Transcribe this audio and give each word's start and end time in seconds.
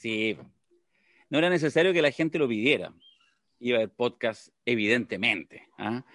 Sí, 0.00 0.34
no 1.28 1.36
era 1.36 1.50
necesario 1.50 1.92
que 1.92 2.00
la 2.00 2.10
gente 2.10 2.38
lo 2.38 2.48
pidiera. 2.48 2.94
Iba 3.58 3.82
el 3.82 3.90
podcast, 3.90 4.48
evidentemente. 4.64 5.68
¿ah? 5.76 6.06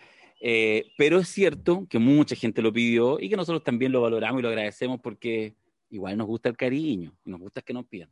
Eh, 0.42 0.88
pero 0.98 1.20
es 1.20 1.28
cierto 1.28 1.86
que 1.88 2.00
mucha 2.00 2.36
gente 2.36 2.64
lo 2.64 2.74
pidió 2.74 3.20
y 3.20 3.30
que 3.30 3.36
nosotros 3.36 3.64
también 3.64 3.92
lo 3.92 4.02
valoramos 4.02 4.40
y 4.40 4.42
lo 4.42 4.50
agradecemos 4.50 5.00
porque 5.02 5.54
igual 5.92 6.18
nos 6.18 6.26
gusta 6.26 6.50
el 6.50 6.58
cariño 6.58 7.16
y 7.24 7.30
nos 7.30 7.40
gusta 7.40 7.62
que 7.62 7.74
nos 7.76 7.86
pidan. 7.86 8.12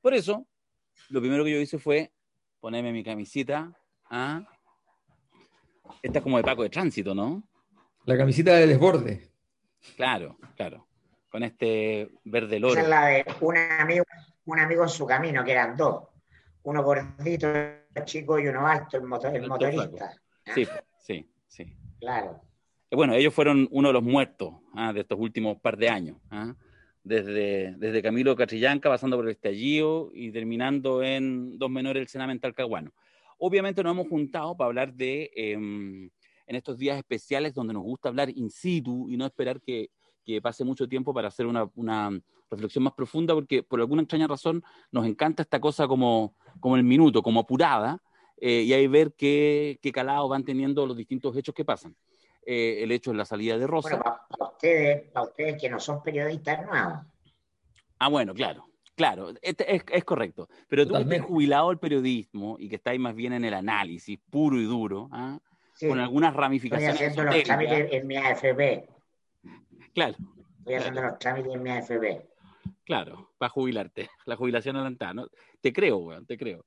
Por 0.00 0.14
eso, 0.14 0.46
lo 1.10 1.20
primero 1.20 1.44
que 1.44 1.50
yo 1.50 1.60
hice 1.60 1.78
fue 1.78 2.10
ponerme 2.58 2.90
mi 2.90 3.04
camisita. 3.04 3.78
¿ah? 4.08 4.42
Esta 6.00 6.20
es 6.20 6.22
como 6.22 6.38
de 6.38 6.44
Paco 6.44 6.62
de 6.62 6.70
Tránsito, 6.70 7.14
¿no? 7.14 7.46
La 8.06 8.16
camisita 8.16 8.54
de 8.54 8.66
desborde. 8.66 9.28
Claro, 9.96 10.38
claro. 10.56 10.86
Con 11.28 11.42
este 11.42 12.08
verde 12.24 12.58
loro. 12.58 12.72
Esa 12.72 12.82
es 12.84 12.88
la 12.88 13.06
de 13.08 13.26
un 13.42 13.58
amigo 13.58 14.04
un 14.46 14.58
amigo 14.58 14.82
en 14.82 14.88
su 14.88 15.06
camino, 15.06 15.44
que 15.44 15.52
eran 15.52 15.76
dos. 15.76 16.08
Uno 16.62 16.82
gordito, 16.82 17.48
chico, 18.04 18.38
y 18.38 18.48
uno 18.48 18.66
alto, 18.66 18.96
el, 18.96 19.04
motorista. 19.04 20.12
Sí, 20.54 20.66
sí, 20.98 21.30
sí. 21.46 21.76
Claro. 21.98 22.40
Bueno, 22.90 23.14
ellos 23.14 23.32
fueron 23.32 23.68
uno 23.70 23.88
de 23.88 23.94
los 23.94 24.02
muertos 24.02 24.54
¿ah? 24.74 24.92
de 24.92 25.00
estos 25.00 25.18
últimos 25.18 25.58
par 25.60 25.76
de 25.76 25.88
años. 25.88 26.16
¿ah? 26.30 26.54
Desde, 27.02 27.74
desde 27.76 28.02
Camilo 28.02 28.36
Catrillanca, 28.36 28.88
pasando 28.88 29.16
por 29.16 29.26
el 29.26 29.32
estallido 29.32 30.10
y 30.12 30.32
terminando 30.32 31.02
en 31.02 31.58
dos 31.58 31.70
menores 31.70 32.00
del 32.00 32.08
Sename 32.08 32.38
Talcahuano. 32.38 32.92
Obviamente 33.38 33.82
nos 33.82 33.92
hemos 33.92 34.08
juntado 34.08 34.56
para 34.56 34.66
hablar 34.66 34.92
de, 34.92 35.30
em, 35.34 36.10
en 36.46 36.56
estos 36.56 36.76
días 36.76 36.98
especiales 36.98 37.54
donde 37.54 37.72
nos 37.72 37.84
gusta 37.84 38.08
hablar 38.08 38.28
in 38.28 38.50
situ 38.50 39.08
y 39.08 39.16
no 39.16 39.24
esperar 39.24 39.60
que, 39.60 39.90
que 40.24 40.42
pase 40.42 40.64
mucho 40.64 40.88
tiempo 40.88 41.14
para 41.14 41.28
hacer 41.28 41.46
una, 41.46 41.70
una, 41.74 42.20
reflexión 42.56 42.84
más 42.84 42.94
profunda, 42.94 43.34
porque 43.34 43.62
por 43.62 43.80
alguna 43.80 44.02
extraña 44.02 44.26
razón 44.26 44.62
nos 44.90 45.06
encanta 45.06 45.42
esta 45.42 45.60
cosa 45.60 45.86
como, 45.86 46.34
como 46.60 46.76
el 46.76 46.84
minuto, 46.84 47.22
como 47.22 47.40
apurada, 47.40 48.02
eh, 48.40 48.62
y 48.62 48.72
ahí 48.72 48.86
ver 48.86 49.12
qué, 49.14 49.78
qué 49.82 49.92
calado 49.92 50.28
van 50.28 50.44
teniendo 50.44 50.86
los 50.86 50.96
distintos 50.96 51.36
hechos 51.36 51.54
que 51.54 51.64
pasan. 51.64 51.94
Eh, 52.46 52.82
el 52.82 52.90
hecho 52.90 53.10
de 53.10 53.18
la 53.18 53.24
salida 53.24 53.58
de 53.58 53.66
Rosa. 53.66 53.90
Bueno, 53.90 54.02
para, 54.28 54.50
ustedes, 54.50 55.10
para 55.10 55.26
ustedes 55.26 55.60
que 55.60 55.68
no 55.68 55.78
son 55.78 56.02
periodistas 56.02 56.66
nuevos. 56.66 57.00
Ah, 57.98 58.08
bueno, 58.08 58.34
claro. 58.34 58.66
Claro, 58.96 59.32
este 59.40 59.74
es, 59.74 59.82
es, 59.90 60.04
correcto. 60.04 60.48
Pero 60.68 60.86
tú 60.86 60.94
que 60.94 61.00
estás 61.00 61.20
jubilado 61.22 61.68
del 61.70 61.78
periodismo 61.78 62.56
y 62.58 62.68
que 62.68 62.76
estáis 62.76 63.00
más 63.00 63.14
bien 63.14 63.32
en 63.32 63.44
el 63.44 63.54
análisis 63.54 64.18
puro 64.30 64.58
y 64.58 64.64
duro, 64.64 65.08
¿ah? 65.12 65.38
sí. 65.74 65.88
con 65.88 65.98
algunas 65.98 66.34
ramificaciones. 66.34 67.00
Estoy 67.00 67.06
haciendo 67.08 67.32
los 67.32 67.42
trámites 67.44 67.92
en 67.92 68.06
mi 68.06 68.16
AFP. 68.16 68.88
Claro. 69.94 70.16
Estoy 70.58 70.74
haciendo 70.74 71.02
los 71.02 71.18
trámites 71.18 71.54
en 71.54 71.62
mi 71.62 71.70
AFP. 71.70 72.29
Claro, 72.90 73.30
para 73.38 73.50
jubilarte, 73.50 74.10
la 74.26 74.34
jubilación 74.34 74.74
adelantada. 74.74 75.14
¿no? 75.14 75.28
Te 75.60 75.72
creo, 75.72 75.98
weón, 75.98 76.26
te 76.26 76.36
creo. 76.36 76.66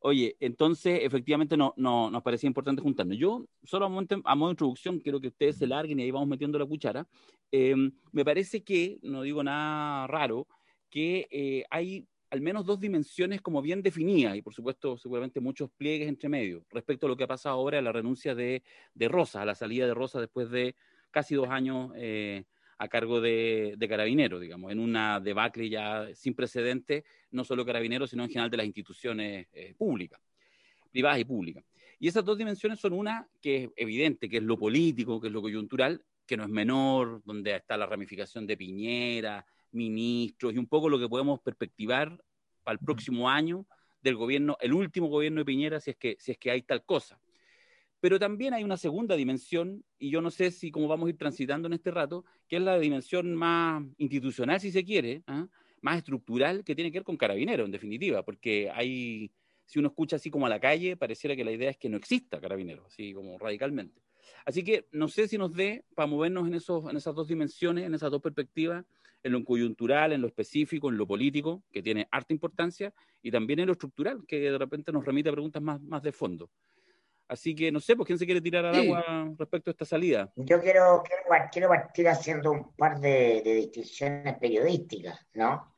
Oye, 0.00 0.38
entonces 0.40 1.00
efectivamente 1.02 1.54
no, 1.54 1.74
no, 1.76 2.10
nos 2.10 2.22
parecía 2.22 2.46
importante 2.46 2.80
juntarnos. 2.80 3.18
Yo, 3.18 3.44
solo 3.62 3.84
a, 3.84 3.90
momento, 3.90 4.22
a 4.24 4.34
modo 4.34 4.48
de 4.48 4.52
introducción, 4.52 5.00
quiero 5.00 5.20
que 5.20 5.28
ustedes 5.28 5.58
se 5.58 5.66
larguen 5.66 6.00
y 6.00 6.04
ahí 6.04 6.10
vamos 6.10 6.28
metiendo 6.28 6.58
la 6.58 6.64
cuchara. 6.64 7.06
Eh, 7.52 7.74
me 8.10 8.24
parece 8.24 8.64
que, 8.64 8.98
no 9.02 9.20
digo 9.20 9.42
nada 9.44 10.06
raro, 10.06 10.46
que 10.88 11.28
eh, 11.30 11.64
hay 11.68 12.08
al 12.30 12.40
menos 12.40 12.64
dos 12.64 12.80
dimensiones 12.80 13.42
como 13.42 13.60
bien 13.60 13.82
definidas 13.82 14.36
y 14.36 14.40
por 14.40 14.54
supuesto 14.54 14.96
seguramente 14.96 15.40
muchos 15.40 15.70
pliegues 15.76 16.08
entre 16.08 16.30
medio 16.30 16.64
respecto 16.70 17.04
a 17.04 17.10
lo 17.10 17.18
que 17.18 17.24
ha 17.24 17.28
pasado 17.28 17.56
ahora 17.56 17.80
a 17.80 17.82
la 17.82 17.92
renuncia 17.92 18.34
de, 18.34 18.62
de 18.94 19.08
Rosa, 19.08 19.42
a 19.42 19.44
la 19.44 19.54
salida 19.54 19.86
de 19.86 19.92
Rosa 19.92 20.20
después 20.20 20.48
de 20.48 20.74
casi 21.10 21.34
dos 21.34 21.48
años 21.50 21.92
eh, 21.96 22.44
a 22.78 22.88
cargo 22.88 23.20
de, 23.20 23.74
de 23.76 23.88
Carabineros, 23.88 24.40
digamos, 24.40 24.72
en 24.72 24.78
una 24.78 25.20
debacle 25.20 25.68
ya 25.68 26.08
sin 26.14 26.34
precedentes, 26.34 27.04
no 27.30 27.44
solo 27.44 27.64
Carabineros, 27.64 28.10
sino 28.10 28.24
en 28.24 28.30
general 28.30 28.50
de 28.50 28.56
las 28.56 28.66
instituciones 28.66 29.46
eh, 29.52 29.74
públicas, 29.76 30.20
privadas 30.90 31.20
y 31.20 31.24
públicas. 31.24 31.64
Y 31.98 32.08
esas 32.08 32.24
dos 32.24 32.36
dimensiones 32.36 32.80
son 32.80 32.92
una 32.92 33.26
que 33.40 33.64
es 33.64 33.70
evidente, 33.76 34.28
que 34.28 34.38
es 34.38 34.42
lo 34.42 34.58
político, 34.58 35.20
que 35.20 35.28
es 35.28 35.32
lo 35.32 35.42
coyuntural, 35.42 36.04
que 36.26 36.36
no 36.36 36.44
es 36.44 36.50
menor, 36.50 37.22
donde 37.24 37.54
está 37.54 37.76
la 37.76 37.86
ramificación 37.86 38.46
de 38.46 38.56
Piñera, 38.56 39.44
ministros 39.72 40.54
y 40.54 40.58
un 40.58 40.66
poco 40.66 40.88
lo 40.88 40.98
que 40.98 41.08
podemos 41.08 41.40
perspectivar 41.40 42.22
para 42.62 42.78
el 42.78 42.84
próximo 42.84 43.28
año 43.28 43.66
del 44.02 44.16
gobierno, 44.16 44.56
el 44.60 44.72
último 44.72 45.08
gobierno 45.08 45.40
de 45.40 45.44
Piñera, 45.44 45.80
si 45.80 45.90
es 45.90 45.96
que, 45.96 46.16
si 46.18 46.32
es 46.32 46.38
que 46.38 46.50
hay 46.50 46.62
tal 46.62 46.84
cosa. 46.84 47.18
Pero 48.04 48.18
también 48.18 48.52
hay 48.52 48.62
una 48.62 48.76
segunda 48.76 49.16
dimensión, 49.16 49.82
y 49.98 50.10
yo 50.10 50.20
no 50.20 50.30
sé 50.30 50.50
si 50.50 50.70
cómo 50.70 50.88
vamos 50.88 51.06
a 51.06 51.08
ir 51.08 51.16
transitando 51.16 51.68
en 51.68 51.72
este 51.72 51.90
rato, 51.90 52.26
que 52.46 52.56
es 52.56 52.62
la 52.62 52.78
dimensión 52.78 53.34
más 53.34 53.82
institucional, 53.96 54.60
si 54.60 54.70
se 54.72 54.84
quiere, 54.84 55.22
¿eh? 55.26 55.46
más 55.80 55.96
estructural, 55.96 56.64
que 56.64 56.74
tiene 56.74 56.92
que 56.92 56.98
ver 56.98 57.04
con 57.04 57.16
Carabinero, 57.16 57.64
en 57.64 57.70
definitiva, 57.70 58.22
porque 58.22 58.70
hay, 58.70 59.32
si 59.64 59.78
uno 59.78 59.88
escucha 59.88 60.16
así 60.16 60.28
como 60.30 60.44
a 60.44 60.50
la 60.50 60.60
calle, 60.60 60.98
pareciera 60.98 61.34
que 61.34 61.46
la 61.46 61.52
idea 61.52 61.70
es 61.70 61.78
que 61.78 61.88
no 61.88 61.96
exista 61.96 62.42
Carabinero, 62.42 62.84
así 62.84 63.14
como 63.14 63.38
radicalmente. 63.38 64.02
Así 64.44 64.62
que 64.62 64.86
no 64.92 65.08
sé 65.08 65.26
si 65.26 65.38
nos 65.38 65.54
dé 65.54 65.86
para 65.94 66.06
movernos 66.06 66.46
en, 66.46 66.56
esos, 66.56 66.84
en 66.90 66.98
esas 66.98 67.14
dos 67.14 67.26
dimensiones, 67.26 67.86
en 67.86 67.94
esas 67.94 68.10
dos 68.10 68.20
perspectivas, 68.20 68.84
en 69.22 69.32
lo 69.32 69.42
coyuntural, 69.42 70.12
en 70.12 70.20
lo 70.20 70.26
específico, 70.26 70.90
en 70.90 70.98
lo 70.98 71.06
político, 71.06 71.62
que 71.72 71.82
tiene 71.82 72.06
harta 72.10 72.34
importancia, 72.34 72.92
y 73.22 73.30
también 73.30 73.60
en 73.60 73.66
lo 73.68 73.72
estructural, 73.72 74.26
que 74.28 74.40
de 74.40 74.58
repente 74.58 74.92
nos 74.92 75.06
remite 75.06 75.30
a 75.30 75.32
preguntas 75.32 75.62
más, 75.62 75.80
más 75.80 76.02
de 76.02 76.12
fondo. 76.12 76.50
Así 77.28 77.54
que 77.54 77.72
no 77.72 77.80
sé, 77.80 77.96
pues 77.96 78.06
quién 78.06 78.18
se 78.18 78.26
quiere 78.26 78.40
tirar 78.40 78.66
al 78.66 78.74
agua 78.74 79.34
respecto 79.38 79.70
a 79.70 79.72
esta 79.72 79.84
salida. 79.84 80.30
Yo 80.36 80.60
quiero, 80.60 81.02
quiero, 81.02 81.48
quiero 81.50 81.68
partir 81.68 82.08
haciendo 82.08 82.52
un 82.52 82.74
par 82.74 83.00
de, 83.00 83.42
de 83.42 83.54
distinciones 83.54 84.38
periodísticas, 84.38 85.26
¿no? 85.34 85.74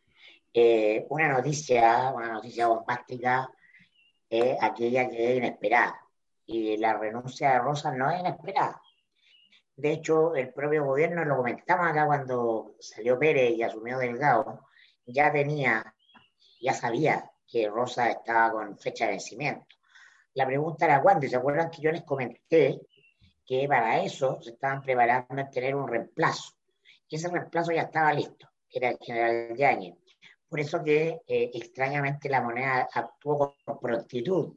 Eh, 0.52 1.06
una 1.10 1.28
noticia, 1.28 2.12
una 2.14 2.32
noticia 2.32 2.66
bombástica 2.66 3.46
es 4.28 4.56
aquella 4.60 5.08
que 5.08 5.32
es 5.32 5.36
inesperada. 5.36 6.00
Y 6.46 6.78
la 6.78 6.96
renuncia 6.96 7.52
de 7.52 7.58
Rosa 7.58 7.92
no 7.92 8.10
es 8.10 8.20
inesperada. 8.20 8.80
De 9.76 9.92
hecho, 9.92 10.34
el 10.34 10.54
propio 10.54 10.86
gobierno, 10.86 11.24
lo 11.26 11.36
comentaba 11.36 11.90
acá 11.90 12.06
cuando 12.06 12.76
salió 12.80 13.18
Pérez 13.18 13.52
y 13.54 13.62
asumió 13.62 13.98
Delgado, 13.98 14.66
ya 15.04 15.30
tenía, 15.30 15.94
ya 16.60 16.72
sabía 16.72 17.30
que 17.46 17.68
Rosa 17.68 18.08
estaba 18.08 18.52
con 18.52 18.78
fecha 18.78 19.04
de 19.04 19.10
vencimiento. 19.12 19.75
La 20.36 20.46
pregunta 20.46 20.84
era 20.84 21.00
cuándo, 21.00 21.26
se 21.26 21.36
acuerdan 21.36 21.70
que 21.70 21.80
yo 21.80 21.90
les 21.90 22.02
comenté 22.02 22.78
que 23.46 23.66
para 23.66 24.02
eso 24.02 24.38
se 24.42 24.50
estaban 24.50 24.82
preparando 24.82 25.40
a 25.40 25.48
tener 25.48 25.74
un 25.74 25.88
reemplazo. 25.88 26.52
Y 27.08 27.16
ese 27.16 27.30
reemplazo 27.30 27.72
ya 27.72 27.82
estaba 27.82 28.12
listo, 28.12 28.46
era 28.70 28.90
el 28.90 28.98
general 29.00 29.56
Yáñez. 29.56 29.94
Por 30.46 30.60
eso 30.60 30.84
que 30.84 31.22
eh, 31.26 31.50
extrañamente 31.54 32.28
la 32.28 32.42
moneda 32.42 32.86
actuó 32.92 33.56
con 33.64 33.80
prontitud, 33.80 34.52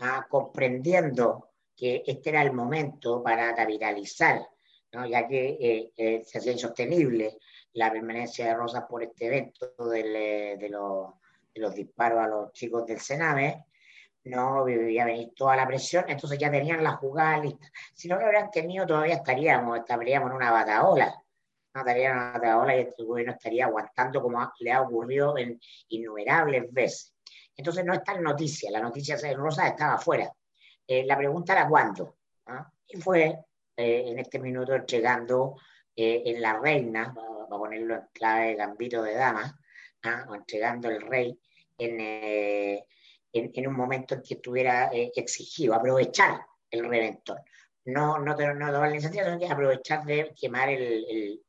¿ah? 0.00 0.26
comprendiendo 0.28 1.50
que 1.76 2.02
este 2.04 2.30
era 2.30 2.42
el 2.42 2.52
momento 2.52 3.22
para 3.22 3.54
capitalizar, 3.54 4.44
¿no? 4.92 5.06
ya 5.06 5.28
que 5.28 5.56
eh, 5.60 5.92
eh, 5.96 6.24
se 6.26 6.38
hacía 6.38 6.52
insostenible 6.52 7.38
la 7.74 7.92
permanencia 7.92 8.46
de 8.46 8.54
Rosas 8.54 8.84
por 8.90 9.04
este 9.04 9.26
evento 9.26 9.68
del, 9.88 10.58
de, 10.58 10.68
los, 10.68 11.14
de, 11.54 11.60
los, 11.60 11.72
disparos 11.72 12.18
a 12.18 12.26
los 12.26 12.52
chicos 12.52 12.84
del 12.84 12.98
Sename, 12.98 13.66
no 14.30 14.60
a 14.60 14.64
venir 14.64 15.32
toda 15.34 15.56
la 15.56 15.66
presión, 15.66 16.04
entonces 16.08 16.38
ya 16.38 16.50
tenían 16.50 16.82
la 16.82 16.92
jugada 16.92 17.38
lista. 17.38 17.68
Si 17.92 18.08
no 18.08 18.16
lo 18.16 18.22
hubieran 18.22 18.50
tenido, 18.50 18.86
todavía 18.86 19.16
estaríamos, 19.16 19.78
estaríamos 19.78 20.30
en 20.30 20.36
una 20.36 20.50
bataola. 20.50 21.14
No 21.74 21.80
estaríamos 21.80 22.16
en 22.16 22.28
una 22.28 22.32
bataola 22.32 22.76
y 22.76 22.80
este 22.80 23.04
gobierno 23.04 23.32
estaría 23.32 23.66
aguantando 23.66 24.22
como 24.22 24.52
le 24.60 24.72
ha 24.72 24.82
ocurrido 24.82 25.36
en 25.36 25.60
innumerables 25.88 26.72
veces. 26.72 27.14
Entonces 27.56 27.84
no 27.84 27.92
está 27.92 28.14
en 28.14 28.22
noticia, 28.22 28.70
la 28.70 28.80
noticia 28.80 29.16
Rosa 29.34 29.68
estaba 29.68 29.94
afuera. 29.94 30.32
Eh, 30.86 31.04
la 31.04 31.16
pregunta 31.16 31.52
era 31.52 31.68
cuándo. 31.68 32.16
¿ah? 32.46 32.68
Y 32.88 32.96
fue 33.00 33.38
eh, 33.76 34.04
en 34.06 34.18
este 34.18 34.38
minuto 34.38 34.74
entregando 34.74 35.56
eh, 35.94 36.22
en 36.24 36.40
la 36.40 36.58
reina, 36.58 37.12
para, 37.14 37.46
ponerlo 37.48 37.94
en 37.96 38.08
clave 38.12 38.46
de 38.48 38.54
gambito 38.54 39.02
de 39.02 39.14
dama, 39.14 39.60
¿ah? 40.04 40.24
o 40.28 40.34
entregando 40.34 40.88
el 40.88 41.02
rey 41.02 41.38
en 41.78 42.00
en, 43.32 43.68
un 43.68 43.74
momento 43.74 44.14
en 44.14 44.22
que 44.22 44.34
estuviera 44.34 44.90
eh, 44.92 45.12
exigido, 45.14 45.74
aprovechar 45.74 46.40
el 46.70 46.88
reventor. 46.88 47.40
No, 47.84 48.18
no, 48.18 48.36
no, 48.36 48.54
no 48.54 48.72
tomar 48.72 48.88
la 48.88 48.90
iniciativa, 48.90 49.24
sino 49.24 49.38
que 49.38 49.48
aprovechar 49.48 50.04
de 50.04 50.34
quemar 50.38 50.68
el, 50.68 50.82
el, 50.82 51.42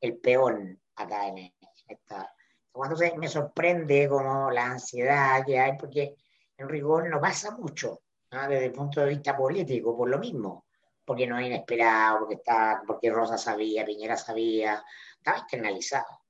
el 0.00 0.18
peón 0.18 0.80
acá 0.96 1.28
en, 1.28 1.52
esta, 1.88 2.34
Cuando 2.72 2.96
me 3.16 3.28
sorprende 3.28 4.08
como 4.08 4.50
la 4.50 4.66
ansiedad 4.66 5.44
que 5.46 5.58
hay, 5.58 5.76
porque 5.78 6.16
en 6.56 6.68
rigor 6.68 7.08
no 7.08 7.20
pasa 7.20 7.52
mucho 7.52 8.02
desde 8.30 8.66
el 8.66 8.72
punto 8.72 9.00
de 9.00 9.08
vista 9.08 9.36
político, 9.36 9.96
por 9.96 10.08
lo 10.08 10.18
mismo, 10.18 10.66
porque 11.04 11.26
no 11.26 11.38
es 11.38 11.46
inesperado, 11.46 12.20
porque, 12.20 12.34
está, 12.34 12.82
porque 12.86 13.10
Rosa 13.10 13.38
sabía, 13.38 13.86
Piñera 13.86 14.16
sabía, 14.16 14.84
estaba 15.16 15.38
externalizado. 15.38 16.20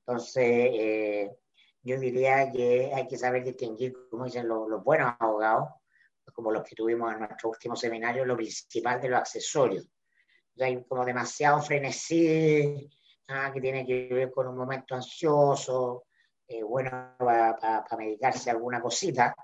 Entonces, 0.00 0.44
eh, 0.44 1.30
yo 1.82 1.98
diría 1.98 2.50
que 2.50 2.92
hay 2.94 3.06
que 3.08 3.18
saber 3.18 3.44
distinguir, 3.44 3.92
como 4.10 4.24
dicen 4.24 4.46
los, 4.46 4.68
los 4.68 4.82
buenos 4.84 5.14
abogados, 5.18 5.68
como 6.32 6.50
los 6.50 6.62
que 6.62 6.76
tuvimos 6.76 7.12
en 7.12 7.20
nuestro 7.20 7.50
último 7.50 7.76
seminario, 7.76 8.24
lo 8.24 8.36
principal 8.36 9.00
de 9.00 9.08
los 9.08 9.20
accesorios. 9.20 9.86
hay 10.60 10.82
como 10.84 11.04
demasiado 11.04 11.60
frenesí, 11.60 12.88
ah, 13.28 13.50
que 13.52 13.60
tiene 13.60 13.84
que 13.84 14.08
ver 14.12 14.30
con 14.30 14.46
un 14.46 14.56
momento 14.56 14.94
ansioso, 14.94 16.04
eh, 16.46 16.62
bueno 16.62 16.90
para 17.18 17.84
medicarse 17.98 18.50
alguna 18.50 18.80
cosita, 18.80 19.34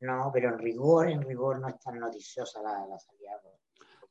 no, 0.00 0.30
pero 0.32 0.50
en 0.50 0.58
rigor, 0.58 1.08
en 1.08 1.22
rigor 1.22 1.58
no 1.58 1.68
es 1.68 1.78
tan 1.78 1.98
noticiosa 1.98 2.60
la, 2.62 2.86
la 2.86 2.98
salida. 2.98 3.40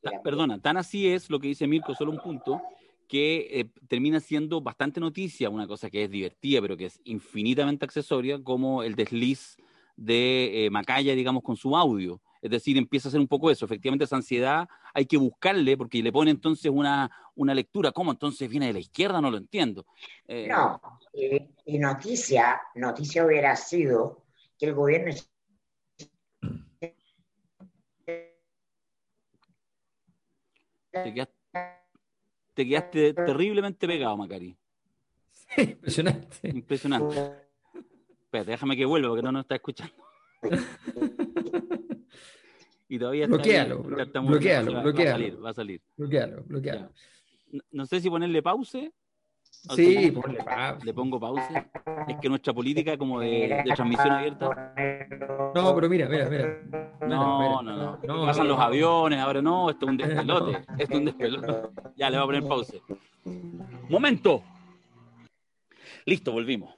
Ah, 0.05 0.21
perdona, 0.23 0.59
tan 0.59 0.77
así 0.77 1.11
es 1.11 1.29
lo 1.29 1.39
que 1.39 1.49
dice 1.49 1.67
Mirko, 1.67 1.93
solo 1.93 2.11
un 2.11 2.19
punto, 2.19 2.61
que 3.09 3.47
eh, 3.59 3.65
termina 3.87 4.19
siendo 4.19 4.61
bastante 4.61 4.99
noticia, 4.99 5.49
una 5.49 5.67
cosa 5.67 5.89
que 5.89 6.03
es 6.03 6.11
divertida, 6.11 6.61
pero 6.61 6.77
que 6.77 6.85
es 6.85 7.01
infinitamente 7.05 7.83
accesoria, 7.83 8.41
como 8.41 8.83
el 8.83 8.95
desliz 8.95 9.57
de 9.97 10.65
eh, 10.65 10.69
Macaya, 10.69 11.15
digamos, 11.15 11.41
con 11.41 11.57
su 11.57 11.75
audio. 11.75 12.21
Es 12.39 12.51
decir, 12.51 12.77
empieza 12.77 13.09
a 13.09 13.11
ser 13.11 13.19
un 13.19 13.27
poco 13.27 13.49
eso. 13.49 13.65
Efectivamente, 13.65 14.05
esa 14.05 14.15
ansiedad 14.15 14.69
hay 14.93 15.07
que 15.07 15.17
buscarle, 15.17 15.75
porque 15.75 16.03
le 16.03 16.11
pone 16.11 16.29
entonces 16.29 16.71
una, 16.71 17.09
una 17.33 17.55
lectura. 17.55 17.91
¿Cómo 17.91 18.11
entonces 18.11 18.47
viene 18.47 18.67
de 18.67 18.73
la 18.73 18.79
izquierda? 18.79 19.19
No 19.19 19.31
lo 19.31 19.37
entiendo. 19.37 19.87
Eh, 20.27 20.47
no, 20.47 20.79
y 21.65 21.79
noticia, 21.79 22.61
noticia 22.75 23.25
hubiera 23.25 23.55
sido 23.55 24.23
que 24.57 24.67
el 24.67 24.75
gobierno 24.75 25.15
te 30.91 31.13
quedaste, 31.13 31.38
terriblemente 32.65 33.87
pegado, 33.87 34.17
Macari. 34.17 34.55
impresionante. 35.57 36.47
Impresionante. 36.47 37.15
Espérate, 38.23 38.51
déjame 38.51 38.77
que 38.77 38.85
vuelva 38.85 39.09
porque 39.09 39.23
no 39.23 39.31
nos 39.31 39.41
está 39.41 39.55
escuchando. 39.55 39.93
y 42.87 42.99
todavía 42.99 43.25
está 43.25 43.35
bloquealo, 43.35 43.83
bloquealo, 43.83 44.73
va, 44.73 44.81
bloquealo. 44.81 44.81
Va 44.83 44.83
a 44.83 45.11
salir, 45.11 45.45
va 45.45 45.49
a 45.49 45.53
salir. 45.53 45.81
Bloquealo, 45.97 46.43
bloquealo. 46.43 46.91
No, 47.51 47.63
no 47.71 47.85
sé 47.85 47.99
si 47.99 48.09
ponerle 48.09 48.43
pause 48.43 48.93
Sí, 49.51 50.11
ponle. 50.11 50.39
Le 50.83 50.93
pongo 50.93 51.19
pausa. 51.19 51.69
Es 52.07 52.17
que 52.17 52.29
nuestra 52.29 52.53
política 52.53 52.97
como 52.97 53.19
de, 53.19 53.63
transmisión 53.75 54.11
abierta. 54.11 54.73
No, 55.53 55.75
pero 55.75 55.89
mira, 55.89 56.07
mira, 56.07 56.29
mira. 56.29 56.61
No, 57.07 57.61
no, 57.61 57.99
no. 58.01 58.25
Pasan 58.25 58.47
los 58.47 58.59
aviones, 58.59 59.19
ahora 59.19 59.41
no, 59.41 59.69
esto 59.69 59.85
es 59.85 59.91
un 59.91 59.97
despelote. 59.97 60.65
Esto 60.77 60.93
es 60.93 60.99
un 60.99 61.05
despelote. 61.05 61.69
Ya, 61.95 62.09
le 62.09 62.17
voy 62.17 62.23
a 62.23 62.27
poner 62.27 62.47
pausa. 62.47 62.77
Momento. 63.89 64.43
Listo, 66.05 66.31
volvimos. 66.31 66.75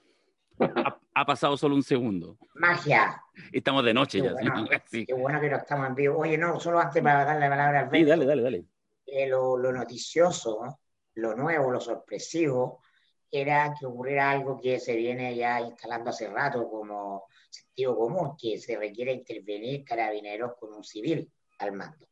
Ha, 1.14 1.26
pasado 1.26 1.58
solo 1.58 1.76
un 1.76 1.84
segundo. 1.84 2.38
Magia. 2.56 3.22
Estamos 3.52 3.84
de 3.84 3.94
noche 3.94 4.22
ya. 4.22 4.34
Qué 4.92 5.14
bueno 5.14 5.40
que 5.40 5.50
no 5.50 5.58
estamos 5.58 5.88
en 5.88 5.96
vivo. 5.96 6.18
Oye, 6.20 6.38
no, 6.38 6.60
solo 6.60 6.80
antes 6.80 7.02
para 7.02 7.26
darle 7.26 7.42
la 7.42 7.50
palabra 7.50 7.80
al 7.82 7.92
Sí, 7.92 8.04
dale, 8.04 8.26
dale, 8.26 8.42
dale. 8.42 8.66
Eh, 9.06 9.28
lo, 9.28 9.58
lo 9.58 9.72
noticioso, 9.72 10.60
¿no? 10.64 10.80
Lo 11.16 11.36
nuevo, 11.36 11.72
lo 11.72 11.80
sorpresivo, 11.80 12.81
era 13.30 13.74
que 13.78 13.86
ocurriera 13.86 14.31
algo 14.31 14.60
que 14.60 14.80
se 14.80 14.96
viene 14.96 15.36
ya 15.36 15.62
instalando 15.62 16.10
hace 16.10 16.28
rato 16.28 16.69
como 16.69 17.25
sentido 17.50 17.96
común, 17.98 18.36
que 18.38 18.58
se 18.58 18.78
requiere 18.78 19.13
intervenir 19.13 19.86
carabineros 19.86 20.54
con 20.60 20.74
un 20.74 20.84
civil 20.84 21.31
al 21.60 21.72
mando. 21.72 22.08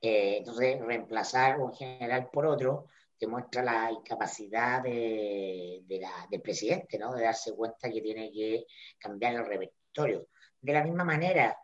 Eh, 0.00 0.38
entonces, 0.38 0.80
reemplazar 0.80 1.58
un 1.58 1.72
general 1.72 2.28
por 2.30 2.46
otro 2.46 2.86
demuestra 3.18 3.62
la 3.62 3.90
incapacidad 3.90 4.82
de, 4.82 5.82
la, 5.88 6.26
del 6.30 6.42
presidente, 6.42 6.98
¿no? 6.98 7.14
de 7.14 7.24
darse 7.24 7.54
cuenta 7.54 7.90
que 7.90 8.02
tiene 8.02 8.30
que 8.30 8.66
cambiar 8.98 9.34
el 9.34 9.46
repertorio. 9.46 10.28
De 10.60 10.72
la 10.72 10.84
misma 10.84 11.04
manera 11.04 11.56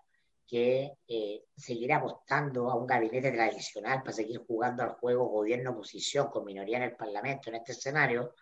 que 0.52 0.98
eh, 1.08 1.44
seguir 1.56 1.94
apostando 1.94 2.70
a 2.70 2.74
un 2.74 2.86
gabinete 2.86 3.32
tradicional 3.32 4.00
para 4.00 4.12
seguir 4.12 4.36
jugando 4.46 4.82
al 4.82 4.90
juego 4.90 5.24
gobierno-oposición 5.30 6.26
con 6.26 6.44
minoría 6.44 6.76
en 6.76 6.82
el 6.82 6.94
Parlamento 6.94 7.48
en 7.48 7.56
este 7.56 7.72
escenario, 7.72 8.34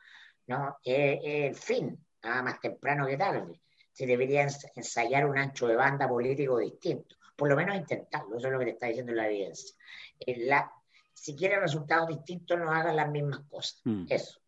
¿no? 0.49 0.79
es 0.83 1.21
el 1.23 1.55
fin, 1.55 2.05
nada 2.25 2.43
más 2.43 2.59
temprano 2.59 3.07
que 3.07 3.17
tarde. 3.17 3.61
Se 3.93 4.07
debería 4.07 4.45
ensayar 4.75 5.25
un 5.25 5.39
ancho 5.39 5.69
de 5.69 5.77
banda 5.77 6.09
político 6.09 6.59
distinto, 6.59 7.15
por 7.37 7.49
lo 7.49 7.55
menos 7.55 7.77
intentarlo, 7.77 8.39
eso 8.39 8.49
es 8.49 8.53
lo 8.55 8.59
que 8.59 8.65
te 8.65 8.71
está 8.73 8.89
diciendo 8.89 9.13
la 9.13 9.29
evidencia. 9.29 9.77
La, 10.27 10.69
si 11.15 11.37
quieren 11.37 11.61
resultados 11.61 12.09
distintos, 12.09 12.59
no 12.59 12.73
hagan 12.73 12.97
las 12.97 13.09
mismas 13.09 13.39
cosas. 13.49 13.83
Mm. 13.85 14.07
Eso. 14.09 14.41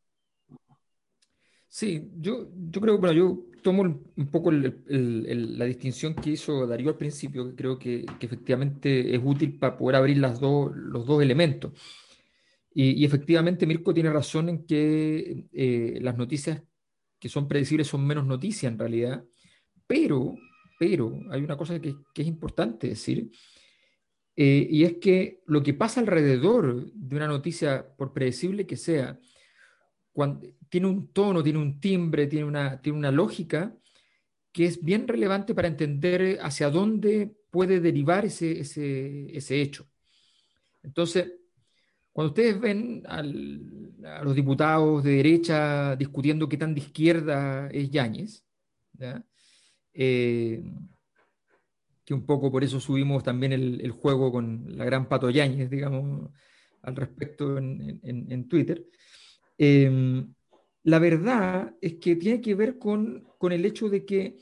Sí, 1.69 2.11
yo, 2.17 2.49
yo 2.53 2.81
creo, 2.81 2.99
bueno, 2.99 3.15
yo 3.15 3.52
tomo 3.63 3.83
un 3.83 4.31
poco 4.31 4.51
la 4.53 5.65
distinción 5.65 6.15
que 6.15 6.31
hizo 6.31 6.67
Darío 6.67 6.91
al 6.91 6.99
principio, 6.99 7.49
que 7.49 7.55
creo 7.55 7.79
que, 7.79 8.05
efectivamente 8.21 9.15
es 9.15 9.21
útil 9.25 9.59
para 9.59 9.77
poder 9.77 9.97
abrir 9.97 10.19
las 10.19 10.41
dos, 10.41 10.73
los 10.75 11.07
dos 11.07 11.23
elementos. 11.23 11.73
Y, 12.75 13.05
efectivamente 13.05 13.67
Mirko 13.67 13.95
tiene 13.95 14.13
razón 14.13 14.49
en 14.49 14.67
que 14.67 15.47
eh, 15.53 15.99
las 16.01 16.17
noticias 16.17 16.63
que 17.19 17.29
son 17.29 17.47
predecibles 17.47 17.87
son 17.87 18.07
menos 18.07 18.27
noticias 18.27 18.73
en 18.73 18.79
realidad, 18.79 19.25
pero, 19.87 20.35
pero 20.79 21.21
hay 21.31 21.43
una 21.43 21.57
cosa 21.57 21.79
que, 21.81 21.95
es 22.15 22.27
importante 22.27 22.89
decir, 22.89 23.31
eh, 24.35 24.67
y 24.71 24.85
es 24.85 24.95
que 24.95 25.43
lo 25.47 25.63
que 25.63 25.75
pasa 25.75 26.01
alrededor 26.01 26.91
de 26.93 27.17
una 27.17 27.29
noticia, 27.29 27.87
por 27.97 28.13
predecible 28.13 28.67
que 28.67 28.77
sea, 28.77 29.19
cuando, 30.13 30.47
tiene 30.73 30.87
un 30.87 31.13
tono, 31.13 31.43
tiene 31.43 31.59
un 31.59 31.79
timbre, 31.79 32.27
tiene 32.27 32.47
una, 32.47 32.81
tiene 32.81 32.97
una 32.97 33.11
lógica 33.11 33.77
que 34.51 34.65
es 34.65 34.83
bien 34.83 35.07
relevante 35.07 35.55
para 35.55 35.69
entender 35.69 36.39
hacia 36.41 36.71
dónde 36.71 37.37
puede 37.51 37.79
derivar 37.79 38.25
ese, 38.25 38.59
ese, 38.59 39.61
hecho. 39.61 39.87
Entonces, 40.83 41.35
cuando 42.11 42.31
ustedes 42.31 42.59
ven 42.59 43.03
a 43.07 43.23
los 44.25 44.35
diputados 44.35 45.05
de 45.05 45.17
derecha 45.17 45.95
discutiendo 45.95 46.49
qué 46.49 46.57
tan 46.57 46.73
de 46.73 46.81
izquierda 46.81 47.69
es 47.69 47.91
Yáñez, 47.91 48.43
eh, 49.93 50.65
que 52.03 52.15
un 52.15 52.25
poco 52.25 52.51
por 52.51 52.65
eso 52.65 52.81
subimos 52.81 53.23
también 53.23 53.53
el, 53.53 53.91
juego 53.91 54.33
con 54.33 54.65
la 54.75 54.87
gran 54.87 55.07
Pato 55.07 55.29
Yáñez, 55.29 55.69
digamos, 55.69 56.31
al 56.81 56.97
respecto 56.97 57.59
en 57.59 58.49
Twitter, 58.49 58.87
Em, 59.65 60.35
la 60.85 60.99
verdad 60.99 61.75
es 61.81 61.95
que 61.95 62.17
tiene 62.17 62.41
que 62.41 62.55
ver 62.55 62.79
con, 62.79 63.27
el 63.41 63.65
hecho 63.65 63.89
de 63.89 64.05
que 64.05 64.37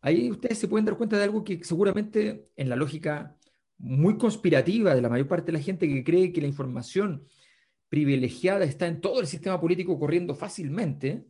ahí 0.00 0.30
ustedes 0.30 0.58
se 0.58 0.68
pueden 0.68 0.84
dar 0.84 0.96
cuenta 0.96 1.16
de 1.16 1.24
algo 1.24 1.44
que 1.44 1.62
seguramente 1.64 2.48
en 2.56 2.68
la 2.68 2.76
lógica 2.76 3.36
muy 3.78 4.16
conspirativa 4.16 4.94
de 4.94 5.02
la 5.02 5.08
mayor 5.08 5.28
parte 5.28 5.52
de 5.52 5.58
la 5.58 5.64
gente 5.64 5.88
que 5.88 6.04
cree 6.04 6.32
que 6.32 6.40
la 6.40 6.46
información 6.46 7.26
privilegiada 7.88 8.64
está 8.64 8.86
en 8.86 9.00
todo 9.00 9.20
el 9.20 9.26
sistema 9.26 9.60
político 9.60 9.98
corriendo 9.98 10.34
fácilmente, 10.34 11.26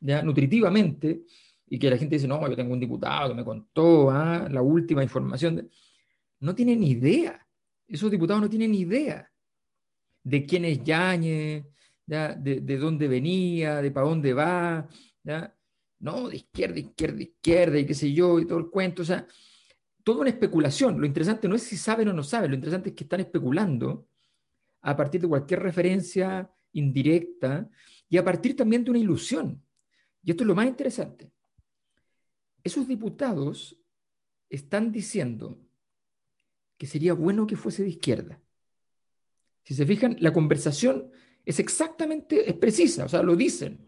¿ya? 0.00 0.22
nutritivamente, 0.22 1.22
y 1.68 1.78
que 1.78 1.90
la 1.90 1.96
gente 1.96 2.16
dice, 2.16 2.26
no, 2.26 2.48
yo 2.48 2.56
tengo 2.56 2.72
un 2.72 2.80
diputado 2.80 3.28
que 3.28 3.34
me 3.34 3.44
contó 3.44 4.10
¿ah? 4.10 4.48
la 4.50 4.62
última 4.62 5.02
información. 5.02 5.68
No 6.40 6.54
tienen 6.54 6.82
idea. 6.82 7.46
Esos 7.86 8.10
diputados 8.10 8.42
no 8.42 8.48
tienen 8.48 8.74
idea 8.74 9.30
de 10.22 10.46
quién 10.46 10.64
es 10.64 10.82
Yañez, 10.82 11.64
de, 12.10 12.78
dónde 12.78 13.06
venía, 13.06 13.80
de 13.80 13.90
para 13.90 14.08
dónde 14.08 14.32
va, 14.32 14.88
¿ya? 15.22 15.56
no, 16.00 16.28
de 16.28 16.36
izquierda, 16.36 16.78
izquierda, 16.78 17.22
izquierda, 17.22 17.78
y 17.78 17.86
qué 17.86 17.94
sé 17.94 18.12
yo, 18.12 18.40
y 18.40 18.46
todo 18.46 18.58
el 18.58 18.70
cuento, 18.70 19.02
o 19.02 19.04
sea, 19.04 19.26
toda 20.02 20.22
una 20.22 20.30
especulación. 20.30 20.98
Lo 21.00 21.06
interesante 21.06 21.46
no 21.46 21.54
es 21.54 21.62
si 21.62 21.76
saben 21.76 22.08
o 22.08 22.12
no 22.12 22.22
saben, 22.22 22.50
lo 22.50 22.56
interesante 22.56 22.90
es 22.90 22.96
que 22.96 23.04
están 23.04 23.20
especulando 23.20 24.08
a 24.82 24.96
partir 24.96 25.20
de 25.20 25.28
cualquier 25.28 25.60
referencia 25.60 26.50
indirecta 26.72 27.68
y 28.08 28.16
a 28.16 28.24
partir 28.24 28.56
también 28.56 28.82
de 28.82 28.90
una 28.90 28.98
ilusión. 28.98 29.62
Y 30.22 30.30
esto 30.30 30.42
es 30.42 30.48
lo 30.48 30.54
más 30.54 30.66
interesante. 30.66 31.30
Esos 32.64 32.88
diputados 32.88 33.78
están 34.48 34.90
diciendo 34.90 35.60
que 36.76 36.86
sería 36.86 37.12
bueno 37.12 37.46
que 37.46 37.56
fuese 37.56 37.82
de 37.82 37.90
izquierda. 37.90 38.40
Si 39.64 39.74
se 39.74 39.86
fijan, 39.86 40.16
la 40.18 40.32
conversación 40.32 41.12
es 41.44 41.58
exactamente, 41.58 42.48
es 42.48 42.56
precisa, 42.56 43.04
o 43.04 43.08
sea, 43.08 43.22
lo 43.22 43.36
dicen. 43.36 43.78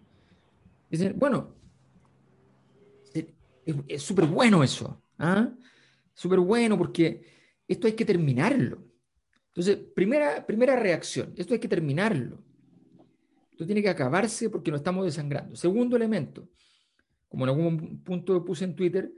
Dicen, 0.90 1.18
bueno, 1.18 1.54
es 3.86 4.02
súper 4.02 4.26
bueno 4.26 4.62
eso, 4.62 5.02
¿ah? 5.18 5.52
Súper 6.14 6.40
bueno 6.40 6.76
porque 6.76 7.24
esto 7.66 7.86
hay 7.86 7.94
que 7.94 8.04
terminarlo. 8.04 8.84
Entonces, 9.48 9.76
primera, 9.94 10.46
primera 10.46 10.76
reacción, 10.76 11.34
esto 11.36 11.54
hay 11.54 11.60
que 11.60 11.68
terminarlo. 11.68 12.42
Esto 13.50 13.66
tiene 13.66 13.82
que 13.82 13.90
acabarse 13.90 14.50
porque 14.50 14.70
nos 14.70 14.80
estamos 14.80 15.04
desangrando. 15.04 15.54
Segundo 15.56 15.96
elemento, 15.96 16.48
como 17.28 17.44
en 17.44 17.50
algún 17.50 18.02
punto 18.02 18.44
puse 18.44 18.64
en 18.64 18.74
Twitter, 18.74 19.12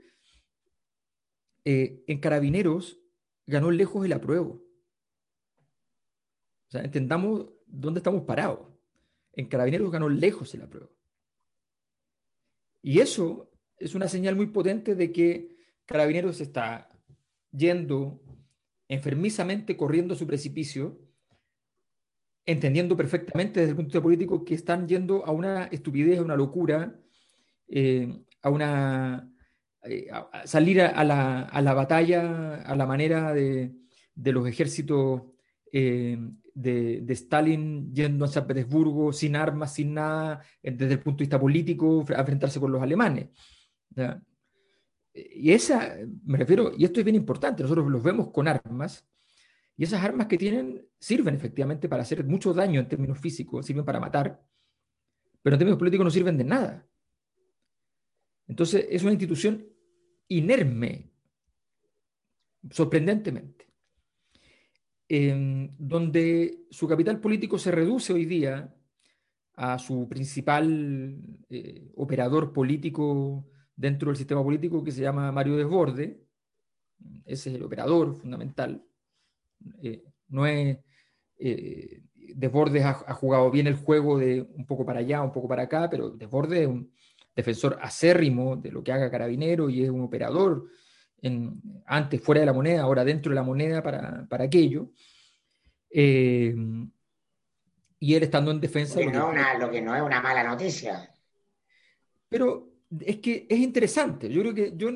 eh, 1.63 2.03
en 2.05 2.19
Carabineros 2.19 2.99
ganó 3.47 3.71
lejos 3.71 4.05
el 4.05 4.13
apruebo. 4.13 4.61
O 6.67 6.71
sea, 6.71 6.83
entendamos 6.83 7.47
dónde 7.65 7.99
estamos 7.99 8.23
parados. 8.23 8.59
En 9.33 9.47
Carabineros 9.47 9.91
ganó 9.91 10.09
lejos 10.09 10.53
el 10.53 10.61
apruebo. 10.61 10.91
Y 12.81 12.99
eso 12.99 13.51
es 13.77 13.95
una 13.95 14.07
señal 14.07 14.35
muy 14.35 14.47
potente 14.47 14.95
de 14.95 15.11
que 15.11 15.55
Carabineros 15.85 16.39
está 16.41 16.89
yendo 17.51 18.21
enfermizamente, 18.87 19.75
corriendo 19.75 20.13
a 20.13 20.17
su 20.17 20.27
precipicio, 20.27 20.99
entendiendo 22.45 22.95
perfectamente 22.95 23.59
desde 23.59 23.71
el 23.71 23.75
punto 23.75 23.87
de 23.87 23.93
vista 23.93 24.03
político 24.03 24.45
que 24.45 24.53
están 24.53 24.87
yendo 24.87 25.25
a 25.25 25.31
una 25.31 25.65
estupidez, 25.65 26.19
a 26.19 26.23
una 26.23 26.35
locura, 26.35 26.99
eh, 27.67 28.23
a 28.41 28.49
una 28.49 29.31
eh, 29.83 30.07
salir 30.45 30.81
a, 30.81 31.03
la, 31.03 31.73
batalla 31.73 32.55
a 32.61 32.75
la 32.75 32.85
manera 32.85 33.33
de, 33.33 33.73
los 34.15 34.47
ejércitos 34.47 35.23
eh, 35.71 36.17
de, 36.53 37.13
Stalin 37.13 37.93
yendo 37.93 38.25
a 38.25 38.27
San 38.27 38.47
Petersburgo 38.47 39.11
sin 39.11 39.35
armas, 39.35 39.73
sin 39.73 39.93
nada, 39.93 40.41
desde 40.61 40.93
el 40.93 40.99
punto 40.99 41.19
de 41.19 41.23
vista 41.23 41.39
político, 41.39 42.05
a 42.15 42.19
enfrentarse 42.19 42.59
con 42.59 42.71
los 42.71 42.81
alemanes. 42.81 43.29
Y 45.13 45.51
esa, 45.51 45.95
me 46.25 46.37
refiero, 46.37 46.71
y 46.77 46.85
esto 46.85 46.99
es 46.99 47.05
bien 47.05 47.15
importante, 47.15 47.63
nosotros 47.63 47.89
los 47.89 48.03
vemos 48.03 48.31
con 48.31 48.47
armas, 48.47 49.07
y 49.77 49.83
esas 49.83 50.03
armas 50.03 50.27
que 50.27 50.37
tienen 50.37 50.87
sirven 50.99 51.35
efectivamente 51.35 51.89
para 51.89 52.03
hacer 52.03 52.23
mucho 52.23 52.53
daño 52.53 52.79
en 52.79 52.87
términos 52.87 53.19
físicos, 53.19 53.65
sirven 53.65 53.85
para 53.85 53.99
matar, 53.99 54.41
pero 55.41 55.55
en 55.55 55.59
términos 55.59 55.79
políticos 55.79 56.05
no 56.05 56.11
sirven 56.11 56.37
de 56.37 56.43
nada. 56.43 56.87
Entonces 58.47 58.87
es 58.89 59.03
una 59.03 59.11
institución 59.11 59.67
inerme, 60.27 61.11
sorprendentemente, 62.71 63.64
donde 65.07 66.65
su 66.71 66.87
capital 66.87 67.19
político 67.19 67.59
se 67.59 67.71
reduce 67.71 68.11
hoy 68.13 68.25
día 68.25 68.73
a 69.55 69.79
su 69.79 70.07
principal 70.09 71.15
eh, 71.49 71.91
operador 71.95 72.51
político 72.51 73.47
dentro 73.75 74.09
del 74.09 74.17
sistema 74.17 74.43
político 74.43 74.83
que 74.83 74.91
se 74.91 75.01
llama 75.01 75.31
Mario 75.31 75.57
Desborde. 75.57 76.21
Ese 77.25 77.49
es 77.49 77.55
el 77.55 77.63
operador 77.63 78.15
fundamental. 78.15 78.83
Eh, 79.81 80.03
no 80.29 80.45
es. 80.45 80.77
Eh, 81.37 82.01
Desbordes 82.35 82.83
ha, 82.83 83.13
jugado 83.13 83.51
bien 83.51 83.67
el 83.67 83.75
juego 83.75 84.17
de 84.17 84.41
un 84.41 84.65
poco 84.65 84.85
para 84.85 84.99
allá, 84.99 85.21
un 85.21 85.31
poco 85.31 85.47
para 85.47 85.63
acá, 85.63 85.87
pero 85.89 86.09
Desbordes 86.09 86.61
es 86.61 86.67
un 86.67 86.91
defensor 87.35 87.77
acérrimo 87.81 88.55
de 88.55 88.71
lo 88.71 88.83
que 88.83 88.91
haga 88.91 89.11
Carabinero 89.11 89.69
y 89.69 89.83
es 89.83 89.89
un 89.89 90.01
operador 90.01 90.65
en, 91.21 91.61
antes 91.85 92.21
fuera 92.21 92.41
de 92.41 92.45
la 92.45 92.53
moneda, 92.53 92.81
ahora 92.81 93.03
dentro 93.03 93.31
de 93.31 93.35
la 93.35 93.43
moneda 93.43 93.81
para, 93.81 94.25
para 94.27 94.45
aquello. 94.45 94.91
Eh, 95.89 96.55
y 97.99 98.13
él 98.13 98.23
estando 98.23 98.51
en 98.51 98.59
defensa. 98.59 98.99
Lo 98.99 99.11
que, 99.11 99.17
no 99.17 99.31
lo 99.59 99.71
que 99.71 99.81
no 99.81 99.95
es 99.95 100.01
una 100.01 100.21
mala 100.21 100.43
noticia. 100.43 101.09
Pero 102.29 102.75
es 102.99 103.17
que 103.17 103.47
es 103.49 103.59
interesante. 103.59 104.29
Yo 104.29 104.41
creo 104.41 104.53
que 104.53 104.73
yo, 104.75 104.89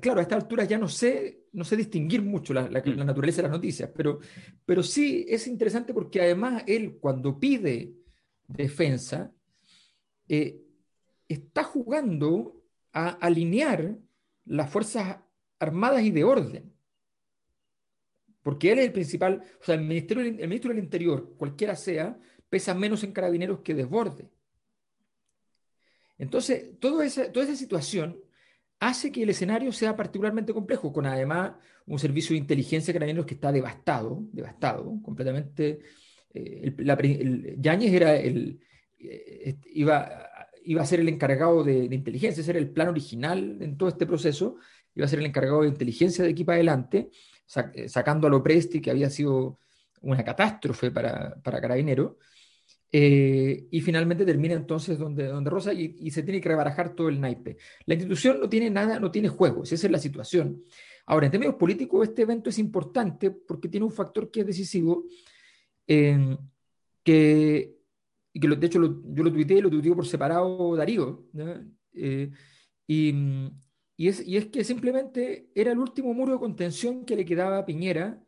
claro, 0.00 0.20
a 0.20 0.22
esta 0.22 0.36
altura 0.36 0.64
ya 0.64 0.78
no 0.78 0.88
sé, 0.88 1.44
no 1.52 1.64
sé 1.64 1.76
distinguir 1.76 2.22
mucho 2.22 2.52
la, 2.52 2.62
mm. 2.62 3.04
naturaleza 3.04 3.38
de 3.38 3.42
las 3.48 3.52
noticias, 3.52 3.90
pero, 3.94 4.20
pero 4.64 4.82
sí 4.82 5.24
es 5.28 5.46
interesante 5.46 5.94
porque 5.94 6.20
además 6.20 6.64
él 6.66 6.98
cuando 7.00 7.38
pide 7.38 7.92
defensa, 8.48 9.32
eh, 10.28 10.60
está 11.28 11.64
jugando 11.64 12.62
a 12.92 13.10
alinear 13.10 13.96
las 14.44 14.70
fuerzas 14.70 15.18
armadas 15.62 16.02
y 16.02 16.10
de 16.10 16.24
orden. 16.24 16.72
Porque 18.42 18.72
él 18.72 18.80
es 18.80 18.86
el 18.86 18.92
principal, 18.92 19.42
o 19.60 19.64
sea, 19.64 19.76
el, 19.76 19.82
ministerio, 19.82 20.24
ministro 20.24 20.70
del 20.70 20.82
Interior, 20.82 21.34
cualquiera 21.38 21.76
sea, 21.76 22.18
pesa 22.48 22.74
menos 22.74 23.04
en 23.04 23.12
carabineros 23.12 23.60
que 23.60 23.74
desborde. 23.74 24.28
Entonces, 26.18 26.78
toda 26.80 27.04
esa, 27.04 27.30
toda 27.32 27.54
situación 27.54 28.20
hace 28.80 29.12
que 29.12 29.22
el 29.22 29.30
escenario 29.30 29.72
sea 29.72 29.94
particularmente 29.94 30.52
complejo, 30.52 30.92
con 30.92 31.06
además 31.06 31.52
un 31.86 31.98
servicio 31.98 32.34
de 32.34 32.40
inteligencia 32.40 32.92
de 32.92 32.98
carabineros 32.98 33.26
que 33.26 33.34
está 33.34 33.52
devastado, 33.52 34.24
devastado, 34.32 35.00
completamente. 35.02 35.80
Eh, 36.34 36.74
Yáñez 37.58 37.92
era 37.92 38.16
el, 38.16 38.60
eh, 38.98 39.56
iba, 39.72 40.28
iba 40.64 40.82
a 40.82 40.86
ser 40.86 41.00
el 41.00 41.08
encargado 41.08 41.64
de, 41.64 41.84
inteligencia, 41.84 42.40
ese 42.40 42.50
era 42.50 42.60
el 42.60 42.70
plan 42.70 42.88
original 42.88 43.58
en 43.60 43.76
todo 43.76 43.88
este 43.88 44.06
proceso, 44.06 44.56
iba 44.94 45.06
a 45.06 45.08
ser 45.08 45.18
el 45.18 45.26
encargado 45.26 45.62
de 45.62 45.68
inteligencia 45.68 46.24
de 46.24 46.44
para 46.44 46.56
adelante, 46.56 47.10
eh, 47.74 47.88
sacando 47.88 48.26
a 48.26 48.30
Lopresti, 48.30 48.80
que 48.80 48.90
había 48.90 49.10
sido 49.10 49.58
una 50.02 50.24
catástrofe 50.24 50.90
para, 50.90 51.34
para 51.42 51.60
Carabineros, 51.60 52.16
eh, 52.94 53.68
y 53.70 53.80
finalmente 53.80 54.26
termina 54.26 54.54
entonces 54.54 54.98
donde, 54.98 55.26
donde 55.26 55.48
Rosa 55.48 55.72
y, 55.72 56.10
se 56.10 56.22
tiene 56.22 56.40
que 56.40 56.48
rebarajar 56.50 56.94
todo 56.94 57.08
el 57.08 57.20
naipe. 57.20 57.56
La 57.86 57.94
institución 57.94 58.38
no 58.38 58.48
tiene 58.48 58.68
nada, 58.68 59.00
no 59.00 59.10
tiene 59.10 59.28
juegos, 59.28 59.72
esa 59.72 59.86
es 59.86 59.92
la 59.92 59.98
situación. 59.98 60.62
Ahora, 61.06 61.26
en 61.26 61.32
términos 61.32 61.56
políticos, 61.56 62.08
este 62.08 62.22
evento 62.22 62.50
es 62.50 62.58
importante 62.58 63.30
porque 63.30 63.68
tiene 63.68 63.86
un 63.86 63.92
factor 63.92 64.30
que 64.30 64.40
es 64.40 64.46
decisivo, 64.46 65.04
que, 65.86 67.76
y 68.32 68.40
que 68.40 68.48
de 68.48 68.66
hecho 68.66 69.02
yo 69.04 69.22
lo 69.22 69.32
tuiteé, 69.32 69.60
lo 69.60 69.70
tuiteé 69.70 69.94
por 69.94 70.06
separado 70.06 70.76
Darío, 70.76 71.26
eh, 71.94 72.30
y, 72.86 73.14
y, 74.02 74.36
es, 74.36 74.46
que 74.46 74.64
simplemente 74.64 75.48
era 75.54 75.70
el 75.70 75.78
último 75.78 76.12
muro 76.12 76.32
de 76.32 76.40
contención 76.40 77.04
que 77.04 77.14
le 77.14 77.24
quedaba 77.24 77.58
a 77.58 77.64
Piñera 77.64 78.20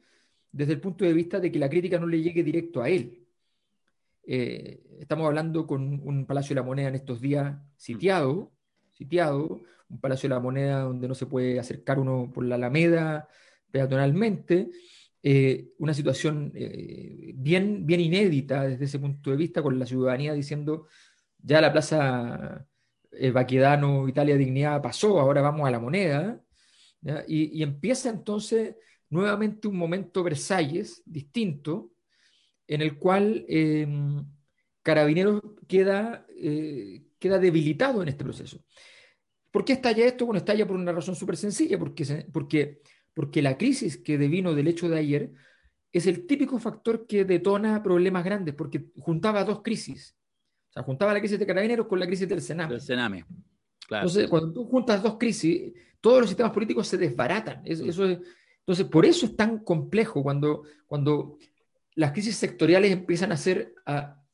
desde 0.53 0.75
el 0.75 0.81
punto 0.81 1.05
de 1.05 1.13
vista 1.13 1.41
de 1.41 1.51
que 1.51 1.59
la 1.59 1.69
crítica 1.69 1.99
no 1.99 2.07
le 2.07 2.23
llegue 2.23 2.45
directo 2.45 2.81
a 2.81 2.89
él. 2.89 3.27
Eh, 4.25 4.85
estamos 5.01 5.27
hablando 5.27 5.67
con 5.67 6.01
un 6.05 6.27
Palacio 6.27 6.55
de 6.55 6.61
la 6.61 6.67
Moneda 6.67 6.91
en 6.91 6.95
estos 6.95 7.21
días 7.21 7.57
sitiado, 7.77 8.53
sitiado, 8.93 9.63
un 9.89 10.01
Palacio 10.01 10.29
de 10.29 10.37
la 10.37 10.41
Moneda 10.41 10.83
donde 10.83 11.09
no 11.09 11.15
se 11.17 11.27
puede 11.27 11.59
acercar 11.59 11.99
uno 11.99 12.31
por 12.33 12.45
la 12.45 12.55
Alameda 12.55 13.27
peatonalmente, 13.73 14.71
eh, 15.25 15.73
una 15.79 15.93
situación 15.93 16.53
eh, 16.55 17.33
bien, 17.35 17.85
bien 17.85 18.01
inédita 18.01 18.63
desde 18.63 18.85
ese 18.85 19.01
punto 19.01 19.33
de 19.33 19.37
vista, 19.37 19.61
con 19.61 19.77
la 19.77 19.87
ciudadanía 19.87 20.35
diciendo, 20.35 20.87
ya 21.43 21.61
la 21.61 21.73
Plaza 21.73 22.65
Baquedano, 23.33 24.09
Italia 24.09 24.37
Dignidad 24.37 24.83
pasó, 24.83 25.21
ahora 25.21 25.43
vamos 25.43 25.67
a 25.67 25.71
la 25.71 25.79
moneda, 25.79 26.41
y, 27.29 27.63
empieza 27.63 28.09
entonces 28.09 28.77
nuevamente 29.11 29.69
un 29.69 29.77
momento 29.77 30.23
Versalles 30.23 31.03
distinto, 31.05 31.93
en 32.67 32.81
el 32.81 32.99
cual 32.99 33.45
em, 33.49 34.25
Carabineros 34.83 35.43
queda, 35.69 36.27
eh, 36.37 37.05
queda 37.19 37.39
debilitado 37.39 38.03
en 38.03 38.09
este 38.09 38.25
proceso. 38.25 38.65
¿Por 39.51 39.65
qué 39.65 39.75
estalla 39.75 40.05
esto? 40.05 40.27
Bueno, 40.27 40.39
estalla 40.39 40.67
por 40.67 40.77
una 40.77 40.93
razón 40.93 41.15
súper 41.15 41.37
sencilla, 41.37 41.79
porque, 41.79 42.27
porque, 42.33 42.81
porque 43.13 43.43
la 43.43 43.57
crisis 43.57 43.99
que 43.99 44.19
devino 44.19 44.55
del 44.55 44.69
hecho 44.69 44.89
de 44.89 44.99
ayer 44.99 45.33
es 45.93 46.07
el 46.07 46.27
típico 46.27 46.59
factor 46.59 47.07
que 47.07 47.25
detona 47.25 47.83
problemas 47.83 48.25
grandes, 48.25 48.55
porque 48.55 48.87
juntaba 48.97 49.45
dos 49.45 49.63
crisis. 49.63 50.17
Sea, 50.75 50.83
juntaba 50.83 51.15
la 51.15 51.21
crisis 51.21 51.39
de 51.39 51.47
Carabineros 51.47 51.87
con 51.87 52.01
la 52.01 52.07
crisis 52.07 52.29
del 52.29 52.43
Sename. 52.43 52.73
Del 52.73 52.81
Sename. 52.81 53.25
Claro. 53.87 54.09
Entonces, 54.09 54.29
cuando 54.29 54.53
tú 54.53 54.65
juntas 54.65 55.03
dos 55.03 55.17
crisis, 55.17 55.73
todos 56.01 56.21
los 56.21 56.29
sistemas 56.29 56.53
políticos 56.53 56.89
se 56.89 56.99
desbaratan. 56.99 57.63
Eso 57.65 57.85
entonces, 58.67 58.87
por 58.87 59.05
eso 59.05 59.27
es 59.27 59.37
tan 59.37 59.59
complejo 59.59 60.23
cuando, 60.23 60.63
cuando 60.87 61.37
las 61.95 62.13
crisis 62.13 62.37
sectoriales 62.37 62.91
empiezan 62.91 63.31
a 63.31 63.37
ser 63.37 63.75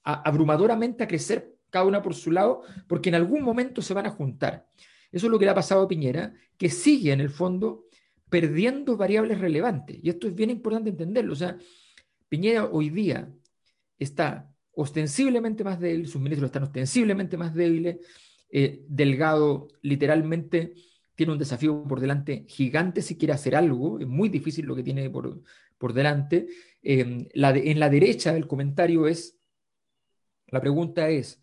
abrumadoramente 0.05 1.03
a 1.03 1.09
crecer 1.09 1.57
cada 1.69 1.85
una 1.85 2.01
por 2.01 2.15
su 2.15 2.31
lado, 2.31 2.63
porque 2.87 3.09
en 3.09 3.17
algún 3.17 3.43
momento 3.43 3.83
se 3.83 3.93
van 3.93 4.07
a 4.07 4.11
juntar. 4.11 4.69
Eso 5.11 5.27
es 5.27 5.33
lo 5.33 5.39
que 5.39 5.45
le 5.45 5.51
ha 5.51 5.55
pasado 5.55 5.83
a 5.83 5.89
Piñera, 5.89 6.33
que 6.57 6.71
sigue 6.71 7.13
en 7.13 7.21
el 7.21 7.31
fondo 7.31 7.87
perdiendo 8.29 8.97
variables 8.97 9.41
relevantes. 9.41 9.99
Y 10.01 10.09
esto 10.09 10.29
es 10.29 10.35
bien 10.35 10.51
importante 10.51 10.91
entenderlo. 10.91 11.33
O 11.33 11.37
sea, 11.37 11.59
Piñera 12.29 12.67
hoy 12.67 12.89
día 12.91 13.29
está 13.99 14.49
ostensiblemente 14.73 15.65
más 15.65 15.81
débil, 15.81 16.07
sus 16.09 16.21
ministros 16.21 16.49
están 16.49 16.65
ostensiblemente 16.65 17.37
más 17.37 17.55
débiles, 17.55 17.99
eh, 18.51 18.85
Delgado 18.89 19.69
literalmente 19.83 20.75
tiene 21.15 21.33
un 21.33 21.39
desafío 21.39 21.85
por 21.85 22.01
delante 22.01 22.45
gigante 22.49 23.03
si 23.03 23.17
quiere 23.17 23.35
hacer 23.35 23.55
algo, 23.55 24.01
es 24.01 24.07
muy 24.07 24.29
difícil 24.29 24.65
lo 24.67 24.75
que 24.75 24.83
tiene 24.83 25.11
por, 25.11 25.43
por 25.79 25.93
delante. 25.93 26.47
La 27.35 27.51
en 27.51 27.79
la 27.79 27.91
derecha 27.91 28.33
del 28.33 28.47
comentario 28.47 29.07
es, 29.07 29.39
la 30.47 30.61
pregunta 30.61 31.09
es, 31.11 31.43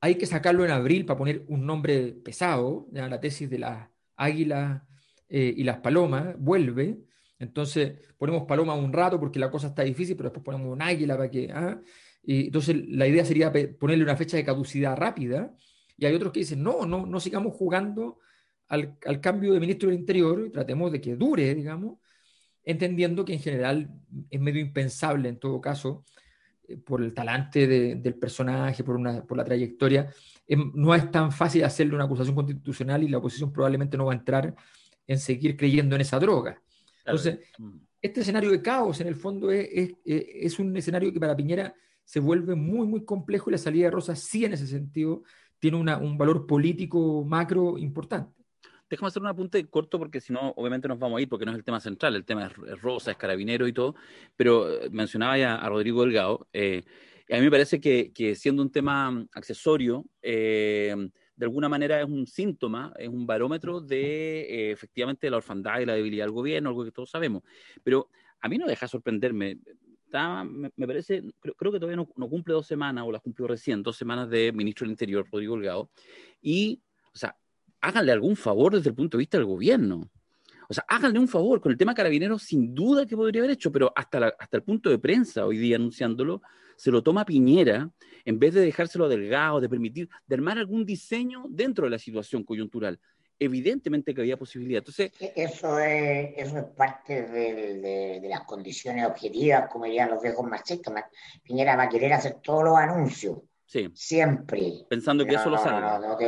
¿hay 0.00 0.16
que 0.16 0.26
sacarlo 0.26 0.64
en 0.64 0.70
abril 0.70 1.04
para 1.04 1.18
poner 1.18 1.44
un 1.48 1.66
nombre 1.66 2.12
pesado? 2.24 2.88
La 2.92 3.20
tesis 3.20 3.48
de 3.50 3.58
las 3.58 3.88
águilas 4.16 4.82
eh, 5.28 5.54
y 5.56 5.64
las 5.64 5.78
palomas 5.78 6.34
vuelve. 6.38 6.98
Entonces 7.38 7.98
ponemos 8.18 8.44
paloma 8.44 8.74
un 8.74 8.92
rato 8.92 9.18
porque 9.20 9.38
la 9.38 9.50
cosa 9.50 9.68
está 9.68 9.82
difícil, 9.82 10.16
pero 10.16 10.30
después 10.30 10.44
ponemos 10.44 10.72
un 10.72 10.82
águila 10.82 11.16
para 11.16 11.30
que... 11.30 11.50
¿ah? 11.52 11.80
Y 12.22 12.46
entonces 12.46 12.76
la 12.88 13.06
idea 13.06 13.24
sería 13.24 13.52
ponerle 13.78 14.04
una 14.04 14.16
fecha 14.16 14.36
de 14.36 14.44
caducidad 14.44 14.96
rápida 14.96 15.54
Y 15.96 16.04
hay 16.04 16.14
otros 16.14 16.32
que 16.32 16.40
dicen, 16.40 16.62
no, 16.62 16.84
no, 16.84 17.06
no 17.06 17.20
sigamos 17.20 17.54
jugando 17.54 18.18
al, 18.68 18.96
al 19.06 19.20
cambio 19.20 19.52
de 19.52 19.60
ministro 19.60 19.88
del 19.88 19.98
Interior 19.98 20.44
y 20.46 20.50
tratemos 20.50 20.92
de 20.92 21.00
que 21.00 21.16
dure, 21.16 21.54
digamos, 21.54 21.98
entendiendo 22.64 23.24
que 23.24 23.34
en 23.34 23.40
general 23.40 23.90
es 24.28 24.40
medio 24.40 24.60
impensable 24.60 25.28
en 25.28 25.38
todo 25.38 25.60
caso, 25.60 26.04
eh, 26.70 26.76
por 26.76 27.02
el 27.02 27.12
talante 27.12 27.66
del 27.66 28.14
personaje, 28.14 28.84
por, 28.84 28.96
una, 28.96 29.24
por 29.24 29.36
la 29.36 29.44
trayectoria, 29.44 30.12
em, 30.46 30.70
no 30.74 30.94
es 30.94 31.10
tan 31.10 31.32
fácil 31.32 31.64
hacerle 31.64 31.94
una 31.94 32.04
acusación 32.04 32.34
constitucional 32.34 33.02
y 33.02 33.08
la 33.08 33.18
oposición 33.18 33.52
probablemente 33.52 33.96
no 33.96 34.06
va 34.06 34.12
a 34.12 34.16
entrar 34.16 34.54
en 35.06 35.18
seguir 35.18 35.56
creyendo 35.56 35.96
en 35.96 36.02
esa 36.02 36.18
droga. 36.18 36.62
Entonces, 37.04 37.40
mm. 37.58 37.76
este 38.00 38.20
escenario 38.20 38.50
de 38.50 38.62
caos 38.62 39.00
en 39.00 39.08
el 39.08 39.16
fondo 39.16 39.50
es, 39.50 39.68
es, 39.74 39.94
es, 40.04 40.58
un 40.58 40.76
escenario 40.76 41.12
que 41.12 41.18
para 41.18 41.36
Piñera 41.36 41.74
se 42.10 42.18
vuelve 42.18 42.56
muy, 42.56 42.88
muy 42.88 43.04
complejo 43.04 43.50
y 43.50 43.52
la 43.52 43.58
salida 43.58 43.84
de 43.84 43.92
Rosa 43.92 44.16
sí 44.16 44.44
en 44.44 44.52
ese 44.52 44.66
sentido 44.66 45.22
tiene 45.60 45.76
una, 45.76 45.96
un 45.96 46.18
valor 46.18 46.44
político 46.44 47.22
macro 47.24 47.78
importante. 47.78 48.34
Déjame 48.88 49.06
hacer 49.06 49.22
un 49.22 49.28
apunte 49.28 49.64
corto 49.66 49.96
porque 49.96 50.20
si 50.20 50.32
no, 50.32 50.52
obviamente 50.56 50.88
nos 50.88 50.98
vamos 50.98 51.18
a 51.18 51.22
ir 51.22 51.28
porque 51.28 51.44
no 51.44 51.52
es 51.52 51.58
el 51.58 51.62
tema 51.62 51.78
central, 51.78 52.16
el 52.16 52.24
tema 52.24 52.50
es, 52.66 52.82
Rosa, 52.82 53.12
es 53.12 53.16
Carabinero 53.16 53.68
y 53.68 53.72
todo, 53.72 53.94
pero 54.34 54.82
eh, 54.82 54.90
mencionaba 54.90 55.38
ya 55.38 55.54
a 55.54 55.68
Rodrigo 55.68 56.02
Delgado, 56.02 56.48
eh, 56.52 56.82
a 57.30 57.36
mí 57.36 57.42
me 57.42 57.50
parece 57.52 57.80
que, 57.80 58.34
siendo 58.34 58.60
un 58.60 58.72
tema 58.72 59.24
accesorio, 59.32 60.04
eh, 60.20 60.92
de 61.36 61.46
alguna 61.46 61.68
manera 61.68 62.00
es 62.00 62.06
un 62.06 62.26
síntoma, 62.26 62.92
es 62.98 63.08
un 63.08 63.24
barómetro 63.24 63.80
de 63.80 64.72
efectivamente 64.72 65.30
la 65.30 65.36
orfandad 65.36 65.78
y 65.78 65.86
la 65.86 65.94
debilidad 65.94 66.24
del 66.24 66.34
gobierno, 66.34 66.70
algo 66.70 66.84
que 66.84 66.90
todos 66.90 67.08
sabemos. 67.08 67.44
Pero 67.84 68.08
a 68.40 68.48
mí 68.48 68.58
no 68.58 68.66
deja 68.66 68.88
sorprenderme. 68.88 69.58
Me, 70.44 70.86
parece, 70.86 71.22
creo, 71.40 71.72
que 71.72 71.78
todavía 71.78 71.96
no, 71.96 72.08
no, 72.16 72.28
cumple 72.28 72.54
dos 72.54 72.66
semanas, 72.66 73.04
o 73.06 73.12
las 73.12 73.22
cumplió 73.22 73.46
recién, 73.46 73.82
dos 73.82 73.96
semanas 73.96 74.28
de 74.28 74.52
ministro 74.52 74.84
del 74.84 74.92
Interior, 74.92 75.26
Rodrigo 75.30 75.56
Delgado. 75.56 75.90
Y, 76.42 76.80
o 77.12 77.16
sea, 77.16 77.36
háganle 77.80 78.12
algún 78.12 78.36
favor 78.36 78.74
desde 78.74 78.90
el 78.90 78.94
punto 78.96 79.16
de 79.16 79.22
vista 79.22 79.38
del 79.38 79.46
gobierno. 79.46 80.10
O 80.68 80.74
sea, 80.74 80.84
háganle 80.88 81.18
un 81.18 81.28
favor. 81.28 81.60
Con 81.60 81.72
el 81.72 81.78
tema 81.78 81.94
carabineros, 81.94 82.42
sin 82.42 82.74
duda 82.74 83.06
que 83.06 83.16
podría 83.16 83.42
haber 83.42 83.52
hecho, 83.52 83.72
pero 83.72 83.92
hasta, 83.96 84.34
hasta 84.38 84.56
el 84.56 84.62
punto 84.62 84.88
de 84.88 84.98
prensa 84.98 85.44
hoy 85.44 85.58
día 85.58 85.76
anunciándolo, 85.76 86.42
se 86.76 86.90
lo 86.90 87.02
toma 87.02 87.24
Piñera 87.24 87.90
en 88.24 88.38
vez 88.38 88.54
de 88.54 88.60
dejárselo 88.60 89.08
delgado, 89.08 89.60
de 89.60 89.68
permitir, 89.68 90.08
de 90.26 90.34
armar 90.34 90.58
algún 90.58 90.84
diseño 90.84 91.44
dentro 91.48 91.84
de 91.84 91.90
la 91.90 91.98
situación 91.98 92.44
coyuntural. 92.44 92.98
Evidentemente 93.42 94.14
que 94.14 94.20
había 94.20 94.36
posibilidad. 94.36 94.78
Entonces, 94.78 95.12
e, 95.18 95.32
eso, 95.34 95.78
es, 95.78 96.34
eso 96.36 96.58
es 96.58 96.64
parte 96.76 97.22
de, 97.22 98.20
de, 98.20 98.28
las 98.28 98.42
condiciones 98.42 99.06
objetivas, 99.06 99.68
como 99.68 99.86
dirían 99.86 100.10
los 100.10 100.22
viejos 100.22 100.46
marxistas. 100.46 101.04
Piñera 101.42 101.74
va 101.74 101.84
a 101.84 101.88
querer 101.88 102.12
hacer 102.12 102.36
todos 102.42 102.64
los 102.64 102.76
anuncios 102.76 103.38
Sí. 103.70 103.88
Siempre. 103.94 104.84
Pensando 104.88 105.24
que 105.24 105.36
eso 105.36 105.48
lo 105.48 105.56
sabe. 105.56 105.80
No, 105.80 106.00
no, 106.00 106.18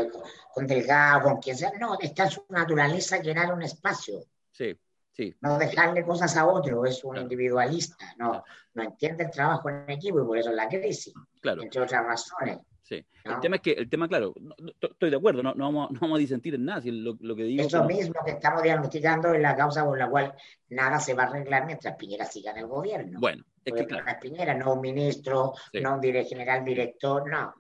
con 0.55 0.65
Delgado, 0.65 1.23
con 1.23 1.41
quien 1.41 1.59
sea. 1.59 1.73
No, 1.77 1.99
está 1.99 2.23
en 2.25 2.31
su 2.31 2.45
naturaleza 2.51 3.21
llenar 3.21 3.53
un 3.53 3.63
espacio. 3.63 4.23
Sí, 4.53 4.79
sí. 5.11 5.35
No 5.41 5.59
dejarle 5.59 6.05
cosas 6.05 6.37
a 6.37 6.47
otro, 6.47 6.87
es 6.87 7.03
un 7.03 7.17
individualista. 7.17 8.15
No, 8.17 8.45
no 8.75 8.83
entiende 8.85 9.25
el 9.25 9.33
trabajo 9.33 9.69
en 9.71 9.91
equipo 9.91 10.23
y 10.23 10.25
por 10.25 10.39
eso 10.39 10.51
es 10.51 10.55
la 10.55 10.69
crisis. 10.69 11.13
Claro. 11.41 11.63
Entre 11.63 11.81
otras 11.81 12.07
razones. 12.07 12.59
Sí. 12.93 13.07
El 13.25 13.41
tema 13.41 13.57
es 13.57 13.63
que, 13.63 13.73
el 13.73 13.89
tema, 13.89 14.07
claro, 14.07 14.35
estoy 14.81 15.09
de 15.09 15.17
acuerdo, 15.17 15.43
no, 15.43 15.55
no, 15.55 15.65
vamos, 15.65 15.91
no 15.93 16.01
vamos 16.01 16.17
a 16.17 16.21
disentir 16.21 16.55
en 16.55 16.67
nada. 16.67 16.83
Si 16.83 16.91
lo, 16.91 17.17
lo, 17.21 17.35
que 17.35 17.45
digo 17.45 17.63
es 17.63 17.73
lo 17.73 17.85
mismo 17.85 18.15
que 18.25 18.33
estamos 18.33 18.63
diagnosticando 18.63 19.33
en 19.33 19.41
la 19.41 19.57
causa 19.57 19.83
por 19.83 19.99
la 19.99 20.11
cual 20.11 20.35
nada 20.69 21.01
se 21.01 21.15
va 21.15 21.23
a 21.23 21.27
arreglar 21.29 21.65
mientras 21.65 21.97
Piñera 21.97 22.27
siga 22.27 22.51
en 22.51 22.59
el 22.59 22.67
gobierno. 22.67 23.19
Bueno, 23.19 23.45
es 23.65 23.73
que 23.73 23.87
claro. 23.87 24.05
Piñera, 24.21 24.55
no 24.55 24.75
un 24.75 24.83
ministro, 24.83 25.55
no 25.81 25.95
un 25.95 26.03
general 26.03 26.65
director, 26.65 27.31
no. 27.31 27.55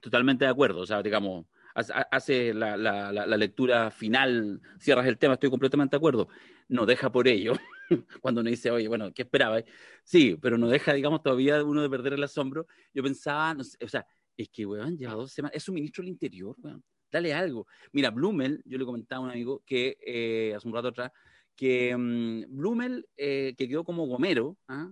Totalmente 0.00 0.46
de 0.46 0.50
acuerdo, 0.50 0.80
o 0.80 0.86
sea, 0.86 1.02
digamos, 1.02 1.44
hace 1.74 2.54
la, 2.54 2.76
la, 2.76 3.12
la, 3.12 3.36
lectura 3.36 3.90
final, 3.90 4.60
cierras 4.78 5.06
el 5.06 5.18
tema, 5.18 5.34
estoy 5.34 5.50
completamente 5.50 5.92
de 5.92 5.98
acuerdo. 5.98 6.28
No 6.68 6.86
deja 6.86 7.10
por 7.10 7.28
ello, 7.28 7.52
cuando 8.20 8.40
uno 8.40 8.50
dice, 8.50 8.70
oye, 8.70 8.88
bueno, 8.88 9.12
¿qué 9.12 9.22
esperaba? 9.22 9.60
Sí, 10.04 10.36
pero 10.40 10.58
no 10.58 10.68
deja, 10.68 10.92
digamos, 10.92 11.22
todavía 11.22 11.62
uno 11.62 11.82
de 11.82 11.90
perder 11.90 12.14
el 12.14 12.24
asombro. 12.24 12.66
Yo 12.94 13.02
pensaba, 13.02 13.54
no 13.54 13.64
sé, 13.64 13.76
o 13.84 13.88
sea, 13.88 14.06
es 14.42 14.48
que, 14.48 14.66
weón, 14.66 14.96
lleva 14.96 15.14
dos 15.14 15.32
semanas, 15.32 15.56
es 15.56 15.68
un 15.68 15.74
ministro 15.74 16.02
del 16.02 16.10
Interior, 16.10 16.56
weón, 16.62 16.82
dale 17.10 17.34
algo. 17.34 17.66
Mira, 17.92 18.10
Blumel, 18.10 18.62
yo 18.64 18.78
le 18.78 18.84
comentaba 18.84 19.22
a 19.22 19.24
un 19.26 19.30
amigo 19.30 19.62
que 19.66 19.98
eh, 20.04 20.54
hace 20.54 20.66
un 20.66 20.74
rato 20.74 20.88
atrás, 20.88 21.12
que 21.56 21.94
um, 21.94 22.42
Blumel, 22.48 23.06
eh, 23.18 23.54
que 23.58 23.68
quedó 23.68 23.84
como 23.84 24.06
Gomero, 24.06 24.56
¿ah? 24.68 24.90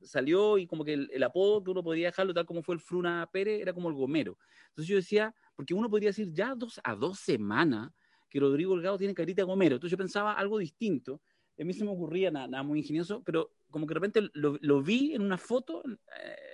salió 0.00 0.58
y 0.58 0.66
como 0.66 0.84
que 0.84 0.94
el, 0.94 1.22
apodo 1.22 1.62
que 1.62 1.70
uno 1.70 1.84
podía 1.84 2.08
dejarlo, 2.08 2.34
tal 2.34 2.44
como 2.44 2.62
fue 2.62 2.74
el 2.74 2.80
Fruna 2.80 3.28
Pérez, 3.32 3.60
era 3.60 3.72
como 3.72 3.88
el 3.88 3.94
Gomero. 3.94 4.36
Entonces 4.70 4.88
yo 4.88 4.96
decía, 4.96 5.32
porque 5.54 5.74
uno 5.74 5.88
podría 5.88 6.08
decir 6.08 6.32
ya 6.32 6.56
dos, 6.56 6.80
a 6.82 6.96
dos 6.96 7.20
semanas 7.20 7.92
que 8.28 8.40
Rodrigo 8.40 8.74
Delgado 8.74 8.98
tiene 8.98 9.14
carita 9.14 9.44
Gomero. 9.44 9.76
Entonces 9.76 9.92
yo 9.92 9.98
pensaba 9.98 10.32
algo 10.32 10.58
distinto. 10.58 11.20
A 11.60 11.64
mí 11.64 11.72
se 11.72 11.84
me 11.84 11.90
ocurría 11.90 12.32
nada, 12.32 12.62
muy 12.64 12.80
ingenioso, 12.80 13.22
pero 13.22 13.52
como 13.70 13.86
que 13.86 13.94
de 13.94 14.00
repente 14.00 14.30
lo, 14.32 14.58
lo 14.60 14.82
vi 14.82 15.14
en 15.14 15.22
una 15.22 15.38
foto 15.38 15.84
eh, 15.84 16.51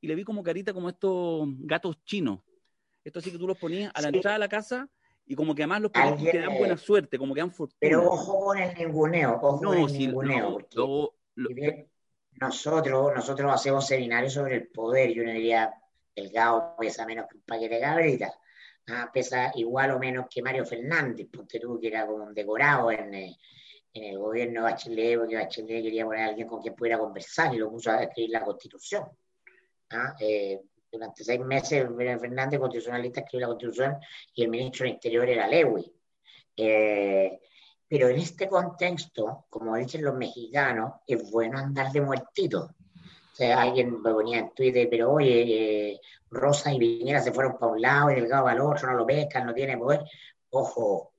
y 0.00 0.08
le 0.08 0.14
vi 0.14 0.24
como 0.24 0.42
carita 0.42 0.72
como 0.72 0.88
estos 0.88 1.48
gatos 1.60 2.02
chinos. 2.04 2.40
Esto 3.04 3.18
así 3.18 3.30
que 3.30 3.38
tú 3.38 3.46
los 3.46 3.58
ponías 3.58 3.90
a 3.94 4.02
la 4.02 4.08
entrada 4.08 4.34
de 4.34 4.40
la 4.40 4.48
casa 4.48 4.88
y 5.24 5.34
como 5.34 5.54
que 5.54 5.62
además 5.62 5.82
los 5.82 5.90
políticos 5.90 6.32
te 6.32 6.40
dan 6.40 6.58
buena 6.58 6.76
suerte, 6.76 7.18
como 7.18 7.34
que 7.34 7.40
dan 7.40 7.52
fortuna. 7.52 7.78
Pero 7.80 8.10
ojo 8.10 8.46
con 8.46 8.58
el 8.58 8.74
ninguneo, 8.76 9.38
ojo 9.40 9.60
con 9.60 9.78
el 9.78 9.92
ninguneo. 9.92 10.58
nosotros, 12.40 13.12
nosotros 13.14 13.52
hacemos 13.52 13.86
seminarios 13.86 14.32
sobre 14.32 14.56
el 14.56 14.68
poder, 14.68 15.12
yo 15.12 15.24
no 15.24 15.32
diría, 15.32 15.72
Delgado 16.14 16.74
pesa 16.78 17.06
menos 17.06 17.26
que 17.28 17.36
un 17.36 17.42
paquete 17.42 17.76
de 17.76 17.80
cabrita, 17.80 18.32
ah, 18.88 19.10
pesa 19.12 19.52
igual 19.54 19.92
o 19.92 19.98
menos 19.98 20.26
que 20.28 20.42
Mario 20.42 20.64
Fernández, 20.64 21.28
porque 21.32 21.60
tú 21.60 21.78
que 21.78 21.88
era 21.88 22.06
como 22.06 22.24
un 22.24 22.34
decorado 22.34 22.90
en, 22.90 23.14
eh, 23.14 23.36
en 23.92 24.04
el 24.04 24.18
gobierno 24.18 24.64
de 24.64 24.72
Bachelet, 24.72 25.18
porque 25.18 25.36
Bachelet 25.36 25.82
quería 25.82 26.04
poner 26.04 26.22
a 26.22 26.26
alguien 26.26 26.48
con 26.48 26.60
quien 26.60 26.74
pudiera 26.74 26.98
conversar 26.98 27.54
y 27.54 27.58
lo 27.58 27.70
puso 27.70 27.90
a 27.90 28.02
escribir 28.02 28.30
la 28.30 28.44
constitución. 28.44 29.04
¿Ah? 29.90 30.14
Eh, 30.20 30.60
durante 30.90 31.22
seis 31.22 31.40
meses 31.40 31.86
Fernández, 31.96 32.58
constitucionalista, 32.58 33.20
escribió 33.20 33.46
la 33.46 33.52
constitución 33.52 33.96
y 34.34 34.42
el 34.42 34.48
ministro 34.48 34.84
del 34.84 34.94
Interior 34.94 35.28
era 35.28 35.46
Lewy. 35.46 35.92
Eh, 36.56 37.40
pero 37.86 38.08
en 38.08 38.18
este 38.18 38.48
contexto, 38.48 39.46
como 39.48 39.76
dicen 39.76 40.04
los 40.04 40.14
mexicanos, 40.14 40.94
es 41.06 41.30
bueno 41.30 41.58
andar 41.58 41.90
de 41.92 42.00
muertito. 42.00 42.70
O 43.32 43.36
sea, 43.38 43.62
alguien 43.62 44.02
me 44.02 44.12
ponía 44.12 44.38
en 44.40 44.50
Twitter, 44.52 44.88
pero 44.90 45.12
oye, 45.12 45.92
eh, 45.92 46.00
Rosa 46.30 46.72
y 46.72 46.78
Viñera 46.78 47.20
se 47.20 47.32
fueron 47.32 47.56
para 47.56 47.72
un 47.72 47.80
lado 47.80 48.10
y 48.10 48.16
Delgado 48.16 48.44
para 48.44 48.56
el 48.56 48.62
otro, 48.62 48.90
no 48.90 48.98
lo 48.98 49.06
pescan, 49.06 49.46
no 49.46 49.54
tiene 49.54 49.78
poder. 49.78 50.04
Ojo, 50.50 51.12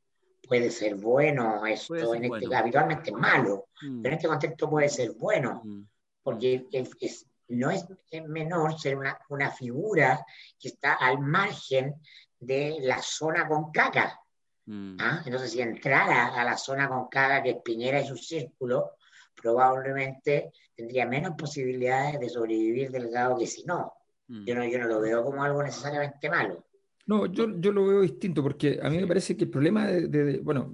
puede 0.49 0.71
ser 0.71 0.95
bueno 0.95 1.65
esto, 1.65 2.13
en 2.15 2.25
este, 2.25 2.53
habitualmente 2.55 3.12
es 3.12 3.15
malo, 3.15 3.67
mm. 3.82 4.01
pero 4.01 4.13
en 4.13 4.17
este 4.17 4.27
contexto 4.27 4.69
puede 4.69 4.89
ser 4.89 5.12
bueno, 5.12 5.62
mm. 5.63 5.82
porque 6.23 6.65
es, 6.71 7.25
no 7.49 7.71
es, 7.71 7.85
menor 8.27 8.79
ser 8.79 8.97
una, 8.97 9.17
una, 9.29 9.51
figura 9.51 10.25
que 10.59 10.69
está 10.69 10.93
al 10.93 11.19
margen 11.19 11.95
de 12.39 12.77
la 12.81 13.01
zona 13.01 13.47
con 13.47 13.71
caca. 13.71 14.19
Mm. 14.65 14.97
¿ah? 14.99 15.21
Entonces, 15.25 15.51
si 15.51 15.62
entrara 15.62 16.27
a 16.27 16.43
la 16.43 16.57
zona 16.57 16.88
con 16.88 17.07
caca, 17.07 17.43
que 17.43 17.49
es 17.51 17.57
Piñera 17.63 18.01
y 18.01 18.07
su 18.07 18.17
círculo, 18.17 18.91
probablemente 19.35 20.51
tendría 20.75 21.05
menos 21.05 21.33
posibilidades 21.35 22.19
de 22.19 22.29
sobrevivir 22.29 22.91
delgado 22.91 23.38
que 23.38 23.47
si 23.47 23.63
no. 23.63 23.93
Mm. 24.27 24.45
Yo 24.45 24.55
no, 24.55 24.65
yo 24.65 24.79
no 24.79 24.88
lo 24.88 25.01
veo 25.01 25.23
como 25.23 25.43
algo 25.43 25.63
necesariamente 25.63 26.29
malo. 26.29 26.65
No, 27.07 27.25
yo, 27.25 27.59
yo 27.59 27.71
lo 27.71 27.88
veo 27.88 28.01
distinto, 28.01 28.43
porque 28.43 28.79
a 28.81 28.89
mí 28.89 28.97
me 28.97 29.07
parece 29.07 29.35
que 29.35 29.45
el 29.45 29.49
problema 29.49 29.88
de, 29.88 30.39
bueno, 30.41 30.71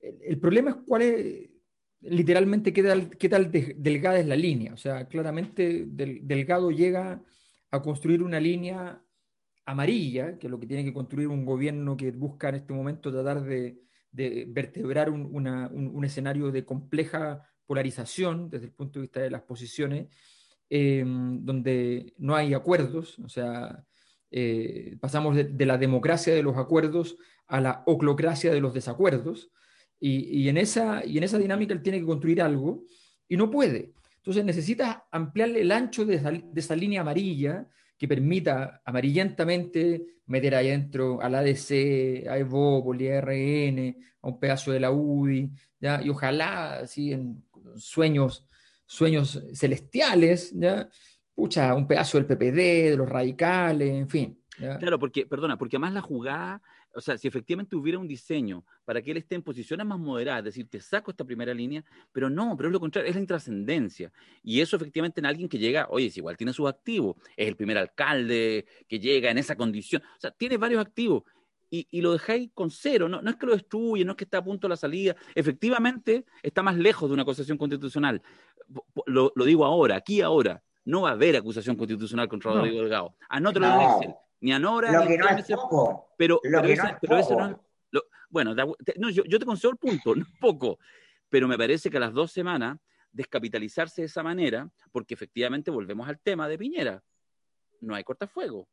el, 0.00 0.38
problema 0.38 0.70
es 0.70 0.76
cuál 0.86 1.02
es, 1.02 1.47
literalmente 2.00 2.72
qué 2.72 2.82
tal, 2.82 3.10
qué 3.10 3.28
tal 3.28 3.50
delgada 3.50 4.18
es 4.18 4.26
la 4.26 4.36
línea. 4.36 4.72
O 4.74 4.76
sea, 4.76 5.06
claramente 5.08 5.84
Delgado 5.88 6.70
llega 6.70 7.22
a 7.70 7.82
construir 7.82 8.22
una 8.22 8.40
línea 8.40 9.02
amarilla, 9.66 10.38
que 10.38 10.46
es 10.46 10.50
lo 10.50 10.58
que 10.58 10.66
tiene 10.66 10.84
que 10.84 10.94
construir 10.94 11.28
un 11.28 11.44
gobierno 11.44 11.96
que 11.96 12.10
busca 12.10 12.48
en 12.48 12.56
este 12.56 12.72
momento 12.72 13.12
tratar 13.12 13.42
de, 13.42 13.82
vertebrar 14.48 15.10
un, 15.10 16.04
escenario 16.04 16.50
de 16.50 16.64
compleja 16.64 17.42
polarización 17.66 18.48
desde 18.48 18.66
el 18.66 18.72
punto 18.72 18.98
de 18.98 19.02
vista 19.02 19.20
de 19.20 19.30
las 19.30 19.42
posiciones, 19.42 20.08
em, 20.70 21.44
donde 21.44 22.14
no 22.18 22.34
hay 22.34 22.54
acuerdos, 22.54 23.18
o 23.18 23.28
sea, 23.28 23.84
eh, 24.30 24.96
pasamos 25.00 25.36
de, 25.36 25.66
la 25.66 25.76
democracia 25.78 26.34
de 26.34 26.42
los 26.42 26.56
acuerdos 26.56 27.16
a 27.46 27.60
la 27.60 27.82
oclocracia 27.86 28.52
de 28.52 28.60
los 28.60 28.72
desacuerdos, 28.74 29.50
y, 30.00 30.48
en 30.48 30.56
esa, 30.56 31.04
y 31.04 31.18
en 31.18 31.24
esa 31.24 31.38
dinámica 31.38 31.74
él 31.74 31.82
tiene 31.82 31.98
que 31.98 32.06
construir 32.06 32.40
algo 32.40 32.84
y 33.28 33.36
no 33.36 33.50
puede. 33.50 33.92
Entonces 34.16 34.44
necesita 34.44 35.06
ampliarle 35.10 35.62
el 35.62 35.72
ancho 35.72 36.04
de 36.04 36.20
esa, 36.54 36.76
línea 36.76 37.00
amarilla 37.00 37.66
que 37.96 38.06
permita 38.06 38.82
amarillentamente 38.84 40.04
meter 40.26 40.54
ahí 40.54 40.68
adentro 40.68 41.20
al 41.20 41.34
ADC, 41.34 42.28
a 42.28 42.38
Evópoli, 42.38 43.08
a 43.08 43.20
RN, 43.20 43.96
a 44.22 44.28
un 44.28 44.38
pedazo 44.38 44.70
de 44.70 44.80
la 44.80 44.92
UDI, 44.92 45.50
¿ya? 45.80 46.00
y 46.02 46.10
ojalá 46.10 46.80
así 46.80 47.12
en 47.12 47.42
sueños, 47.76 48.46
sueños 48.86 49.42
celestiales, 49.54 50.52
¿ya? 50.54 50.88
Pucha, 51.34 51.74
un 51.74 51.86
pedazo 51.86 52.18
del 52.18 52.26
PPD, 52.26 52.90
de 52.90 52.96
los 52.96 53.08
radicales, 53.08 53.88
en 53.94 54.08
fin. 54.08 54.38
Claro, 54.58 54.98
porque, 54.98 55.24
perdona, 55.24 55.56
porque 55.56 55.76
además 55.76 55.92
la 55.94 56.00
jugada, 56.00 56.62
o 56.94 57.00
sea, 57.00 57.16
si 57.18 57.28
efectivamente 57.28 57.76
hubiera 57.76 57.98
un 57.98 58.08
diseño 58.08 58.64
para 58.84 59.02
que 59.02 59.10
él 59.10 59.18
esté 59.18 59.34
en 59.34 59.42
posiciones 59.42 59.86
más 59.86 59.98
moderadas, 59.98 60.40
es 60.40 60.44
decir, 60.46 60.68
te 60.68 60.80
saco 60.80 61.10
esta 61.10 61.24
primera 61.24 61.54
línea, 61.54 61.84
pero 62.12 62.30
no, 62.30 62.56
pero 62.56 62.68
es 62.68 62.72
lo 62.72 62.80
contrario, 62.80 63.08
es 63.08 63.14
la 63.14 63.20
intrascendencia. 63.20 64.12
Y 64.42 64.60
eso 64.60 64.76
efectivamente 64.76 65.20
en 65.20 65.26
alguien 65.26 65.48
que 65.48 65.58
llega, 65.58 65.86
oye, 65.90 66.06
es 66.06 66.16
igual 66.16 66.36
tiene 66.36 66.52
sus 66.52 66.68
activos, 66.68 67.16
es 67.36 67.48
el 67.48 67.56
primer 67.56 67.78
alcalde 67.78 68.66
que 68.88 68.98
llega 68.98 69.30
en 69.30 69.38
esa 69.38 69.56
condición, 69.56 70.02
o 70.02 70.20
sea, 70.20 70.30
tiene 70.30 70.56
varios 70.56 70.80
activos. 70.80 71.24
Y, 71.70 72.00
lo 72.00 72.12
dejáis 72.12 72.50
con 72.54 72.70
cero, 72.70 73.10
no, 73.10 73.20
no 73.20 73.28
es 73.28 73.36
que 73.36 73.44
lo 73.44 73.52
destruye, 73.52 74.02
no 74.02 74.12
es 74.12 74.16
que 74.16 74.24
está 74.24 74.38
a 74.38 74.44
punto 74.44 74.66
de 74.66 74.70
la 74.70 74.76
salida, 74.76 75.14
efectivamente 75.34 76.24
está 76.42 76.62
más 76.62 76.78
lejos 76.78 77.10
de 77.10 77.12
una 77.12 77.22
acusación 77.24 77.58
constitucional. 77.58 78.22
Lo, 79.04 79.30
digo 79.44 79.66
ahora, 79.66 79.96
aquí 79.96 80.22
ahora, 80.22 80.62
no 80.86 81.02
va 81.02 81.10
a 81.10 81.12
haber 81.12 81.36
acusación 81.36 81.76
constitucional 81.76 82.26
contra 82.26 82.52
Rodrigo 82.52 82.78
Delgado. 82.78 83.14
Anótalo 83.28 83.66
en 83.66 83.80
Excel 83.82 84.14
ni 84.40 84.52
a 84.52 84.58
Nora, 84.58 84.92
lo 84.92 85.00
ni 85.04 85.08
que 85.08 85.18
no 85.18 85.28
es 85.28 85.46
poco. 85.46 86.14
Pero, 86.16 86.40
pero, 86.42 87.18
eso 87.18 87.36
no 87.36 87.46
es. 87.48 88.02
bueno, 88.30 88.54
no, 88.54 89.10
yo, 89.10 89.24
yo, 89.24 89.38
te 89.38 89.46
concedo 89.46 89.72
el 89.72 89.78
punto, 89.78 90.14
no 90.16 90.22
es 90.22 90.38
poco. 90.40 90.78
Pero 91.28 91.46
me 91.48 91.58
parece 91.58 91.90
que 91.90 91.96
a 91.96 92.00
las 92.00 92.12
dos 92.12 92.32
semanas 92.32 92.78
descapitalizarse 93.12 94.02
de 94.02 94.06
esa 94.06 94.22
manera, 94.22 94.70
porque 94.92 95.14
efectivamente 95.14 95.70
volvemos 95.70 96.08
al 96.08 96.18
tema 96.20 96.48
de 96.48 96.58
Piñera. 96.58 97.02
No 97.80 97.94
hay 97.94 98.04
cortafuego. 98.04 98.68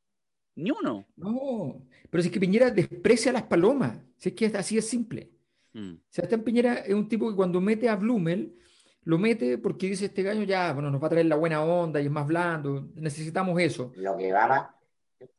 Ni 0.56 0.72
uno. 0.72 1.06
No, 1.18 1.82
pero 2.10 2.22
si 2.22 2.30
es 2.30 2.34
que 2.34 2.40
Piñera 2.40 2.72
desprecia 2.72 3.32
a 3.32 3.34
las 3.34 3.44
palomas. 3.44 4.00
Si 4.18 4.30
es 4.30 4.36
que 4.36 4.46
así 4.46 4.78
es 4.78 4.88
simple. 4.88 5.32
Mm. 5.74 5.96
Sebastián 6.10 6.44
Piñera 6.44 6.76
es 6.76 6.94
un 6.94 7.10
tipo 7.10 7.30
que 7.30 7.36
cuando 7.36 7.60
mete 7.60 7.90
a 7.90 7.98
Blumel, 7.98 8.58
lo 9.04 9.18
mete 9.18 9.58
porque 9.58 9.88
dice 9.88 10.06
este 10.06 10.24
gallo 10.24 10.44
ya, 10.44 10.74
bueno, 10.74 10.90
nos 10.90 11.02
va 11.02 11.08
a 11.08 11.10
traer 11.10 11.26
la 11.26 11.36
buena 11.36 11.64
onda 11.64 12.02
y 12.02 12.06
es 12.06 12.12
más 12.12 12.26
blando. 12.26 12.90
Necesitamos 12.96 13.60
eso. 13.60 13.92
Lo 13.98 14.16
que 14.16 14.32
va 14.32 14.75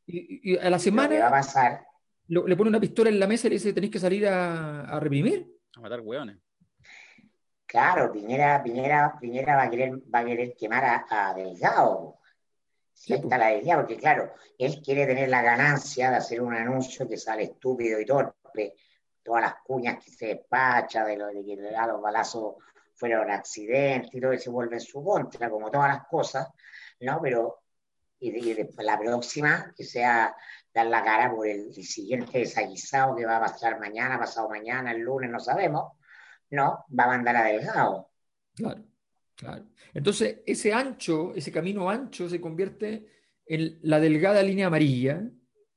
y, 0.07 0.57
a 0.57 0.71
la 0.71 0.79
semana 0.79 1.19
va 1.19 1.29
a 1.29 1.31
pasar. 1.31 1.87
le 2.29 2.57
pone 2.57 2.71
una 2.71 2.81
pistola 2.81 3.11
en 3.11 3.21
la 3.21 3.27
mesa 3.27 3.47
y 3.47 3.51
le 3.51 3.57
dice, 3.57 3.73
tenéis 3.73 3.93
que 3.93 3.99
salir 3.99 4.27
a, 4.27 4.99
reprimir. 5.01 5.47
A 5.77 5.81
matar 5.81 6.01
hueones. 6.01 6.39
Claro, 7.67 8.13
Piñera, 8.13 8.63
Piñera, 8.63 9.19
Piñera 9.21 9.57
va 9.57 9.65
a 9.65 9.71
querer, 9.71 9.99
va 10.13 10.21
a 10.21 10.25
querer 10.25 10.55
quemar 10.57 11.05
a, 11.09 11.35
Delgado. 11.35 12.19
Si 12.93 13.13
está 13.13 13.37
la 13.37 13.55
idea, 13.55 13.77
porque 13.77 13.97
claro, 13.97 14.33
él 14.57 14.81
quiere 14.83 15.07
tener 15.07 15.29
la 15.29 15.43
ganancia 15.43 16.11
de 16.11 16.17
hacer 16.17 16.41
un 16.41 16.55
anuncio 16.55 17.07
que 17.07 17.19
sale 17.19 17.43
estúpido 17.43 18.01
y 18.01 18.07
torpe, 18.07 18.75
todas 19.23 19.43
las 19.43 19.57
cuñas 19.57 20.03
que 20.03 20.11
se 20.11 20.27
despacha, 20.29 21.05
de, 21.05 21.17
lo, 21.17 21.27
de 21.27 21.45
que 21.45 21.57
los 21.57 22.01
balazos 22.01 22.55
fueron 22.95 23.31
accidentes 23.31 24.15
y 24.15 24.21
todo, 24.21 24.33
y 24.33 24.39
se 24.39 24.49
vuelve 24.49 24.77
en 24.77 24.81
su 24.81 25.05
contra, 25.05 25.51
como 25.51 25.71
todas 25.71 25.89
las 25.89 26.07
cosas, 26.07 26.49
¿no? 27.01 27.21
Pero 27.21 27.66
y, 28.27 28.55
después 28.55 28.87
la 28.87 28.99
próxima 28.99 29.73
que 29.77 29.85
sea 29.85 30.35
dar 30.73 30.87
la 30.87 31.03
cara 31.03 31.31
por 31.35 31.47
el, 31.47 31.73
siguiente 31.73 32.39
desaguisado 32.39 33.17
que 33.17 33.25
va 33.25 33.37
a 33.37 33.41
pasar 33.41 33.81
mañana, 33.81 34.19
pasado 34.19 34.49
mañana, 34.49 34.93
el 34.93 35.01
lunes, 35.01 35.31
no 35.31 35.41
sabemos, 35.41 35.93
no, 36.51 36.85
va 36.99 37.05
a 37.05 37.09
mandar 37.09 37.37
a 37.37 37.45
Delgado. 37.45 38.11
Claro, 38.55 38.85
claro. 39.35 39.65
Entonces, 39.95 40.41
ese 40.47 40.73
ancho, 40.73 41.35
ese 41.35 41.51
camino 41.51 41.89
ancho 41.89 42.29
se 42.29 42.41
convierte 42.41 43.07
en 43.47 43.79
la 43.83 44.01
delgada 44.01 44.43
línea 44.43 44.67
amarilla, 44.67 45.23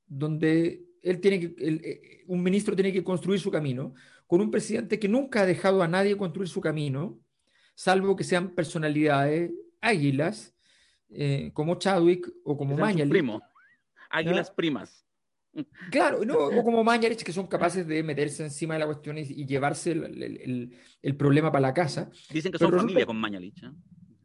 donde 0.06 0.86
él 1.02 1.22
tiene 1.22 1.40
que, 1.40 1.56
eh, 1.58 2.24
un 2.28 2.44
ministro 2.44 2.76
tiene 2.76 2.92
que 2.92 3.04
construir 3.04 3.40
su 3.40 3.52
camino, 3.52 3.94
con 4.28 4.42
un 4.42 4.52
presidente 4.52 5.00
que 5.00 5.08
nunca 5.08 5.42
ha 5.42 5.46
dejado 5.46 5.82
a 5.82 5.88
nadie 5.88 6.18
construir 6.18 6.50
su 6.50 6.62
camino, 6.62 7.20
salvo 7.76 8.16
que 8.16 8.24
sean 8.24 8.54
personalidades 8.54 9.52
águilas, 9.82 10.54
eh, 11.12 11.52
como 11.54 11.76
Chadwick 11.76 12.28
o 12.44 12.58
como 12.58 12.78
Mañalich. 12.78 13.10
Primo. 13.10 13.42
Águilas 14.10 14.52
primas. 14.52 15.06
Claro, 15.92 16.24
no, 16.26 16.36
o 16.60 16.64
como 16.64 16.84
Mañalich, 16.84 17.24
que 17.24 17.34
son 17.34 17.48
capaces 17.48 17.88
de 17.88 18.04
meterse 18.04 18.44
encima 18.44 18.76
de 18.76 18.82
la 18.82 18.86
cuestión 18.86 19.18
y, 19.18 19.46
llevarse 19.46 19.92
el, 19.92 21.18
problema 21.18 21.52
para 21.52 21.62
la 21.62 21.74
casa. 21.74 22.10
Dicen 22.32 22.52
que 22.52 22.58
son 22.58 22.72
familia 22.72 23.06
con 23.06 23.18
Mañalich. 23.18 23.64
¿eh? 23.64 23.72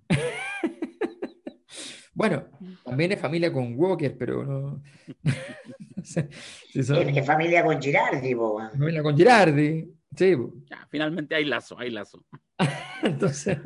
bueno, 2.14 2.46
también 2.84 3.12
es 3.12 3.20
familia 3.20 3.52
con 3.52 3.74
Walker, 3.76 4.16
pero 4.16 4.44
no. 4.44 4.82
es, 6.74 7.26
familia 7.26 7.64
con 7.64 7.80
Girardi, 7.80 8.34
Familia 8.34 9.02
con 9.02 9.16
Girardi. 9.16 9.94
Sí. 10.16 10.34
finalmente 10.90 11.34
hay 11.34 11.44
lazo, 11.44 11.78
hay 11.78 11.90
lazo. 11.90 12.24
Entonces, 13.02 13.58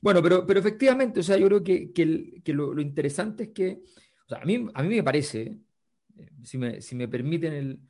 bueno, 0.00 0.22
pero, 0.22 0.46
pero 0.46 0.60
efectivamente, 0.60 1.20
o 1.20 1.22
sea, 1.22 1.36
yo 1.36 1.46
creo 1.46 1.64
que, 1.64 1.92
que, 1.92 2.52
lo, 2.52 2.78
interesante 2.80 3.44
es 3.44 3.48
que, 3.50 3.82
o 4.26 4.28
sea, 4.28 4.38
a 4.38 4.44
mí, 4.44 4.66
a 4.74 4.82
mí 4.82 4.88
me 4.88 5.02
parece, 5.02 5.58
eh, 6.16 6.30
si 6.42 6.58
me, 6.58 6.80
si 6.80 6.94
me 6.94 7.08
permiten, 7.08 7.52
el, 7.52 7.80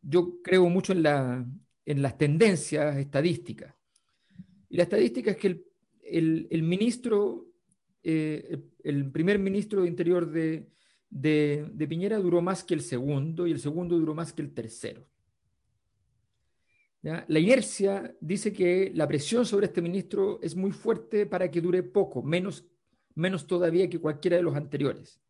yo 0.00 0.40
creo 0.42 0.68
mucho 0.68 0.92
en, 0.92 1.02
la, 1.02 1.46
en 1.84 2.02
las 2.02 2.16
tendencias 2.16 2.96
estadísticas. 2.96 3.74
Y 4.68 4.76
la 4.76 4.84
estadística 4.84 5.32
es 5.32 5.36
que 5.36 5.48
el, 5.48 5.64
el, 6.02 6.48
el 6.50 6.62
ministro, 6.62 7.46
eh, 8.02 8.58
el 8.84 9.10
primer 9.10 9.38
ministro 9.38 9.82
de 9.82 9.88
Interior 9.88 10.30
de, 10.30 10.68
de, 11.10 11.66
de 11.72 11.88
Piñera 11.88 12.18
duró 12.18 12.40
más 12.42 12.62
que 12.62 12.74
el 12.74 12.82
segundo 12.82 13.46
y 13.46 13.52
el 13.52 13.60
segundo 13.60 13.98
duró 13.98 14.14
más 14.14 14.32
que 14.32 14.42
el 14.42 14.52
tercero. 14.54 15.06
La 17.02 17.38
inercia 17.38 18.12
dice 18.20 18.52
que 18.52 18.90
la 18.94 19.06
presión 19.06 19.46
sobre 19.46 19.66
este 19.66 19.80
ministro 19.80 20.40
es 20.42 20.56
muy 20.56 20.72
fuerte 20.72 21.26
para 21.26 21.48
que 21.48 21.60
dure 21.60 21.84
poco, 21.84 22.22
menos, 22.22 22.64
menos 23.14 23.46
todavía 23.46 23.88
que 23.88 24.00
cualquiera 24.00 24.36
de 24.36 24.42
los 24.42 24.56
anteriores. 24.56 25.20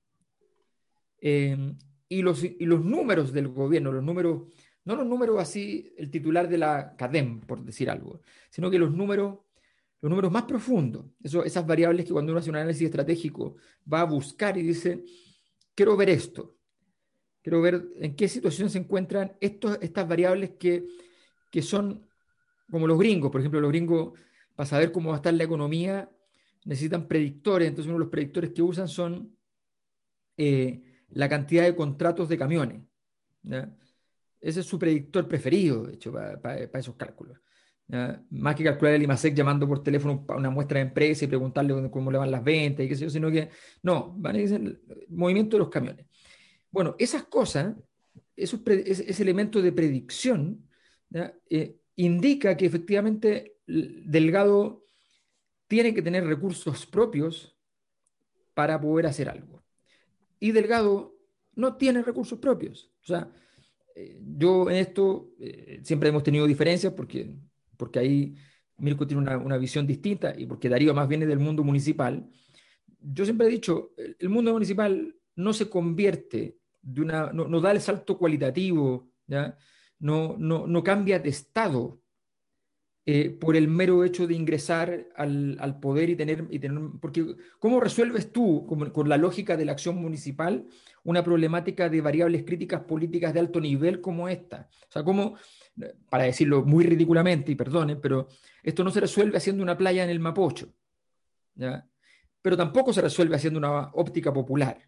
Em, 1.21 1.77
y, 2.09 2.23
los, 2.23 2.43
y 2.43 2.65
los 2.65 2.83
números 2.83 3.33
del 3.33 3.49
gobierno, 3.49 3.93
los 3.93 4.03
números, 4.03 4.49
no 4.85 4.97
los 4.97 5.07
números 5.07 5.39
así, 5.39 5.93
el 5.99 6.11
titular 6.11 6.49
de 6.49 6.57
la 6.57 6.97
CADEM, 6.97 7.41
por 7.43 7.63
decir 7.63 7.91
algo, 7.91 8.23
sino 8.49 8.71
que 8.71 8.79
los 8.79 8.93
números, 8.93 9.39
los 10.01 10.09
números 10.09 10.33
más 10.33 10.45
profundos, 10.45 11.05
eso, 11.23 11.45
esas 11.45 11.67
variables 11.67 12.07
que 12.07 12.13
cuando 12.13 12.33
uno 12.33 12.41
hace 12.41 12.49
un 12.49 12.57
análisis 12.57 12.87
estratégico 12.87 13.57
va 13.93 14.01
a 14.01 14.05
buscar 14.05 14.57
y 14.57 14.63
dice, 14.63 15.05
quiero 15.75 15.97
ver 15.99 16.09
esto, 16.09 16.57
quiero 17.43 17.61
ver 17.61 17.89
en 17.97 18.17
qué 18.17 18.27
situación 18.27 18.71
se 18.71 18.79
encuentran 18.79 19.37
estos, 19.41 19.79
estas 19.83 20.09
variables 20.09 20.53
que 20.59 20.87
que 21.51 21.63
son 21.63 22.07
como 22.71 22.87
los 22.87 22.99
gringos, 22.99 23.31
por 23.31 23.41
ejemplo, 23.41 23.61
los 23.61 23.71
gringos, 23.71 24.19
para 24.55 24.67
saber 24.67 24.93
cómo 24.93 25.11
va 25.11 25.17
a 25.17 25.19
estar 25.19 25.33
la 25.35 25.45
economía, 25.45 26.11
necesitan 26.65 27.07
predictores, 27.07 27.69
entonces 27.69 27.89
uno 27.89 27.99
de 27.99 28.05
los 28.05 28.11
predictores 28.11 28.51
que 28.51 28.63
usan 28.63 28.89
son 28.89 29.35
eh, 30.37 30.83
la 31.11 31.29
cantidad 31.29 31.65
de 31.65 31.75
contratos 31.75 32.29
de 32.29 32.39
camiones. 32.39 32.83
Ese 34.41 34.61
es 34.61 34.67
su 34.67 34.79
predictor 34.79 35.27
preferido, 35.27 35.85
de 35.85 35.95
hecho, 35.95 36.13
para, 36.13 36.57
esos 36.75 36.97
cálculos. 36.97 37.39
Más 38.31 38.55
que 38.55 38.65
calcular 38.65 38.95
el 38.95 39.03
IMASEC 39.03 39.35
llamando 39.35 39.67
por 39.67 39.83
teléfono 39.83 40.27
a 40.29 40.37
una 40.37 40.51
muestra 40.51 40.79
de 40.79 40.87
empresa 40.87 41.25
y 41.25 41.29
preguntarle 41.29 41.91
cómo 41.91 42.11
le 42.11 42.19
van 42.19 42.31
las 42.31 42.45
ventas 42.45 42.85
y 42.85 42.89
qué 42.89 42.95
sé 42.95 43.05
yo, 43.05 43.11
sino 43.11 43.31
que 43.31 43.49
no, 43.83 44.15
van 44.19 44.37
a 44.37 44.39
decir 44.39 44.61
el 44.61 44.83
movimiento 45.09 45.57
de 45.57 45.61
los 45.61 45.71
camiones. 45.71 46.05
Bueno, 46.71 46.95
esas 46.99 47.25
cosas, 47.25 47.75
ese, 48.37 48.61
ese 48.67 49.23
elemento 49.23 49.63
de 49.63 49.73
predicción, 49.73 50.68
eh, 51.13 51.81
indica 51.97 52.57
que 52.57 52.67
efectivamente 52.67 53.57
Delgado 53.67 54.85
tiene 55.67 55.95
que 55.95 56.03
tener 56.03 56.25
recursos 56.25 56.87
propios 56.87 57.57
para 58.55 58.81
poder 58.81 59.07
hacer 59.07 59.29
algo. 59.29 59.63
Y 60.41 60.53
Delgado 60.53 61.17
no 61.55 61.77
tiene 61.77 62.03
recursos 62.03 62.39
propios. 62.39 62.91
O 63.03 63.07
sea, 63.07 63.31
eh, 63.95 64.21
yo 64.37 64.71
en 64.71 64.77
esto 64.77 65.31
eh, 65.41 65.81
siempre 65.83 66.09
hemos 66.09 66.23
tenido 66.23 66.47
diferencias 66.47 66.93
porque, 66.93 67.35
porque 67.77 67.99
ahí 67.99 68.37
Mirko 68.79 69.07
tiene 69.07 69.23
una, 69.23 69.59
visión 69.59 69.87
distinta 69.87 70.35
y 70.37 70.47
porque 70.47 70.69
Darío 70.69 70.95
más 70.95 71.09
viene 71.09 71.27
del 71.27 71.41
mundo 71.41 71.65
municipal. 71.65 72.31
Yo 73.01 73.25
siempre 73.25 73.49
he 73.49 73.51
dicho, 73.51 73.93
el, 73.97 74.29
mundo 74.29 74.53
municipal 74.53 75.15
no 75.37 75.53
se 75.53 75.69
convierte, 75.69 76.59
de 76.81 77.01
una, 77.01 77.33
no, 77.33 77.49
no 77.49 77.61
da 77.61 77.73
el 77.73 77.81
salto 77.81 78.17
cualitativo, 78.17 79.11
¿ya? 79.27 79.57
No, 79.99 80.37
no, 80.39 80.67
no 80.67 80.83
cambia 80.83 81.19
de 81.19 81.31
estado 81.31 82.01
eh, 83.11 83.31
por 83.31 83.57
el 83.57 83.69
mero 83.69 84.05
hecho 84.05 84.27
de 84.27 84.35
ingresar 84.35 85.09
al, 85.17 85.79
poder 85.81 86.11
y 86.11 86.15
tener, 86.15 86.47
y 86.51 86.59
tener, 86.59 86.79
porque 87.01 87.37
¿cómo 87.59 87.81
resuelves 87.81 88.33
tú, 88.33 88.67
con, 88.67 89.09
la 89.09 89.17
lógica 89.17 89.57
de 89.57 89.65
la 89.65 89.73
acción 89.73 89.97
municipal, 89.97 90.67
una 91.05 91.25
problemática 91.25 91.89
de 91.89 92.03
variables 92.03 92.45
críticas 92.45 92.83
políticas 92.83 93.33
de 93.33 93.41
alto 93.41 93.63
nivel 93.63 94.03
como 94.03 94.29
esta? 94.29 94.69
O 94.83 94.93
sea, 94.93 95.05
¿cómo, 95.05 95.39
para 96.11 96.25
decirlo 96.25 96.67
muy 96.67 96.85
ridículamente, 96.85 97.51
y 97.51 97.55
perdonen, 97.55 97.99
pero 97.99 98.29
esto 98.63 98.85
no 98.85 98.91
se 98.91 99.01
resuelve 99.01 99.39
haciendo 99.39 99.63
una 99.63 99.79
playa 99.79 100.05
en 100.05 100.11
el 100.11 100.21
Mapocho, 100.21 100.75
¿ya? 101.55 101.89
pero 102.43 102.59
tampoco 102.59 102.93
se 102.93 103.01
resuelve 103.01 103.37
haciendo 103.37 103.59
una 103.59 103.91
óptica 103.95 104.35
popular. 104.35 104.79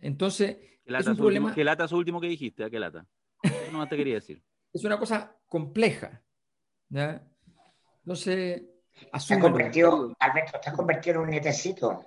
Entonces, 0.00 0.56
es 0.84 1.06
un 1.08 1.16
problema... 1.16 1.52
¿Qué 1.52 1.64
lata 1.64 1.86
es 1.86 1.90
último 1.90 2.20
que 2.20 2.28
dijiste? 2.28 2.70
¿Qué 2.70 2.78
lata? 2.78 3.08
No 3.72 3.86
te 3.88 3.96
quería 3.96 4.14
decir. 4.14 4.42
Es 4.72 4.84
una 4.84 4.98
cosa 4.98 5.36
compleja. 5.46 6.22
¿ya? 6.88 7.22
Entonces, 8.04 8.62
asume. 9.12 9.40
convertido, 9.40 10.14
Alberto, 10.18 10.58
¿te 10.62 10.70
has 10.70 10.76
convertido 10.76 11.16
en 11.16 11.22
un 11.22 11.30
netecito? 11.30 12.04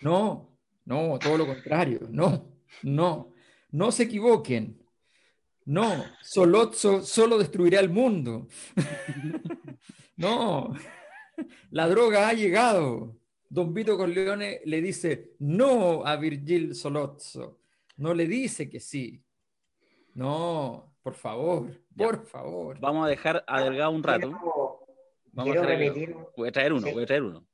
No, 0.00 0.56
no, 0.84 1.18
todo 1.18 1.38
lo 1.38 1.46
contrario, 1.46 2.00
no. 2.10 2.50
No, 2.82 3.32
no 3.70 3.92
se 3.92 4.04
equivoquen. 4.04 4.80
No, 5.66 6.04
Solozzo 6.22 7.02
solo 7.02 7.38
destruirá 7.38 7.80
el 7.80 7.90
mundo. 7.90 8.48
no, 10.16 10.74
la 11.70 11.88
droga 11.88 12.28
ha 12.28 12.32
llegado. 12.32 13.16
Don 13.48 13.74
Vito 13.74 13.96
Corleone 13.96 14.60
le 14.64 14.80
dice 14.80 15.32
no 15.40 16.06
a 16.06 16.16
Virgil 16.16 16.74
Solozzo. 16.74 17.60
No 17.96 18.14
le 18.14 18.26
dice 18.26 18.70
que 18.70 18.80
sí. 18.80 19.22
No, 20.14 20.94
por 21.02 21.14
favor, 21.14 21.70
por 21.96 22.26
favor. 22.26 22.78
Vamos 22.80 23.06
a 23.06 23.08
dejar 23.08 23.44
a 23.46 23.62
Delgado 23.62 23.90
un 23.90 24.02
rato. 24.02 24.30
Vamos 25.32 25.56
a 25.56 25.62
repetir. 25.62 26.16
Voy 26.36 26.48
a 26.48 26.52
traer 26.52 26.72
uno, 26.72 26.90
voy 26.92 27.02
a 27.04 27.06
traer 27.06 27.22
uno. 27.22 27.46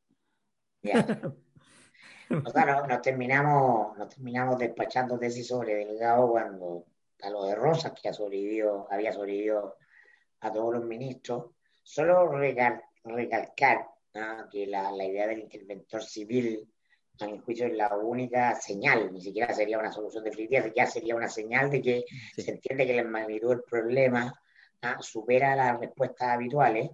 nos, 2.30 3.02
terminamos, 3.02 3.96
nos 3.98 4.08
terminamos 4.08 4.58
despachando 4.58 5.18
tesis 5.18 5.46
sobre 5.46 5.74
Delgado 5.74 6.30
cuando 6.30 6.86
a 7.22 7.30
lo 7.30 7.44
de 7.44 7.54
Rosas, 7.54 7.92
que 7.92 8.08
ha 8.08 8.12
sobrevivido, 8.12 8.86
había 8.90 9.12
sobrevivido 9.12 9.76
a 10.40 10.52
todos 10.52 10.74
los 10.74 10.84
ministros. 10.84 11.52
Solo 11.82 12.28
recalcar 12.28 13.88
que 14.50 14.66
la, 14.66 14.90
la, 14.92 15.04
idea 15.04 15.26
del 15.26 15.40
interventor 15.40 16.02
civil, 16.02 16.68
a 17.24 17.28
mi 17.28 17.38
juicio, 17.38 17.66
es 17.66 17.74
la 17.74 17.94
única 17.96 18.54
señal, 18.54 19.12
ni 19.12 19.20
siquiera 19.20 19.52
sería 19.54 19.78
una 19.78 19.92
solución 19.92 20.24
definitiva, 20.24 20.66
ya 20.74 20.86
sería 20.86 21.16
una 21.16 21.28
señal 21.28 21.70
de 21.70 21.82
que 21.82 22.04
se 22.36 22.50
entiende 22.50 22.86
que 22.86 22.94
la 22.94 23.04
magnitud 23.04 23.50
del 23.50 23.62
problema 23.62 24.32
supera 25.00 25.56
las 25.56 25.80
respuestas 25.80 26.28
habituales, 26.28 26.90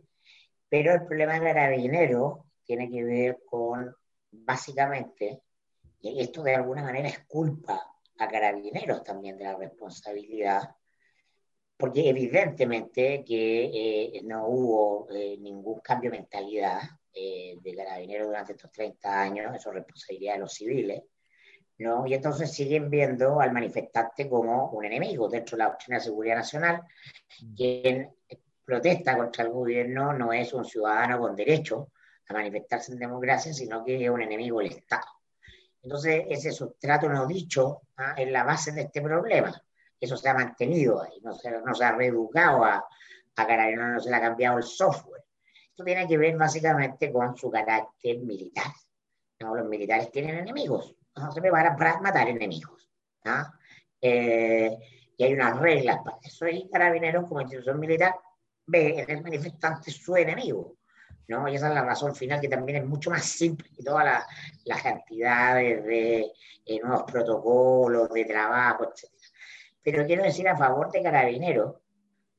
pero 0.69 0.95
el 0.95 1.05
problema 1.05 1.35
de 1.35 1.41
carabinero 1.41 2.47
tiene 2.65 2.89
que 2.91 3.05
ver 3.05 3.39
con, 3.45 3.95
básicamente, 4.31 5.43
y 6.01 6.21
esto 6.21 6.43
de 6.43 6.55
alguna 6.55 6.83
manera 6.83 7.09
es 7.09 7.21
culpa 7.27 7.83
a 8.19 8.29
carabineros 8.29 9.03
también 9.03 9.37
de 9.37 9.45
la 9.45 9.57
responsabilidad, 9.57 10.77
porque 11.77 12.09
evidentemente 12.09 13.25
que 13.25 13.65
eh, 14.15 14.23
no 14.25 14.47
hubo 14.47 15.11
eh, 15.11 15.37
ningún 15.39 15.81
cambio 15.81 16.11
de 16.11 16.19
mentalidad 16.19 16.81
eh, 17.15 17.59
de 17.61 17.75
carabineros 17.75 18.29
durante 18.29 18.53
estos 18.53 18.71
30 18.73 19.21
años, 19.21 19.55
eso 19.55 19.71
es 19.71 19.75
responsabilidad 19.77 20.35
de 20.35 20.41
los 20.41 20.55
civiles, 20.55 21.03
¿no? 21.79 22.07
Y 22.07 22.15
entonces 22.15 22.53
siguen 22.53 22.89
viendo 22.89 23.41
al 23.41 23.53
manifestante 23.53 24.29
como 24.29 24.71
un 24.71 24.85
enemigo 24.85 25.29
dentro 25.29 25.57
de 25.57 25.65
la 25.65 25.71
doctrina 25.71 25.99
de 25.99 26.05
seguridad 26.05 26.37
nacional. 26.37 26.83
Mm. 27.43 27.55
Quien 27.55 28.15
protesta 28.65 29.17
contra 29.17 29.45
el 29.45 29.51
gobierno 29.51 30.13
no 30.13 30.33
es 30.33 30.53
un 30.53 30.65
ciudadano 30.65 31.19
con 31.19 31.37
derecho 31.37 31.91
a 32.29 32.33
manifestarse 32.33 32.93
en 32.93 32.99
democracia, 32.99 33.53
sino 33.53 33.85
que 33.85 34.05
es 34.05 34.11
un 34.11 34.23
enemigo 34.23 34.61
del 34.61 34.73
Estado. 34.73 35.07
Entonces, 35.83 36.25
ese 36.31 36.53
sustrato 36.53 37.09
no 37.09 37.27
dicho 37.27 37.83
¿ah? 37.97 38.15
es 38.17 38.31
la 38.31 38.45
base 38.45 38.73
de 38.73 38.83
este 38.83 39.03
problema. 39.03 39.53
Eso 40.01 40.17
se 40.17 40.29
ha 40.29 40.35
mantenido 40.35 41.03
ahí, 41.03 41.21
no 41.23 41.35
se, 41.35 41.51
no 41.51 41.75
se 41.75 41.85
ha 41.85 41.93
reeducado 41.93 42.65
a, 42.65 42.85
a 43.37 43.47
Carabineros, 43.47 43.93
no 43.93 44.01
se 44.01 44.11
le 44.11 44.17
ha 44.17 44.21
cambiado 44.21 44.57
el 44.59 44.65
software. 44.65 45.12
Esto 45.83 45.87
tiene 45.87 46.07
que 46.07 46.17
ver 46.17 46.37
básicamente 46.37 47.11
con 47.11 47.37
su 47.37 47.51
carácter 47.51 48.19
militar. 48.21 48.73
¿no? 49.41 49.57
Los 49.57 49.67
militares 49.67 50.13
tienen 50.13 50.39
enemigos, 50.39 50.95
no 51.17 51.33
se 51.33 51.41
preparan 51.41 51.77
para 51.77 52.01
matar 52.01 52.29
enemigos. 52.29 52.89
¿ah? 53.25 53.53
Eh, 54.01 54.79
y 55.17 55.25
hay 55.25 55.35
unas 55.35 55.59
reglas 55.59 55.99
para 56.05 56.19
eso. 56.23 56.47
Y 56.47 56.69
Carabineros, 56.71 57.27
como 57.27 57.41
institución 57.41 57.81
militar, 57.81 58.15
ve 58.65 59.01
en 59.01 59.11
el 59.11 59.23
manifestante 59.25 59.91
su 59.91 60.15
enemigo. 60.15 60.77
¿no? 61.27 61.49
Y 61.49 61.57
esa 61.57 61.67
es 61.67 61.75
la 61.75 61.83
razón 61.83 62.15
final, 62.15 62.41
que 62.41 62.49
también 62.49 62.83
es 62.83 62.89
mucho 62.89 63.11
más 63.11 63.25
simple 63.25 63.69
que 63.77 63.83
todas 63.83 64.05
las 64.05 64.25
la 64.65 64.81
cantidades 64.81 65.85
de 65.85 66.33
eh, 66.65 66.81
nuevos 66.81 67.11
protocolos 67.11 68.09
de 68.13 68.25
trabajo, 68.25 68.85
etc. 68.85 69.11
Pero 69.83 70.07
quiero 70.07 70.23
decir 70.23 70.47
a 70.49 70.57
favor 70.57 70.93
de 70.93 71.03
Carabineros, 71.03 71.75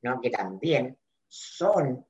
¿no? 0.00 0.18
que 0.18 0.30
también 0.30 0.96
son 1.28 2.06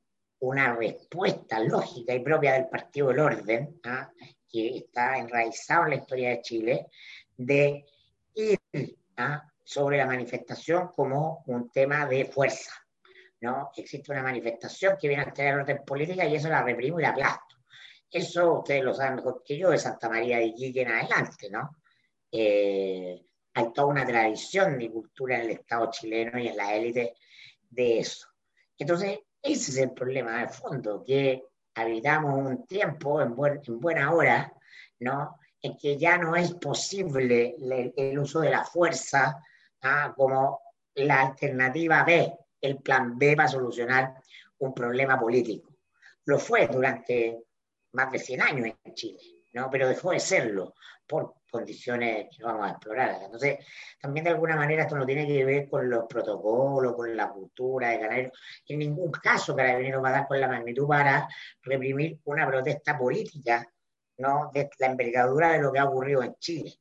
una 0.49 0.75
respuesta 0.75 1.59
lógica 1.61 2.15
y 2.15 2.21
propia 2.21 2.55
del 2.55 2.69
Partido 2.69 3.09
del 3.09 3.21
Orden, 3.21 3.81
¿ah? 3.85 4.11
que 4.47 4.77
está 4.77 5.17
enraizado 5.19 5.85
en 5.85 5.91
la 5.91 5.97
historia 5.97 6.31
de 6.31 6.43
Chile, 6.43 6.87
de 7.37 7.85
ir 8.35 8.59
¿ah? 9.17 9.51
sobre 9.63 9.97
la 9.97 10.07
manifestación 10.07 10.89
como 10.89 11.43
un 11.47 11.71
tema 11.71 12.07
de 12.07 12.27
fuerza. 12.27 12.73
¿no? 13.41 13.71
Existe 13.77 14.13
una 14.13 14.23
manifestación 14.23 14.97
que 15.01 15.09
viene 15.09 15.23
a 15.23 15.33
tener 15.33 15.55
orden 15.55 15.83
política 15.85 16.27
y 16.27 16.37
eso 16.37 16.49
la 16.49 16.63
reprimo 16.63 17.01
y 17.01 17.03
la 17.03 17.11
aplasto. 17.11 17.57
Eso 18.11 18.61
ustedes 18.61 18.85
lo 18.85 18.95
saben 18.95 19.17
mejor 19.17 19.43
que 19.45 19.57
yo, 19.57 19.71
de 19.71 19.79
Santa 19.79 20.09
María 20.09 20.39
de 20.39 20.47
Iquique 20.47 20.83
en 20.83 20.89
adelante, 20.89 21.51
¿no? 21.51 21.79
Eh, 22.31 23.25
hay 23.55 23.73
toda 23.73 23.89
una 23.89 24.07
tradición 24.07 24.79
de 24.79 24.91
cultura 24.91 25.37
en 25.37 25.43
el 25.43 25.51
Estado 25.51 25.91
chileno 25.91 26.39
y 26.39 26.49
en 26.49 26.57
la 26.57 26.75
élite 26.75 27.15
de 27.71 27.99
eso. 27.99 28.29
Entonces, 28.79 29.19
ese 29.45 29.73
es 29.73 29.77
el 29.77 29.93
problema 29.93 30.41
de 30.41 30.49
fondo, 30.49 31.05
que 31.05 31.45
habitamos 31.75 32.35
un 32.35 32.67
tiempo 32.67 33.21
en, 33.21 33.35
en 33.67 33.79
buena 33.79 34.11
hora, 34.13 34.51
¿no? 35.01 35.39
En 35.61 35.77
que 35.77 35.99
ya 35.99 36.17
no 36.17 36.35
es 36.35 36.55
posible 36.55 37.55
el, 37.95 38.19
uso 38.19 38.41
de 38.41 38.51
la 38.51 38.65
fuerza 38.65 39.39
¿ah? 39.83 40.15
como 40.17 40.63
la 40.95 41.21
alternativa 41.21 42.05
B, 42.05 42.33
el 42.61 42.79
plan 42.79 43.19
B 43.19 43.37
para 43.37 43.49
solucionar 43.49 44.15
un 44.59 44.73
problema 44.73 45.21
político. 45.21 45.77
Lo 46.25 46.39
fue 46.39 46.67
durante 46.67 47.45
más 47.93 48.13
de 48.13 48.19
100 48.19 48.41
años 48.41 48.77
en 48.83 48.95
Chile, 48.95 49.21
¿no? 49.53 49.69
pero 49.71 49.89
dejó 49.89 50.13
de 50.13 50.21
serlo 50.21 50.75
por 51.07 51.35
condiciones 51.55 52.27
que 52.37 52.43
vamos 52.43 52.67
a 52.67 52.71
explorar. 52.71 53.23
Entonces, 53.23 53.65
también 54.01 54.25
de 54.25 54.31
alguna 54.31 54.57
manera 54.57 54.83
esto 54.83 54.97
no 54.97 55.07
tiene 55.07 55.25
que 55.25 55.45
ver 55.45 55.69
con 55.69 55.89
los 55.89 56.05
protocolos, 56.09 56.95
con 56.95 57.17
la 57.17 57.31
cultura 57.31 57.91
de 57.91 58.01
Carabineros. 58.01 58.39
En 58.67 58.79
ningún 58.81 59.13
caso 59.13 59.55
Carabineros 59.55 60.03
va 60.03 60.09
a 60.09 60.13
dar 60.13 60.27
con 60.27 60.41
la 60.41 60.49
magnitud 60.49 60.89
para 60.89 61.29
reprimir 61.63 62.19
una 62.25 62.45
protesta 62.49 62.99
política, 62.99 63.65
¿no? 64.19 64.51
De 64.53 64.69
la 64.81 64.89
envergadura 64.89 65.53
de 65.53 65.61
lo 65.61 65.73
que 65.73 65.79
ha 65.79 65.85
ocurrido 65.85 66.25
en 66.25 66.35
Chile. 66.41 66.75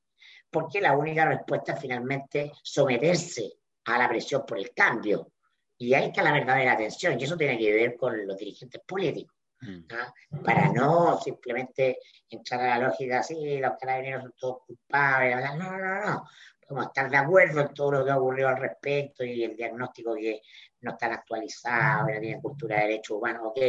Porque 0.49 0.81
la 0.81 0.97
única 0.97 1.25
respuesta 1.25 1.73
es 1.73 1.79
finalmente 1.79 2.51
someterse 2.63 3.53
a 3.85 3.99
la 3.99 4.09
presión 4.09 4.43
por 4.45 4.57
el 4.57 4.73
cambio, 4.73 5.31
y 5.77 5.93
ahí 5.93 6.05
está 6.05 6.23
la 6.23 6.31
verdadera 6.31 6.77
tensión, 6.77 7.19
y 7.19 7.23
eso 7.25 7.37
tiene 7.37 7.59
que 7.59 7.73
ver 7.73 7.95
con 7.95 8.25
los 8.25 8.37
dirigentes 8.37 8.81
políticos. 8.87 9.32
Mm. 9.63 10.43
Para 10.43 10.71
no 10.71 11.19
simplemente 11.21 11.99
entrar 12.29 12.61
a 12.61 12.79
la 12.79 12.87
lógica, 12.87 13.23
sí, 13.23 13.59
los 13.59 13.73
carabineros 13.79 14.23
son 14.23 14.33
todos 14.37 14.57
culpables, 14.65 15.37
no, 15.37 15.55
no, 15.55 15.77
no, 15.77 16.05
no. 16.05 16.23
Podemos 16.59 16.87
estar 16.87 17.09
de 17.09 17.17
acuerdo 17.17 17.61
en 17.61 17.73
todo 17.73 17.91
lo 17.91 18.05
que 18.05 18.11
ha 18.11 18.17
ocurrido 18.17 18.49
al 18.49 18.57
respecto 18.57 19.23
y 19.23 19.43
el 19.43 19.55
diagnóstico 19.55 20.15
que 20.15 20.41
no 20.81 20.91
están 20.91 21.13
actualizados, 21.13 22.07
no 22.13 22.19
tienen 22.19 22.41
cultura 22.41 22.77
de 22.77 22.81
derechos 22.83 23.17
humanos, 23.17 23.41
ok, 23.45 23.59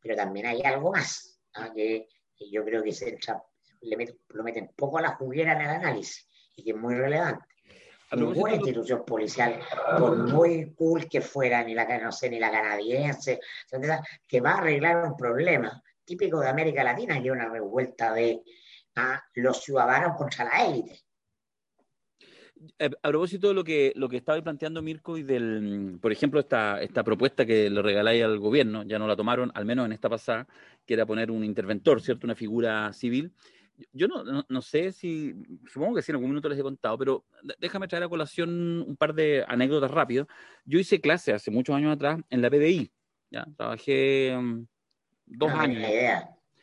pero 0.00 0.16
también 0.16 0.46
hay 0.46 0.62
algo 0.62 0.92
más, 0.92 1.40
que, 1.74 2.08
yo 2.50 2.64
creo 2.64 2.82
que 2.82 2.92
se 2.92 3.10
entra, 3.10 3.42
le 3.80 3.96
meten, 3.96 4.18
lo 4.28 4.42
meten 4.42 4.72
poco 4.76 4.98
a 4.98 5.02
la 5.02 5.14
juguera 5.14 5.52
en 5.52 5.62
el 5.62 5.68
análisis 5.68 6.28
y 6.56 6.64
que 6.64 6.70
es 6.70 6.76
muy 6.76 6.94
relevante 6.94 7.51
ninguna 8.16 8.54
institución 8.54 9.04
policial, 9.04 9.60
por 9.98 10.16
muy 10.16 10.72
cool 10.74 11.08
que 11.08 11.20
fuera, 11.20 11.62
ni 11.62 11.74
la, 11.74 11.98
no 11.98 12.12
sé, 12.12 12.30
ni 12.30 12.38
la 12.38 12.50
canadiense, 12.50 13.40
que 14.26 14.40
va 14.40 14.52
a 14.52 14.58
arreglar 14.58 15.04
un 15.06 15.16
problema 15.16 15.82
típico 16.04 16.40
de 16.40 16.48
América 16.48 16.84
Latina, 16.84 17.20
que 17.20 17.28
es 17.28 17.32
una 17.32 17.48
revuelta 17.48 18.12
de 18.12 18.42
los 19.34 19.62
ciudadanos 19.62 20.16
contra 20.16 20.44
la 20.44 20.66
élite. 20.66 21.00
Eh, 22.78 22.90
a 23.02 23.08
propósito 23.08 23.48
de 23.48 23.54
lo 23.54 23.64
que, 23.64 23.92
lo 23.96 24.08
que 24.08 24.18
estaba 24.18 24.40
planteando 24.40 24.82
Mirko 24.82 25.16
y 25.16 25.24
del, 25.24 25.98
por 26.00 26.12
ejemplo, 26.12 26.38
esta, 26.38 26.80
esta 26.80 27.02
propuesta 27.02 27.44
que 27.44 27.68
le 27.68 27.82
regaláis 27.82 28.22
al 28.22 28.38
gobierno, 28.38 28.84
ya 28.84 28.98
no 28.98 29.08
la 29.08 29.16
tomaron, 29.16 29.50
al 29.54 29.64
menos 29.64 29.86
en 29.86 29.92
esta 29.92 30.08
pasada, 30.08 30.46
que 30.86 30.94
era 30.94 31.06
poner 31.06 31.30
un 31.30 31.44
interventor, 31.44 32.00
¿cierto? 32.00 32.26
Una 32.26 32.36
figura 32.36 32.92
civil 32.92 33.32
yo 33.92 34.08
no, 34.08 34.44
no, 34.48 34.62
sé 34.62 34.92
si, 34.92 35.34
supongo 35.66 35.96
que 35.96 36.02
sí, 36.02 36.12
en 36.12 36.16
algún 36.16 36.30
minuto 36.30 36.48
les 36.48 36.58
he 36.58 36.62
contado, 36.62 36.98
pero 36.98 37.24
déjame 37.58 37.88
traer 37.88 38.04
a 38.04 38.08
colación 38.08 38.82
un 38.86 38.96
par 38.96 39.14
de 39.14 39.44
anécdotas 39.48 39.90
rápidas. 39.90 40.26
Yo 40.64 40.78
hice 40.78 41.00
clase 41.00 41.32
hace 41.32 41.50
muchos 41.50 41.74
años 41.74 41.94
atrás 41.94 42.20
en 42.30 42.42
la 42.42 42.50
PDI, 42.50 42.90
¿ya? 43.30 43.46
Trabajé 43.56 44.36
mm, 44.36 44.66
dos 45.26 45.52
años. 45.52 45.90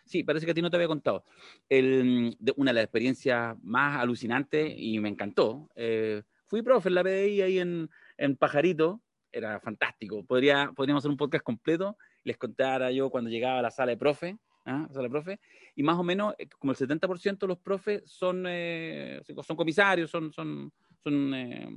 Sí, 0.06 0.24
parece 0.24 0.46
que 0.46 0.54
a 0.54 0.56
ti 0.56 0.62
no 0.62 0.72
te 0.72 0.78
había 0.78 0.88
contado. 0.88 1.24
El, 1.70 2.36
de 2.40 2.54
una 2.58 2.72
de 2.72 2.76
las 2.76 2.84
experiencias 2.86 3.56
más 3.62 4.00
alucinantes 4.00 4.74
y 4.76 4.98
me 5.00 5.10
encantó. 5.10 5.70
Eh, 5.76 6.24
fui 6.48 6.64
profe 6.64 6.90
en 6.90 6.96
la 6.96 7.04
PDI 7.04 7.42
ahí 7.44 7.60
en, 7.60 7.90
en 8.18 8.36
Pajarito, 8.36 9.02
era 9.32 9.60
fantástico. 9.60 10.26
Podría, 10.26 10.72
podríamos 10.76 11.02
hacer 11.02 11.12
un 11.12 11.18
podcast 11.18 11.44
completo, 11.44 11.96
les 12.24 12.38
contara 12.38 12.92
yo 12.92 13.10
cuando 13.10 13.30
llegaba 13.30 13.60
a 13.60 13.62
la 13.62 13.72
sala 13.72 13.92
de 13.92 13.98
profe, 13.98 14.38
¿ah? 14.66 14.88
sala 14.92 15.10
profe, 15.10 15.40
y 15.76 15.84
más 15.84 15.98
o 15.98 16.04
menos 16.04 16.36
eh, 16.38 16.48
como 16.58 16.72
el 16.72 16.78
70% 16.78 17.40
de 17.40 17.48
los 17.48 17.60
profes 17.60 18.04
son, 18.06 18.46
eh, 18.48 19.22
son 19.44 19.56
comisarios, 19.56 20.10
son, 20.10 20.32
son, 20.32 20.72
son 21.04 21.34
eh, 21.34 21.70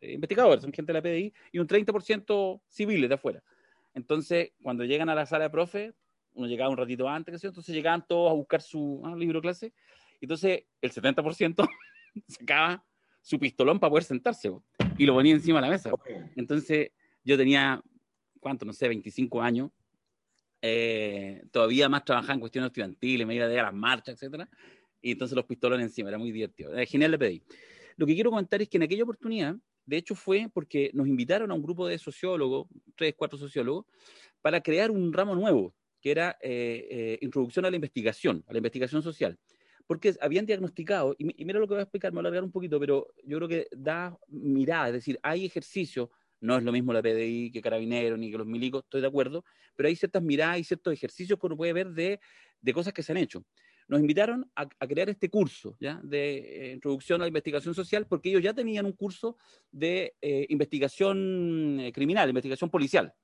investigadores, 0.00 0.62
son 0.62 0.72
gente 0.72 0.92
de 0.92 0.98
la 0.98 1.02
PDI, 1.02 1.32
y 1.52 1.58
un 1.58 1.66
30% 1.66 2.62
civiles 2.68 3.08
de 3.08 3.14
afuera. 3.14 3.42
Entonces, 3.94 4.52
cuando 4.62 4.84
llegan 4.84 5.08
a 5.08 5.14
la 5.14 5.26
sala 5.26 5.44
de 5.44 5.50
profe, 5.50 5.94
uno 6.34 6.46
llegaba 6.46 6.70
un 6.70 6.76
ratito 6.76 7.08
antes, 7.08 7.42
entonces 7.42 7.74
llegaban 7.74 8.06
todos 8.06 8.30
a 8.30 8.34
buscar 8.34 8.62
su 8.62 9.02
ah, 9.04 9.16
libro 9.16 9.40
clase, 9.40 9.72
entonces 10.20 10.64
el 10.80 10.92
70% 10.92 11.68
sacaba 12.28 12.84
su 13.20 13.38
pistolón 13.38 13.78
para 13.78 13.90
poder 13.90 14.04
sentarse 14.04 14.50
y 14.96 15.06
lo 15.06 15.14
ponía 15.14 15.34
encima 15.34 15.60
de 15.60 15.66
la 15.66 15.70
mesa. 15.70 15.90
Entonces 16.36 16.92
yo 17.24 17.36
tenía, 17.36 17.82
¿cuánto? 18.40 18.64
No 18.64 18.72
sé, 18.72 18.88
25 18.88 19.42
años. 19.42 19.70
Eh, 20.60 21.44
todavía 21.50 21.88
más 21.88 22.04
trabajaba 22.04 22.34
en 22.34 22.40
cuestiones 22.40 22.68
estudiantiles, 22.68 23.26
me 23.26 23.34
iba 23.34 23.46
a 23.46 23.48
las 23.48 23.74
marchas, 23.74 24.14
etcétera. 24.14 24.48
Y 25.00 25.12
entonces 25.12 25.36
los 25.36 25.44
pistolones 25.44 25.86
encima, 25.86 26.08
era 26.08 26.18
muy 26.18 26.32
divertido. 26.32 26.72
Era 26.72 26.84
genial 26.84 27.12
le 27.12 27.18
pedí. 27.18 27.42
Lo 27.96 28.06
que 28.06 28.14
quiero 28.14 28.30
comentar 28.30 28.60
es 28.62 28.68
que 28.68 28.76
en 28.76 28.84
aquella 28.84 29.02
oportunidad, 29.02 29.56
de 29.86 29.96
hecho, 29.96 30.14
fue 30.14 30.50
porque 30.52 30.90
nos 30.94 31.08
invitaron 31.08 31.50
a 31.50 31.54
un 31.54 31.62
grupo 31.62 31.86
de 31.86 31.98
sociólogos, 31.98 32.68
tres, 32.94 33.14
cuatro 33.16 33.38
sociólogos, 33.38 33.86
para 34.40 34.60
crear 34.60 34.90
un 34.90 35.12
ramo 35.12 35.34
nuevo, 35.34 35.74
que 36.00 36.10
era 36.10 36.36
eh, 36.40 36.86
eh, 36.90 37.18
Introducción 37.22 37.64
a 37.64 37.70
la 37.70 37.76
Investigación, 37.76 38.44
a 38.46 38.52
la 38.52 38.58
Investigación 38.58 39.02
Social. 39.02 39.38
Porque 39.86 40.14
habían 40.20 40.46
diagnosticado, 40.46 41.16
y, 41.18 41.24
mira 41.44 41.58
lo 41.58 41.66
que 41.66 41.74
voy 41.74 41.80
a 41.80 41.84
explicar, 41.84 42.12
me 42.12 42.16
voy 42.16 42.20
a 42.20 42.28
alargar 42.28 42.44
un 42.44 42.52
poquito, 42.52 42.78
pero 42.78 43.08
yo 43.24 43.38
creo 43.38 43.48
que 43.48 43.68
da 43.72 44.16
mirada, 44.28 44.88
es 44.88 44.94
decir, 44.94 45.18
hay 45.22 45.46
ejercicios, 45.46 46.10
no 46.40 46.56
es 46.56 46.62
lo 46.62 46.72
mismo 46.72 46.92
la 46.92 47.02
PDI 47.02 47.50
que 47.50 47.60
Carabineros 47.60 48.18
ni 48.18 48.30
que 48.30 48.38
los 48.38 48.46
milicos, 48.46 48.84
estoy 48.84 49.00
de 49.00 49.06
acuerdo, 49.06 49.44
pero 49.76 49.88
hay 49.88 49.96
ciertas 49.96 50.22
miradas 50.22 50.58
y 50.58 50.64
ciertos 50.64 50.92
ejercicios 50.92 51.38
que 51.38 51.46
uno 51.46 51.56
puede 51.56 51.72
ver 51.72 51.90
de, 51.90 52.20
de 52.60 52.72
cosas 52.72 52.92
que 52.92 53.02
se 53.02 53.12
han 53.12 53.18
hecho 53.18 53.44
nos 53.88 54.00
invitaron 54.00 54.48
a, 54.54 54.68
crear 54.68 55.08
este 55.08 55.30
curso 55.30 55.76
¿ya? 55.80 55.98
de 56.04 56.38
eh, 56.38 56.72
introducción 56.74 57.20
a 57.20 57.24
la 57.24 57.28
investigación 57.28 57.74
social 57.74 58.06
porque 58.06 58.28
ellos 58.28 58.42
ya 58.42 58.52
tenían 58.52 58.84
un 58.84 58.92
curso 58.92 59.38
de 59.72 60.14
eh, 60.20 60.46
investigación 60.50 61.78
eh, 61.80 61.92
criminal, 61.92 62.28
investigación 62.28 62.70
policial. 62.70 63.14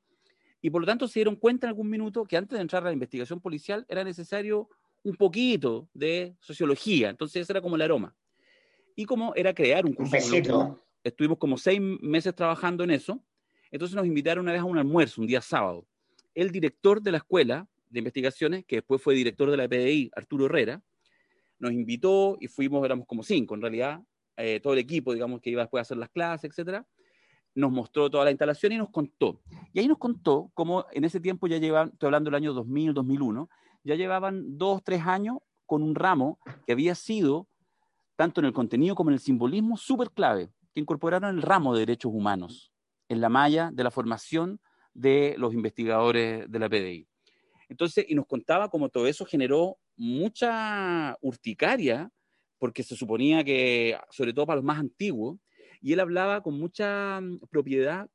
Y 0.62 0.70
por 0.70 0.80
lo 0.80 0.86
tanto 0.86 1.06
se 1.06 1.20
dieron 1.20 1.36
cuenta 1.36 1.66
en 1.66 1.68
algún 1.68 1.90
minuto 1.90 2.24
que 2.24 2.38
antes 2.38 2.56
de 2.56 2.62
entrar 2.62 2.82
a 2.82 2.86
la 2.86 2.92
investigación 2.94 3.40
policial 3.40 3.84
era 3.88 4.02
necesario 4.02 4.70
un 5.02 5.14
poquito 5.16 5.90
de 5.92 6.34
sociología. 6.40 7.10
Entonces 7.10 7.42
ese 7.42 7.52
era 7.52 7.60
como 7.60 7.76
el 7.76 7.82
aroma. 7.82 8.16
Y 8.96 9.04
como 9.04 9.34
era 9.34 9.52
crear 9.52 9.84
un 9.84 9.92
curso. 9.92 10.16
Estuvimos 11.04 11.38
como 11.38 11.56
seis 11.56 11.80
meses 11.80 12.34
trabajando 12.34 12.82
en 12.82 12.90
eso. 12.90 13.22
Entonces 13.70 13.94
nos 13.94 14.06
invitaron 14.06 14.44
una 14.44 14.52
vez 14.52 14.62
a 14.62 14.64
un 14.64 14.78
almuerzo, 14.78 15.20
un 15.20 15.26
día 15.26 15.40
sábado. 15.40 15.86
El 16.34 16.50
director 16.50 17.00
de 17.00 17.12
la 17.12 17.18
escuela 17.18 17.68
de 17.90 17.98
investigaciones, 18.00 18.64
que 18.64 18.76
después 18.76 19.00
fue 19.00 19.14
director 19.14 19.50
de 19.50 19.56
la 19.56 19.68
PDI, 19.68 20.10
Arturo 20.16 20.46
Herrera, 20.46 20.82
nos 21.58 21.72
invitó 21.72 22.36
y 22.40 22.48
fuimos, 22.48 22.84
éramos 22.84 23.06
como 23.06 23.22
cinco 23.22 23.54
en 23.54 23.62
realidad, 23.62 24.00
eh, 24.36 24.58
todo 24.60 24.72
el 24.72 24.80
equipo, 24.80 25.12
digamos, 25.12 25.40
que 25.40 25.50
iba 25.50 25.62
después 25.62 25.80
a 25.80 25.82
hacer 25.82 25.96
las 25.96 26.08
clases, 26.10 26.50
etcétera, 26.50 26.84
nos 27.54 27.70
mostró 27.70 28.10
toda 28.10 28.24
la 28.24 28.30
instalación 28.32 28.72
y 28.72 28.78
nos 28.78 28.90
contó. 28.90 29.40
Y 29.72 29.78
ahí 29.78 29.86
nos 29.86 29.98
contó 29.98 30.50
cómo 30.54 30.86
en 30.92 31.04
ese 31.04 31.20
tiempo 31.20 31.46
ya 31.46 31.58
llevaban, 31.58 31.90
estoy 31.92 32.08
hablando 32.08 32.30
del 32.30 32.36
año 32.36 32.52
2000, 32.52 32.94
2001, 32.94 33.48
ya 33.84 33.94
llevaban 33.94 34.58
dos, 34.58 34.82
tres 34.82 35.02
años 35.02 35.38
con 35.66 35.82
un 35.82 35.94
ramo 35.94 36.38
que 36.66 36.72
había 36.72 36.94
sido, 36.94 37.46
tanto 38.16 38.40
en 38.40 38.46
el 38.46 38.52
contenido 38.52 38.94
como 38.94 39.10
en 39.10 39.14
el 39.14 39.20
simbolismo, 39.20 39.76
súper 39.76 40.10
clave, 40.10 40.50
que 40.74 40.80
incorporaron 40.80 41.36
el 41.36 41.42
ramo 41.42 41.72
de 41.74 41.80
derechos 41.80 42.12
humanos 42.12 42.72
en 43.08 43.20
la 43.20 43.28
malla 43.28 43.70
de 43.72 43.84
la 43.84 43.90
formación 43.90 44.60
de 44.92 45.36
los 45.38 45.54
investigadores 45.54 46.50
de 46.50 46.58
la 46.58 46.68
PDI. 46.68 47.08
Entonces, 47.68 48.04
y 48.08 48.14
nos 48.14 48.26
contaba 48.26 48.68
cómo 48.68 48.88
todo 48.88 49.06
eso 49.06 49.24
generó 49.24 49.78
mucha 49.96 51.16
urticaria, 51.20 52.10
porque 52.58 52.82
se 52.82 52.96
suponía 52.96 53.44
que, 53.44 53.98
sobre 54.10 54.32
todo 54.32 54.46
para 54.46 54.56
los 54.56 54.64
más 54.64 54.78
antiguos, 54.78 55.38
y 55.80 55.92
él 55.92 56.00
hablaba 56.00 56.42
con 56.42 56.58
mucha 56.58 57.20
mm, 57.20 57.40
propiedad 57.50 58.08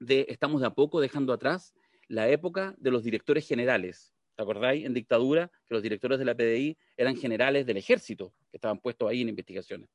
de, 0.00 0.26
estamos 0.28 0.60
de 0.60 0.66
a 0.66 0.74
poco 0.74 1.00
dejando 1.00 1.32
atrás 1.32 1.74
la 2.08 2.28
época 2.28 2.74
de 2.78 2.90
los 2.90 3.02
directores 3.02 3.46
generales. 3.46 4.12
¿Te 4.36 4.42
acordáis? 4.42 4.84
En 4.84 4.94
dictadura, 4.94 5.50
que 5.66 5.74
los 5.74 5.82
directores 5.82 6.18
de 6.18 6.24
la 6.24 6.34
PDI 6.34 6.76
eran 6.96 7.16
generales 7.16 7.66
del 7.66 7.76
ejército, 7.76 8.34
que 8.50 8.56
estaban 8.56 8.78
puestos 8.78 9.08
ahí 9.08 9.22
en 9.22 9.28
investigaciones. 9.28 9.88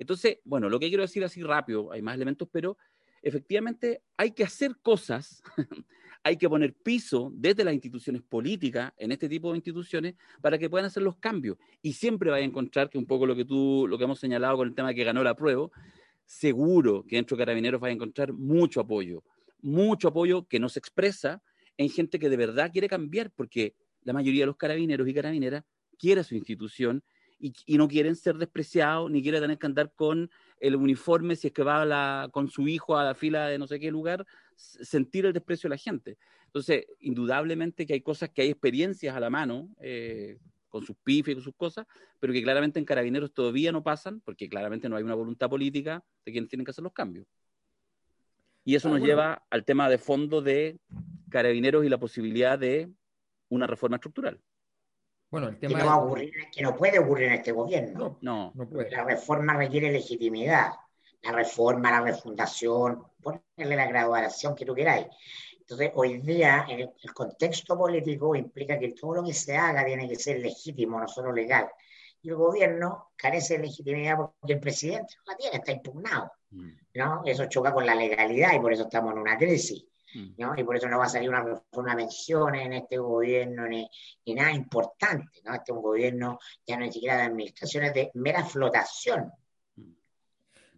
Entonces, 0.00 0.38
bueno, 0.44 0.70
lo 0.70 0.80
que 0.80 0.88
quiero 0.88 1.02
decir 1.02 1.22
así 1.22 1.42
rápido, 1.42 1.92
hay 1.92 2.00
más 2.00 2.14
elementos, 2.14 2.48
pero 2.50 2.78
efectivamente 3.22 4.02
hay 4.16 4.30
que 4.30 4.42
hacer 4.42 4.78
cosas 4.82 5.42
hay 6.22 6.38
que 6.38 6.48
poner 6.48 6.72
piso 6.72 7.30
desde 7.34 7.64
las 7.64 7.74
instituciones 7.74 8.22
políticas, 8.22 8.92
en 8.96 9.12
este 9.12 9.28
tipo 9.28 9.50
de 9.50 9.58
instituciones, 9.58 10.14
para 10.40 10.56
que 10.56 10.70
puedan 10.70 10.86
hacer 10.86 11.02
los 11.02 11.16
cambios. 11.16 11.58
Y 11.82 11.92
siempre 11.92 12.30
vais 12.30 12.42
a 12.42 12.46
encontrar 12.46 12.88
que 12.88 12.96
un 12.96 13.06
poco 13.06 13.26
lo 13.26 13.36
que 13.36 13.44
tú, 13.44 13.86
lo 13.86 13.98
que 13.98 14.04
hemos 14.04 14.18
señalado 14.18 14.56
con 14.56 14.68
el 14.68 14.74
tema 14.74 14.94
que 14.94 15.04
ganó 15.04 15.22
la 15.22 15.34
prueba, 15.34 15.68
seguro 16.24 17.04
que 17.06 17.16
dentro 17.16 17.36
de 17.36 17.42
Carabineros 17.42 17.78
vais 17.78 17.92
a 17.92 17.94
encontrar 17.94 18.32
mucho 18.32 18.80
apoyo, 18.80 19.22
mucho 19.60 20.08
apoyo 20.08 20.46
que 20.48 20.58
no 20.58 20.70
se 20.70 20.78
expresa 20.78 21.42
en 21.76 21.90
gente 21.90 22.18
que 22.18 22.30
de 22.30 22.38
verdad 22.38 22.72
quiere 22.72 22.88
cambiar, 22.88 23.30
porque 23.30 23.74
la 24.02 24.14
mayoría 24.14 24.42
de 24.42 24.46
los 24.46 24.56
carabineros 24.56 25.06
y 25.08 25.12
carabineras 25.12 25.64
quiere 25.98 26.24
su 26.24 26.34
institución 26.34 27.02
y, 27.40 27.52
y 27.66 27.78
no 27.78 27.88
quieren 27.88 28.14
ser 28.14 28.36
despreciados, 28.36 29.10
ni 29.10 29.22
quieren 29.22 29.40
tener 29.40 29.58
que 29.58 29.66
andar 29.66 29.92
con 29.94 30.30
el 30.60 30.76
uniforme 30.76 31.34
si 31.36 31.48
es 31.48 31.52
que 31.52 31.62
va 31.62 32.28
con 32.30 32.48
su 32.48 32.68
hijo 32.68 32.96
a 32.96 33.04
la 33.04 33.14
fila 33.14 33.48
de 33.48 33.58
no 33.58 33.66
sé 33.66 33.80
qué 33.80 33.90
lugar, 33.90 34.26
sentir 34.56 35.26
el 35.26 35.32
desprecio 35.32 35.68
de 35.68 35.74
la 35.74 35.78
gente. 35.78 36.18
Entonces, 36.46 36.86
indudablemente 37.00 37.86
que 37.86 37.94
hay 37.94 38.00
cosas 38.02 38.30
que 38.30 38.42
hay 38.42 38.50
experiencias 38.50 39.16
a 39.16 39.20
la 39.20 39.30
mano, 39.30 39.70
eh, 39.80 40.38
con 40.68 40.84
sus 40.84 40.96
pifes 41.02 41.32
y 41.32 41.34
con 41.34 41.44
sus 41.44 41.54
cosas, 41.54 41.86
pero 42.18 42.32
que 42.32 42.42
claramente 42.42 42.78
en 42.78 42.84
carabineros 42.84 43.32
todavía 43.32 43.72
no 43.72 43.82
pasan, 43.82 44.20
porque 44.20 44.48
claramente 44.48 44.88
no 44.88 44.96
hay 44.96 45.02
una 45.02 45.14
voluntad 45.14 45.48
política 45.48 46.04
de 46.24 46.32
quienes 46.32 46.48
tienen 46.48 46.64
que 46.64 46.70
hacer 46.70 46.84
los 46.84 46.92
cambios. 46.92 47.26
Y 48.64 48.74
eso 48.74 48.88
ah, 48.88 48.92
nos 48.92 49.00
lleva 49.00 49.44
al 49.50 49.64
tema 49.64 49.88
de 49.88 49.98
fondo 49.98 50.42
de 50.42 50.78
carabineros 51.30 51.84
y 51.84 51.88
la 51.88 51.98
posibilidad 51.98 52.58
de 52.58 52.90
una 53.48 53.66
reforma 53.66 53.96
estructural. 53.96 54.40
Bueno, 55.30 55.48
el 55.48 55.58
tema 55.58 55.78
que 55.78 55.84
no, 55.84 55.98
ocurrir, 55.98 56.32
que 56.52 56.62
no 56.62 56.76
puede 56.76 56.98
ocurrir 56.98 57.28
en 57.28 57.34
este 57.34 57.52
gobierno. 57.52 58.18
No, 58.20 58.52
no, 58.54 58.68
puede. 58.68 58.90
La 58.90 59.04
reforma 59.04 59.54
requiere 59.54 59.92
legitimidad. 59.92 60.72
La 61.22 61.32
reforma, 61.32 61.90
la 61.90 62.00
refundación, 62.00 63.04
ponerle 63.22 63.76
la 63.76 63.86
graduación 63.86 64.54
que 64.54 64.64
tú 64.64 64.74
queráis. 64.74 65.06
Entonces, 65.60 65.92
hoy 65.94 66.18
día, 66.18 66.64
en 66.68 66.80
el, 66.80 67.14
contexto 67.14 67.78
político, 67.78 68.34
implica 68.34 68.78
que 68.78 68.88
todo 68.88 69.16
lo 69.16 69.24
que 69.24 69.34
se 69.34 69.56
haga 69.56 69.84
tiene 69.84 70.08
que 70.08 70.16
ser 70.16 70.40
legítimo, 70.40 70.98
no 70.98 71.06
solo 71.06 71.30
legal. 71.30 71.68
Y 72.22 72.30
el 72.30 72.34
gobierno 72.34 73.12
carece 73.14 73.56
de 73.56 73.66
legitimidad 73.66 74.16
porque 74.16 74.54
el 74.54 74.60
presidente 74.60 75.14
no 75.18 75.32
la 75.32 75.38
tiene, 75.38 75.56
está 75.58 75.72
impugnado. 75.72 76.32
Mm. 76.50 76.70
¿no? 76.94 77.22
Eso 77.24 77.46
choca 77.46 77.72
con 77.72 77.86
la 77.86 77.94
legalidad 77.94 78.54
y 78.54 78.58
por 78.58 78.72
eso 78.72 78.82
estamos 78.82 79.12
en 79.12 79.20
una 79.20 79.38
crisis. 79.38 79.84
Mm. 80.14 80.28
¿no? 80.38 80.54
Y 80.56 80.64
por 80.64 80.76
eso 80.76 80.88
no 80.88 80.98
va 80.98 81.06
a 81.06 81.08
salir 81.08 81.28
una, 81.28 81.62
una 81.72 81.94
mención 81.94 82.54
en 82.54 82.72
este 82.72 82.98
gobierno 82.98 83.66
ni, 83.66 83.88
nada 84.34 84.52
importante, 84.52 85.40
¿no? 85.44 85.54
Este 85.54 85.72
es 85.72 85.76
un 85.76 85.82
gobierno 85.82 86.38
ya 86.66 86.76
no 86.76 86.84
ni 86.84 86.92
siquiera 86.92 87.16
de 87.16 87.22
administraciones 87.24 87.94
de 87.94 88.10
mera 88.14 88.44
flotación. 88.44 89.30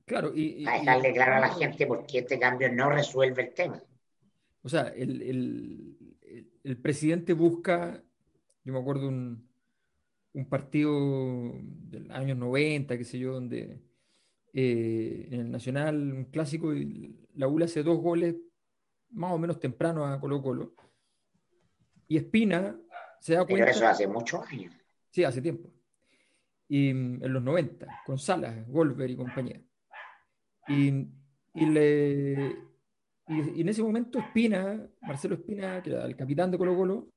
Claro, 0.05 0.33
y, 0.35 0.65
Para 0.65 0.79
dejarle 0.79 1.13
claro 1.13 1.35
a 1.37 1.41
la 1.41 1.55
gente 1.55 1.87
por 1.87 2.07
qué 2.07 2.19
este 2.19 2.39
cambio 2.39 2.71
no 2.73 2.91
resuelve 2.91 3.43
el 3.43 3.55
tema. 3.55 3.83
O 4.63 4.69
sea, 4.69 4.89
el, 4.89 5.23
el, 5.23 5.97
el 6.63 6.77
presidente 6.79 7.33
busca, 7.33 8.03
yo 8.65 8.73
me 8.73 8.79
acuerdo 8.79 9.09
un, 9.09 9.49
un 10.35 10.47
partido 10.47 11.53
del 11.91 12.11
año 12.11 12.35
90, 12.35 12.97
qué 12.97 13.05
sé 13.05 13.19
yo, 13.19 13.35
donde 13.35 13.81
eh, 14.53 15.29
en 15.31 15.41
el 15.41 15.51
Nacional, 15.51 16.13
un 16.13 16.25
clásico, 16.27 16.73
la 17.35 17.49
ULA 17.49 17.67
hace 17.67 17.83
dos 17.83 17.99
goles 17.99 18.37
más 19.13 19.33
o 19.33 19.39
menos 19.39 19.59
temprano 19.59 20.07
a 20.07 20.21
Colo 20.21 20.43
Colo. 20.43 20.75
Y 22.09 22.17
Espina 22.17 22.77
se 23.21 23.35
da 23.35 23.45
cuenta... 23.45 23.67
Pero 23.67 23.77
eso 23.77 23.87
hace 23.87 24.07
muchos 24.07 24.47
años. 24.51 24.75
Sí, 25.11 25.25
hace 25.25 25.41
tiempo. 25.41 25.71
Y 26.69 26.93
mm, 26.93 27.25
en 27.25 27.33
los 27.33 27.43
90, 27.43 27.87
con 28.07 28.19
Salas, 28.19 28.67
Golver 28.69 29.11
y 29.11 29.17
compañía. 29.17 29.61
Y, 30.69 30.89
y, 31.55 31.67
le, 31.67 32.57
y, 33.29 33.61
en 33.61 33.69
ese 33.69 33.83
momento 33.83 34.19
Espina, 34.19 34.89
Marcelo 35.03 35.35
Espina, 35.35 35.83
que 35.83 35.91
era 35.91 36.05
el 36.05 36.17
capitán 36.17 36.51
de 36.51 36.59
Colo 36.59 36.77
Colo, 36.77 37.09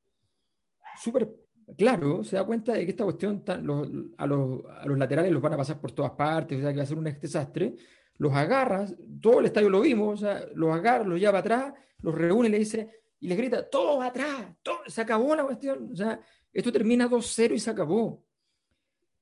súper 0.97 1.29
claro, 1.77 2.23
se 2.23 2.35
da 2.35 2.45
cuenta 2.45 2.73
de 2.73 2.85
que 2.85 2.91
esta 2.91 3.03
cuestión 3.03 3.43
los, 3.63 3.89
a, 4.17 4.25
los, 4.27 4.61
a, 4.69 4.85
los, 4.85 4.97
laterales 4.97 5.31
los 5.31 5.41
van 5.41 5.53
a 5.53 5.57
pasar 5.57 5.79
por 5.79 5.91
todas 5.91 6.11
partes, 6.11 6.57
o 6.57 6.61
sea 6.61 6.71
que 6.71 6.77
va 6.77 6.83
a 6.83 6.87
ser 6.87 6.97
un 6.97 7.05
desastre. 7.05 7.75
Los 8.17 8.33
agarras, 8.33 8.95
todo 9.21 9.39
el 9.39 9.45
estadio 9.47 9.69
lo 9.69 9.81
vimos, 9.81 10.21
o 10.21 10.25
sea, 10.25 10.45
los 10.53 10.73
agarra, 10.73 11.03
los 11.03 11.19
lleva 11.19 11.39
atrás 11.39 11.73
los 12.05 12.15
reúne 12.15 12.49
y 12.49 12.51
le 12.51 12.59
dice, 12.59 12.89
y 13.19 13.27
les 13.27 13.37
grita, 13.37 13.67
todo 13.67 14.01
atrás, 14.01 14.47
todo, 14.61 14.79
se 14.85 15.01
acabó 15.01 15.35
la 15.35 15.43
cuestión, 15.43 15.89
o 15.91 15.95
sea, 15.95 16.19
esto 16.53 16.71
termina 16.71 17.09
2-0 17.09 17.55
y 17.55 17.59
se 17.59 17.71
acabó. 17.71 18.23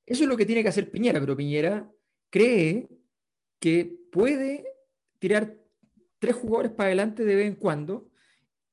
Eso 0.04 0.24
es 0.24 0.28
lo 0.28 0.36
que 0.36 0.44
tiene 0.44 0.62
que 0.62 0.68
hacer 0.68 0.90
Piñera, 0.90 1.18
pero 1.18 1.36
Piñera 1.36 1.90
cree 2.28 2.88
que 3.58 3.98
puede 4.12 4.66
tirar 5.18 5.56
tres 6.18 6.36
jugadores 6.36 6.72
para 6.72 6.88
adelante 6.88 7.24
de 7.24 7.34
vez 7.34 7.46
en 7.46 7.56
cuando 7.56 8.10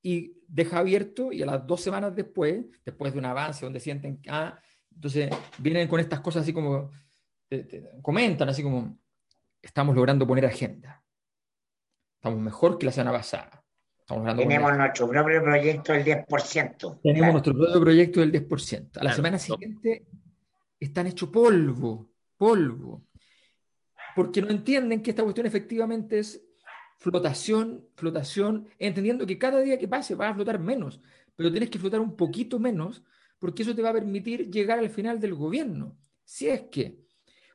y 0.03 0.33
deja 0.47 0.79
abierto 0.79 1.31
y 1.31 1.41
a 1.41 1.45
las 1.45 1.65
dos 1.65 1.81
semanas 1.81 2.13
después, 2.13 2.65
después 2.83 3.13
de 3.13 3.19
un 3.19 3.25
avance 3.25 3.65
donde 3.65 3.79
sienten, 3.79 4.19
ah, 4.27 4.59
entonces 4.93 5.29
vienen 5.57 5.87
con 5.87 6.01
estas 6.01 6.19
cosas 6.19 6.43
así 6.43 6.51
como, 6.51 6.91
comentan 8.01 8.49
así 8.49 8.61
como, 8.61 8.97
estamos 9.61 9.95
logrando 9.95 10.27
poner 10.27 10.45
agenda, 10.45 11.03
estamos 12.15 12.39
mejor 12.39 12.77
que 12.77 12.85
la 12.85 12.91
semana 12.91 13.17
pasada, 13.17 13.61
tenemos 14.35 14.77
nuestro 14.77 15.07
propio 15.07 15.41
proyecto 15.41 15.93
del 15.93 16.03
10%. 16.03 16.99
Tenemos 17.01 17.31
nuestro 17.31 17.53
propio 17.53 17.81
proyecto 17.81 18.19
del 18.19 18.31
10%. 18.31 18.97
A 18.97 19.03
la 19.03 19.13
semana 19.13 19.39
siguiente 19.39 20.05
están 20.79 21.07
hechos 21.07 21.29
polvo, 21.29 22.09
polvo. 22.37 23.05
porque 24.15 24.41
no 24.41 24.49
entienden 24.49 25.01
que 25.01 25.11
esta 25.11 25.23
cuestión 25.23 25.47
efectivamente 25.47 26.19
es 26.19 26.43
flotación, 26.97 27.87
flotación, 27.95 28.67
entendiendo 28.77 29.25
que 29.25 29.37
cada 29.37 29.61
día 29.61 29.79
que 29.79 29.87
pase 29.87 30.15
vas 30.15 30.31
a 30.31 30.35
flotar 30.35 30.59
menos, 30.59 30.99
pero 31.35 31.49
tienes 31.49 31.69
que 31.69 31.79
flotar 31.79 32.01
un 32.01 32.15
poquito 32.15 32.59
menos 32.59 33.03
porque 33.39 33.63
eso 33.63 33.73
te 33.73 33.81
va 33.81 33.89
a 33.89 33.93
permitir 33.93 34.51
llegar 34.51 34.79
al 34.79 34.89
final 34.89 35.19
del 35.19 35.33
gobierno. 35.33 35.97
Si 36.23 36.47
es 36.47 36.63
que, 36.69 36.99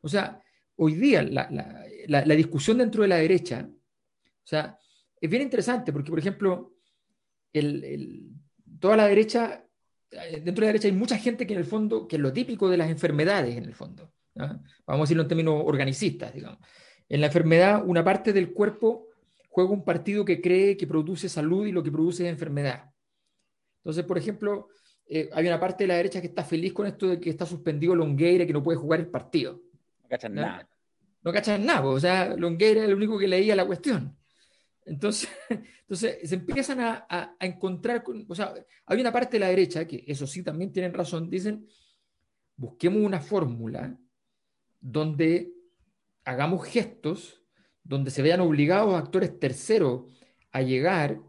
o 0.02 0.08
sea, 0.08 0.42
hoy 0.76 0.94
día 0.94 1.22
la, 1.22 2.34
discusión 2.36 2.78
dentro 2.78 3.02
de 3.02 3.08
la 3.08 3.16
derecha, 3.16 3.68
o 3.68 4.46
sea, 4.46 4.78
es 5.20 5.30
bien 5.30 5.42
interesante 5.42 5.92
porque, 5.92 6.10
por 6.10 6.18
ejemplo, 6.18 6.74
toda 8.80 8.96
la 8.96 9.08
derecha, 9.08 9.64
eh, 10.10 10.40
dentro 10.44 10.62
de 10.62 10.66
la 10.66 10.72
derecha 10.72 10.88
hay 10.88 10.94
mucha 10.94 11.18
gente 11.18 11.46
que 11.46 11.54
en 11.54 11.60
el 11.60 11.64
fondo, 11.64 12.06
que 12.06 12.16
es 12.16 12.22
lo 12.22 12.32
típico 12.32 12.68
de 12.68 12.76
las 12.76 12.90
enfermedades 12.90 13.56
en 13.56 13.64
el 13.64 13.74
fondo, 13.74 14.12
vamos 14.34 14.60
a 14.86 14.96
decirlo 15.04 15.22
en 15.22 15.28
términos 15.28 15.62
organicistas, 15.64 16.32
digamos. 16.32 16.58
En 17.08 17.20
la 17.20 17.26
enfermedad, 17.26 17.82
una 17.86 18.04
parte 18.04 18.32
del 18.32 18.52
cuerpo 18.52 19.08
juega 19.48 19.70
un 19.70 19.84
partido 19.84 20.24
que 20.24 20.40
cree 20.40 20.76
que 20.76 20.86
produce 20.86 21.28
salud 21.28 21.66
y 21.66 21.72
lo 21.72 21.82
que 21.82 21.90
produce 21.90 22.24
es 22.24 22.30
enfermedad. 22.30 22.90
Entonces, 23.78 24.04
por 24.04 24.18
ejemplo, 24.18 24.68
eh, 25.08 25.30
hay 25.32 25.46
una 25.46 25.60
parte 25.60 25.84
de 25.84 25.88
la 25.88 25.94
derecha 25.94 26.20
que 26.20 26.26
está 26.26 26.44
feliz 26.44 26.72
con 26.72 26.86
esto 26.86 27.08
de 27.08 27.20
que 27.20 27.30
está 27.30 27.46
suspendido 27.46 27.94
Longueira 27.94 28.44
y 28.44 28.46
que 28.46 28.52
no 28.52 28.62
puede 28.62 28.78
jugar 28.78 29.00
el 29.00 29.06
partido. 29.06 29.62
No 30.06 30.10
cachan 30.10 30.34
nada. 30.34 30.68
No 31.22 31.32
cachan 31.32 31.66
nada, 31.66 31.84
o 31.84 31.98
sea, 31.98 32.36
Longueira 32.36 32.82
es 32.82 32.88
el 32.88 32.94
único 32.94 33.18
que 33.18 33.26
leía 33.26 33.56
la 33.56 33.66
cuestión. 33.66 34.16
Entonces, 34.84 35.28
entonces 35.80 36.28
se 36.28 36.34
empiezan 36.36 36.80
a, 36.80 37.06
a, 37.08 37.36
encontrar, 37.40 38.04
con, 38.04 38.24
o 38.28 38.34
sea, 38.34 38.54
hay 38.86 39.00
una 39.00 39.12
parte 39.12 39.32
de 39.32 39.40
la 39.40 39.48
derecha 39.48 39.86
que, 39.86 40.04
eso 40.06 40.26
sí, 40.26 40.44
también 40.44 40.72
tienen 40.72 40.94
razón, 40.94 41.28
dicen, 41.28 41.66
busquemos 42.56 43.02
una 43.02 43.20
fórmula 43.20 43.98
donde 44.80 45.52
hagamos 46.24 46.64
gestos, 46.66 47.42
donde 47.82 48.12
se 48.12 48.22
vean 48.22 48.40
obligados 48.40 48.94
actores 48.94 49.38
terceros 49.38 50.04
a 50.52 50.62
llegar 50.62 51.20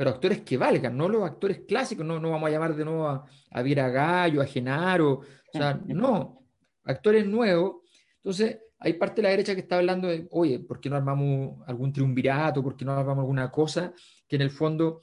pero 0.00 0.08
actores 0.08 0.40
que 0.40 0.56
valgan, 0.56 0.96
no 0.96 1.10
los 1.10 1.22
actores 1.24 1.60
clásicos, 1.68 2.06
no, 2.06 2.18
no 2.18 2.30
vamos 2.30 2.48
a 2.48 2.50
llamar 2.50 2.74
de 2.74 2.86
nuevo 2.86 3.06
a, 3.06 3.26
a 3.50 3.60
Viera 3.60 3.90
Gallo, 3.90 4.40
a 4.40 4.46
Genaro, 4.46 5.10
o 5.12 5.24
sea, 5.52 5.78
no, 5.86 6.46
actores 6.84 7.26
nuevos. 7.26 7.82
Entonces, 8.22 8.58
hay 8.78 8.94
parte 8.94 9.16
de 9.16 9.22
la 9.22 9.30
derecha 9.30 9.54
que 9.54 9.60
está 9.60 9.78
hablando 9.78 10.08
de, 10.08 10.26
oye, 10.30 10.58
¿por 10.60 10.80
qué 10.80 10.88
no 10.88 10.96
armamos 10.96 11.58
algún 11.66 11.92
triunvirato? 11.92 12.62
¿Por 12.62 12.76
qué 12.76 12.84
no 12.84 12.92
armamos 12.92 13.22
alguna 13.22 13.50
cosa 13.50 13.92
que 14.26 14.36
en 14.36 14.42
el 14.42 14.50
fondo 14.50 15.02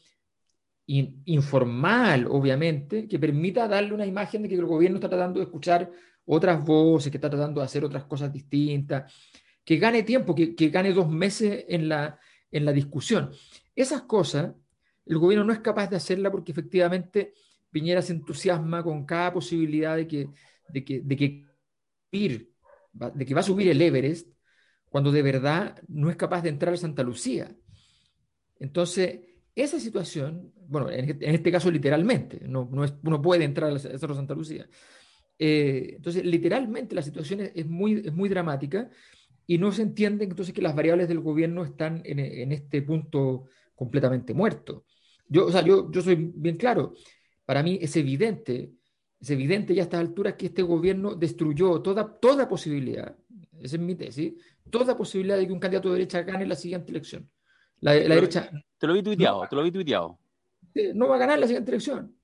informal, 0.86 2.28
obviamente, 2.30 3.08
que 3.08 3.20
permita 3.20 3.68
darle 3.68 3.94
una 3.94 4.06
imagen 4.06 4.44
de 4.44 4.50
que 4.50 4.56
el 4.56 4.66
gobierno 4.66 4.98
está 4.98 5.10
tratando 5.10 5.40
de 5.40 5.46
escuchar 5.46 5.92
otras 6.26 6.64
voces, 6.64 7.12
que 7.12 7.18
está 7.18 7.30
tratando 7.30 7.60
de 7.60 7.66
hacer 7.66 7.84
otras 7.84 8.06
cosas 8.06 8.32
distintas, 8.32 9.14
que 9.66 9.78
gane 9.78 10.04
tiempo, 10.04 10.34
que, 10.34 10.56
que 10.56 10.70
gane 10.70 10.94
dos 10.94 11.10
meses 11.10 11.66
en 11.68 11.90
la, 11.90 12.18
en 12.52 12.64
la 12.64 12.72
discusión. 12.72 13.32
Esas 13.76 14.04
cosas 14.04 14.54
el 15.08 15.18
gobierno 15.18 15.46
no 15.46 15.54
es 15.54 15.60
capaz 15.60 15.90
de 15.90 15.96
hacerla 15.96 16.32
porque 16.32 16.52
efectivamente 16.52 17.34
Piñera 17.72 18.02
se 18.02 18.14
entusiasma 18.14 18.84
con 18.84 19.06
cada 19.06 19.34
posibilidad 19.34 19.96
de 19.96 20.08
que, 20.08 20.30
de 20.70 20.84
que, 20.84 21.02
de 21.02 21.16
que, 21.16 21.46
de 23.14 23.26
que 23.26 23.34
va 23.34 23.42
a 23.42 23.44
subir 23.44 23.68
el 23.70 23.82
Everest 23.82 24.30
cuando 24.90 25.12
de 25.12 25.22
verdad 25.22 25.82
no 25.88 26.10
es 26.10 26.16
capaz 26.16 26.42
de 26.42 26.50
entrar 26.50 26.74
a 26.74 26.78
Santa 26.78 27.04
Lucía. 27.04 27.56
Entonces, 28.60 29.20
esa 29.56 29.80
situación, 29.80 30.54
bueno, 30.68 30.90
en 30.90 31.10
este, 31.10 31.34
este 31.34 31.52
caso 31.52 31.70
literalmente, 31.72 32.42
no, 32.48 32.70
no 32.72 32.84
es, 32.84 32.94
uno 33.04 33.22
puede 33.22 33.44
entrar 33.44 33.72
a 33.72 33.80
Cerro 33.80 34.16
Santa 34.16 34.34
Lucía. 34.34 34.68
Eh, 35.40 35.94
entonces, 35.98 36.26
literalmente 36.26 36.96
la 36.96 37.02
situación 37.02 37.42
es, 37.54 37.66
muy, 37.66 38.02
es 38.06 38.14
muy 38.14 38.30
dramática 38.30 38.90
y 39.46 39.58
no 39.58 39.72
se 39.72 39.84
entiende 39.84 40.26
entonces 40.26 40.54
que 40.54 40.62
las 40.62 40.76
variables 40.76 41.08
del 41.08 41.20
gobierno 41.20 41.64
están 41.64 42.02
en, 42.06 42.20
en 42.20 42.52
este 42.52 42.82
punto 42.82 43.46
completamente 43.76 44.34
muerto. 44.34 44.86
Yo, 45.28 45.46
o 45.46 45.52
sea, 45.52 45.62
yo, 45.62 45.92
yo 45.92 46.02
soy 46.02 46.16
bien 46.36 46.58
claro, 46.58 46.94
para 47.46 47.64
mí 47.64 47.78
es 47.82 47.96
evidente, 47.96 48.72
es 49.20 49.30
evidente 49.30 49.74
ya 49.74 49.82
a 49.82 49.86
estas 49.86 50.00
alturas 50.00 50.36
que 50.36 50.48
este 50.48 50.62
gobierno 50.62 51.16
destruyó 51.16 51.82
toda, 51.82 52.20
toda 52.20 52.48
posibilidad, 52.48 53.16
esa 53.60 53.76
es 53.76 53.82
mi 53.82 53.96
tesis, 53.96 54.34
toda 54.70 54.96
posibilidad 54.96 55.38
de 55.38 55.48
que 55.48 55.54
un 55.54 55.60
candidato 55.60 55.90
de 55.90 55.96
derecha 55.96 56.22
gane 56.22 56.46
la 56.46 56.56
siguiente 56.56 56.92
elección. 56.92 57.30
La, 57.80 57.94
la 57.94 58.16
derecha... 58.16 58.50
Te 58.78 58.88
lo 58.88 58.94
vi 58.94 59.04
tuiteado, 59.04 59.44
no, 59.44 59.50
te 59.50 59.56
lo 59.56 59.64
vi 59.64 59.72
tuiteado. 59.72 60.20
No 60.94 61.08
va 61.08 61.16
a 61.16 61.20
ganar 61.20 61.40
la 61.40 61.48
siguiente 61.48 61.72
elección. 61.72 62.16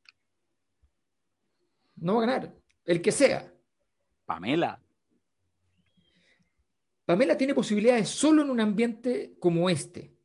No 1.96 2.16
va 2.16 2.24
a 2.24 2.26
ganar. 2.26 2.56
El 2.86 3.02
que 3.02 3.12
sea. 3.12 3.52
Pamela. 4.26 4.80
Pamela 7.06 7.38
tiene 7.38 7.54
posibilidades 7.54 8.10
solo 8.10 8.44
en 8.44 8.50
un 8.50 8.60
ambiente 8.60 9.36
como 9.40 9.70
este. 9.70 10.16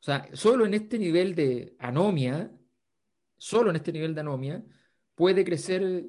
O 0.00 0.02
sea, 0.02 0.28
solo 0.32 0.66
en 0.66 0.74
este 0.74 0.98
nivel 0.98 1.34
de 1.34 1.74
anomia, 1.78 2.50
solo 3.36 3.70
en 3.70 3.76
este 3.76 3.92
nivel 3.92 4.14
de 4.14 4.20
anomia, 4.20 4.64
puede 5.16 5.44
crecer 5.44 6.06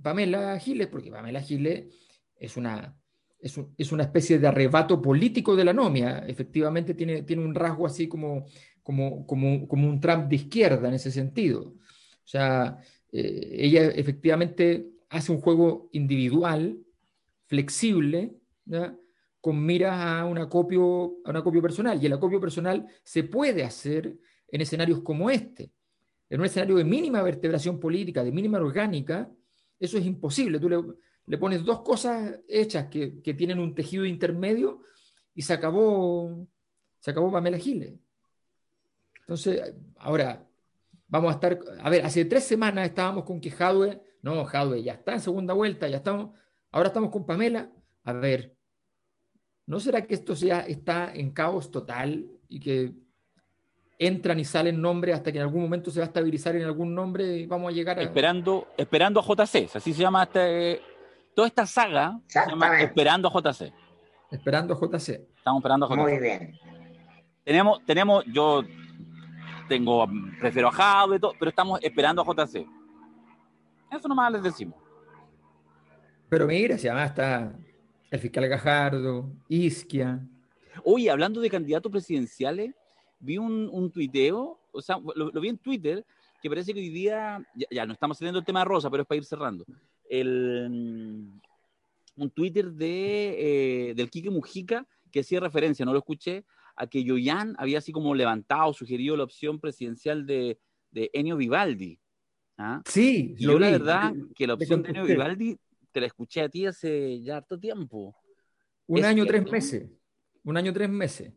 Pamela 0.00 0.56
Giles, 0.60 0.86
porque 0.86 1.10
Pamela 1.10 1.40
Giles 1.40 1.92
es 2.36 2.56
una, 2.56 2.96
es, 3.40 3.92
una 3.92 4.04
especie 4.04 4.38
de 4.38 4.46
arrebato 4.46 5.02
político 5.02 5.56
de 5.56 5.64
la 5.64 5.72
anomia. 5.72 6.24
Efectivamente, 6.28 6.94
tiene, 6.94 7.22
tiene 7.22 7.44
un 7.44 7.54
rasgo 7.54 7.86
así 7.86 8.06
como, 8.06 8.46
como, 8.82 9.26
como, 9.26 9.66
como 9.66 9.88
un 9.88 9.98
Trump 10.00 10.28
de 10.28 10.36
izquierda 10.36 10.86
en 10.86 10.94
ese 10.94 11.10
sentido. 11.10 11.62
O 11.62 12.30
sea, 12.30 12.78
eh, 13.10 13.56
ella 13.58 13.86
efectivamente 13.86 14.88
hace 15.08 15.32
un 15.32 15.40
juego 15.40 15.88
individual, 15.92 16.78
flexible, 17.46 18.36
con 19.40 19.64
miras 19.64 19.98
a 19.98 20.26
un 20.26 20.38
acopio, 20.38 21.16
a 21.24 21.30
un 21.30 21.36
acopio 21.36 21.62
personal. 21.62 22.00
Y 22.00 22.06
el 22.06 22.12
acopio 22.12 22.40
personal 22.40 22.86
se 23.02 23.24
puede 23.24 23.64
hacer 23.64 24.16
en 24.50 24.60
escenarios 24.60 25.00
como 25.02 25.30
este. 25.30 25.72
En 26.30 26.40
un 26.40 26.46
escenario 26.46 26.76
de 26.76 26.84
mínima 26.84 27.22
vertebración 27.22 27.80
política, 27.80 28.22
de 28.22 28.32
mínima 28.32 28.58
orgánica, 28.58 29.30
eso 29.78 29.98
es 29.98 30.04
imposible. 30.04 30.60
Tú 30.60 30.68
le, 31.26 31.38
pones 31.38 31.64
dos 31.64 31.80
cosas 31.80 32.40
hechas 32.48 32.88
que, 32.88 33.34
tienen 33.36 33.58
un 33.58 33.74
tejido 33.74 34.04
intermedio 34.04 34.82
y 35.34 35.42
se 35.42 35.52
acabó, 35.52 36.46
se 36.98 37.10
acabó 37.10 37.32
Pamela 37.32 37.58
Giles. 37.58 37.94
Entonces, 39.20 39.74
ahora, 39.96 40.46
vamos 41.06 41.30
a 41.30 41.34
estar, 41.34 41.58
a 41.80 41.90
ver, 41.90 42.04
hace 42.04 42.24
tres 42.24 42.44
semanas 42.44 42.86
estábamos 42.86 43.24
con 43.24 43.40
que 43.40 43.50
Jadwe, 43.50 44.00
no, 44.22 44.44
Jadwe 44.44 44.82
ya 44.82 44.94
está 44.94 45.14
en 45.14 45.20
segunda 45.20 45.54
vuelta, 45.54 45.88
ya 45.88 45.98
estamos, 45.98 46.38
ahora 46.70 46.88
estamos 46.88 47.10
con 47.10 47.26
Pamela, 47.26 47.70
a 48.04 48.12
ver, 48.12 48.58
¿No 49.68 49.80
será 49.80 50.06
que 50.06 50.14
esto 50.14 50.32
ya 50.32 50.60
está 50.60 51.12
en 51.14 51.30
caos 51.30 51.70
total 51.70 52.26
y 52.48 52.58
que 52.58 52.94
entran 53.98 54.38
y 54.38 54.44
salen 54.44 54.80
nombres 54.80 55.16
hasta 55.16 55.32
que 55.32 55.38
en 55.38 55.42
algún 55.42 55.62
momento 55.62 55.90
se 55.90 55.98
va 55.98 56.04
a 56.04 56.08
estabilizar 56.08 56.54
en 56.54 56.64
algún 56.64 56.94
nombre 56.94 57.38
y 57.38 57.46
vamos 57.46 57.72
a 57.72 57.74
llegar 57.74 57.98
a... 57.98 58.02
Esperando, 58.02 58.68
esperando 58.76 59.20
a 59.20 59.22
JC, 59.22 59.74
así 59.74 59.92
se 59.92 60.02
llama 60.02 60.22
este, 60.22 60.80
toda 61.34 61.48
esta 61.48 61.66
saga, 61.66 62.20
se 62.26 62.40
llama 62.48 62.80
Esperando 62.80 63.28
a 63.28 63.32
JC. 63.32 63.72
Esperando 64.30 64.74
a 64.74 64.76
JC. 64.76 65.08
Estamos 65.36 65.60
esperando 65.60 65.86
a 65.86 65.88
JC. 65.88 65.96
Muy 65.96 66.18
bien. 66.18 66.58
Tenemos, 67.44 67.84
tenemos, 67.84 68.24
yo 68.26 68.62
tengo, 69.68 70.06
prefiero 70.38 70.68
a 70.68 70.72
Jado 70.72 71.18
todo, 71.18 71.32
pero 71.38 71.48
estamos 71.48 71.80
esperando 71.82 72.22
a 72.22 72.24
JC. 72.24 72.66
Eso 73.90 74.06
nomás 74.06 74.32
les 74.32 74.42
decimos. 74.42 74.78
Pero 76.28 76.46
mira, 76.46 76.76
si 76.76 76.86
además 76.86 77.10
está 77.10 77.52
el 78.10 78.20
fiscal 78.20 78.46
Gajardo, 78.48 79.30
Isquia. 79.48 80.20
Oye, 80.84 81.10
hablando 81.10 81.40
de 81.40 81.50
candidatos 81.50 81.90
presidenciales, 81.90 82.74
vi 83.18 83.38
un, 83.38 83.68
un 83.72 83.90
tuiteo, 83.90 84.60
o 84.72 84.82
sea, 84.82 84.98
lo, 85.14 85.40
vi 85.40 85.48
en 85.48 85.58
Twitter, 85.58 86.04
que 86.40 86.48
parece 86.48 86.72
que 86.72 86.80
hoy 86.80 86.90
día, 86.90 87.44
ya, 87.70 87.86
no 87.86 87.92
estamos 87.92 88.18
teniendo 88.18 88.38
el 88.38 88.44
tema 88.44 88.60
de 88.60 88.66
Rosa, 88.66 88.90
pero 88.90 89.02
es 89.02 89.06
para 89.06 89.18
ir 89.18 89.24
cerrando. 89.24 89.64
El, 90.08 90.68
mm, 90.70 91.40
un 92.22 92.30
Twitter 92.30 92.72
de, 92.72 93.90
eh, 93.90 93.94
del 93.94 94.10
Quique 94.10 94.30
Mujica 94.30 94.86
que 95.10 95.20
hacía 95.20 95.40
referencia, 95.40 95.84
no 95.84 95.92
lo 95.92 95.98
escuché, 95.98 96.44
a 96.76 96.86
que 96.86 97.02
Yoyan 97.02 97.54
había 97.58 97.78
así 97.78 97.92
como 97.92 98.14
levantado, 98.14 98.72
sugerido 98.72 99.16
la 99.16 99.24
opción 99.24 99.58
presidencial 99.58 100.26
de, 100.26 100.58
de 100.90 101.10
Enio 101.12 101.36
Vivaldi. 101.36 101.98
¿Ah? 102.56 102.82
Sí, 102.84 103.34
y 103.36 103.44
yo 103.44 103.58
la 103.58 103.70
verdad 103.70 104.14
que 104.34 104.46
la 104.46 104.54
opción 104.54 104.82
de 104.82 104.90
Enio 104.90 105.04
Vivaldi 105.04 105.56
te 105.92 106.00
la 106.00 106.06
escuché 106.06 106.42
a 106.42 106.48
ti 106.48 106.66
hace 106.66 107.20
ya 107.20 107.38
harto 107.38 107.58
tiempo. 107.58 108.14
Un 108.86 109.04
año, 109.04 109.26
tres 109.26 109.50
meses. 109.50 109.90
Un 110.44 110.56
año, 110.56 110.72
tres 110.72 110.88
meses. 110.88 111.32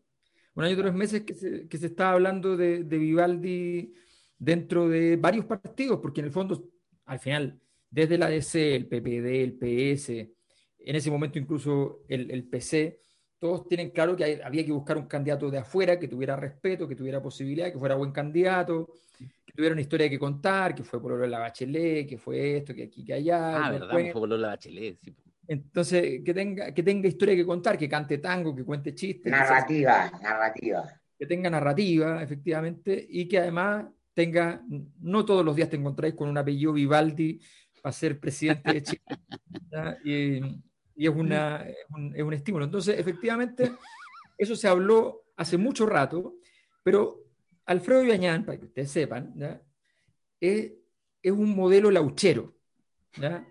Un 0.53 0.63
año, 0.65 0.77
tres 0.77 0.93
meses 0.93 1.21
que 1.21 1.33
se, 1.33 1.67
que 1.67 1.77
se 1.77 1.87
está 1.87 2.11
hablando 2.11 2.57
de, 2.57 2.83
de, 2.83 2.97
Vivaldi 2.97 3.93
dentro 4.37 4.89
de 4.89 5.15
varios 5.15 5.45
partidos, 5.45 5.99
porque 6.01 6.19
en 6.19 6.25
el 6.25 6.31
fondo, 6.31 6.69
al 7.05 7.19
final, 7.19 7.59
desde 7.89 8.17
la 8.17 8.29
DC, 8.29 8.75
el 8.75 8.87
PPD, 8.87 9.43
el 9.43 9.53
PS, 9.53 10.09
en 10.09 10.95
ese 10.95 11.11
momento 11.11 11.39
incluso 11.39 12.03
el, 12.07 12.31
el 12.31 12.43
PC, 12.43 13.01
todos 13.39 13.67
tienen 13.67 13.89
claro 13.89 14.15
que 14.15 14.41
había 14.43 14.65
que 14.65 14.71
buscar 14.71 14.97
un 14.97 15.07
candidato 15.07 15.49
de 15.49 15.57
afuera 15.57 15.97
que 15.97 16.07
tuviera 16.07 16.35
respeto, 16.35 16.87
que 16.87 16.95
tuviera 16.95 17.21
posibilidad, 17.21 17.71
que 17.71 17.79
fuera 17.79 17.95
buen 17.95 18.11
candidato, 18.11 18.93
que 19.17 19.53
tuviera 19.53 19.73
una 19.73 19.81
historia 19.81 20.09
que 20.09 20.19
contar, 20.19 20.75
que 20.75 20.83
fue 20.83 21.01
por 21.01 21.13
lo 21.13 21.17
de 21.17 21.27
la 21.27 21.39
Bachelet, 21.39 22.07
que 22.07 22.17
fue 22.17 22.57
esto, 22.57 22.75
que 22.75 22.83
aquí, 22.83 23.03
que 23.03 23.13
allá. 23.13 23.65
Ah, 23.65 23.71
verdad, 23.71 23.91
fue 23.91 24.11
por 24.13 24.29
lo 24.29 24.35
de 24.35 24.41
la 24.41 24.49
Bachelet. 24.49 24.99
Sí. 24.99 25.15
Entonces, 25.47 26.21
que 26.23 26.33
tenga, 26.33 26.73
que 26.73 26.83
tenga 26.83 27.07
historia 27.07 27.35
que 27.35 27.45
contar, 27.45 27.77
que 27.77 27.89
cante 27.89 28.19
tango, 28.19 28.55
que 28.55 28.63
cuente 28.63 28.93
chistes. 28.93 29.31
Narrativa, 29.31 30.11
narrativa. 30.21 31.01
Que 31.17 31.25
tenga 31.25 31.49
narrativa, 31.49 32.23
efectivamente, 32.23 33.05
y 33.09 33.27
que 33.27 33.39
además 33.39 33.85
tenga, 34.13 34.63
no 34.99 35.25
todos 35.25 35.43
los 35.45 35.55
días 35.55 35.69
te 35.69 35.77
encontráis 35.77 36.13
con 36.13 36.29
un 36.29 36.37
apellido 36.37 36.73
Vivaldi 36.73 37.39
para 37.81 37.93
ser 37.93 38.19
presidente 38.19 38.73
de 38.73 38.83
Chile. 38.83 39.01
Y, 40.03 40.41
y, 40.95 41.07
es, 41.07 41.15
una, 41.15 41.63
es 41.63 41.85
un, 41.95 42.13
es, 42.13 42.21
un, 42.21 42.33
estímulo. 42.33 42.65
Entonces, 42.65 42.99
efectivamente, 42.99 43.71
eso 44.37 44.53
se 44.55 44.67
habló 44.67 45.23
hace 45.37 45.57
mucho 45.57 45.85
rato, 45.85 46.35
pero 46.83 47.23
Alfredo 47.65 48.03
Ibañán, 48.03 48.45
para 48.45 48.59
que 48.59 48.65
ustedes 48.65 48.91
sepan, 48.91 49.33
es, 50.39 50.73
es, 51.21 51.31
un 51.31 51.55
modelo 51.55 51.89
lauchero. 51.89 52.53
¿ya? 53.17 53.47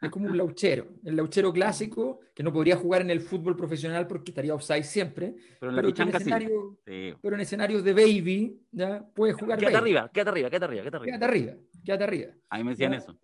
Es 0.00 0.10
como 0.10 0.26
un 0.26 0.36
lauchero, 0.36 0.88
el 1.04 1.16
lauchero 1.16 1.52
clásico 1.52 2.20
que 2.34 2.42
no 2.42 2.52
podría 2.52 2.76
jugar 2.76 3.02
en 3.02 3.10
el 3.10 3.20
fútbol 3.20 3.56
profesional 3.56 4.06
porque 4.06 4.30
estaría 4.30 4.54
offside 4.54 4.82
siempre. 4.82 5.34
Pero 5.60 5.70
en, 5.70 5.76
pero 5.76 5.88
en, 5.88 6.16
escenario, 6.16 6.78
sí. 6.86 7.14
pero 7.22 7.34
en 7.36 7.40
escenarios 7.40 7.84
de 7.84 7.92
baby, 7.92 8.60
¿ya? 8.72 9.06
puede 9.14 9.32
jugar. 9.32 9.58
Quédate 9.58 9.76
arriba, 9.76 10.10
quédate 10.12 10.30
arriba, 10.30 10.50
quédate 10.50 10.64
arriba, 10.64 10.82
quédate 10.82 10.96
arriba. 10.96 11.04
Quédate 11.04 11.24
arriba, 11.24 11.54
quédate 11.84 12.04
arriba. 12.04 12.32
A 12.50 12.58
mí 12.58 12.64
me 12.64 12.70
decían 12.70 12.92
¿ya? 12.92 12.98
eso. 12.98 13.18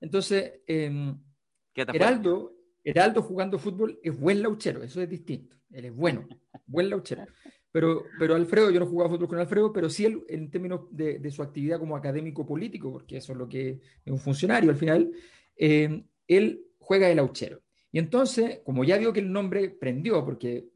Entonces, 0.00 0.60
eh, 0.66 1.14
Heraldo, 1.74 2.52
Heraldo 2.84 3.22
jugando 3.22 3.58
fútbol 3.58 3.98
es 4.02 4.18
buen 4.18 4.42
lauchero, 4.42 4.82
eso 4.82 5.00
es 5.00 5.08
distinto. 5.08 5.56
Él 5.70 5.86
es 5.86 5.94
bueno, 5.94 6.26
buen 6.66 6.90
lauchero. 6.90 7.26
Pero, 7.72 8.04
pero 8.18 8.34
Alfredo, 8.34 8.70
yo 8.70 8.80
no 8.80 8.86
jugaba 8.86 9.10
fútbol 9.10 9.28
con 9.28 9.38
Alfredo, 9.38 9.72
pero 9.72 9.88
sí 9.88 10.04
él, 10.04 10.24
en 10.28 10.50
términos 10.50 10.82
de, 10.90 11.20
de, 11.20 11.30
su 11.30 11.42
actividad 11.42 11.78
como 11.78 11.96
académico 11.96 12.44
político, 12.44 12.90
porque 12.90 13.18
eso 13.18 13.32
es 13.32 13.38
lo 13.38 13.48
que 13.48 13.80
es 14.04 14.12
un 14.12 14.18
funcionario 14.18 14.70
al 14.70 14.76
final, 14.76 15.12
eh, 15.60 16.04
él 16.26 16.64
juega 16.78 17.06
de 17.06 17.14
lauchero. 17.14 17.60
Y 17.92 17.98
entonces, 17.98 18.60
como 18.64 18.82
ya 18.82 18.96
vio 18.96 19.12
que 19.12 19.20
el 19.20 19.30
nombre 19.30 19.68
prendió, 19.68 20.24
porque 20.24 20.70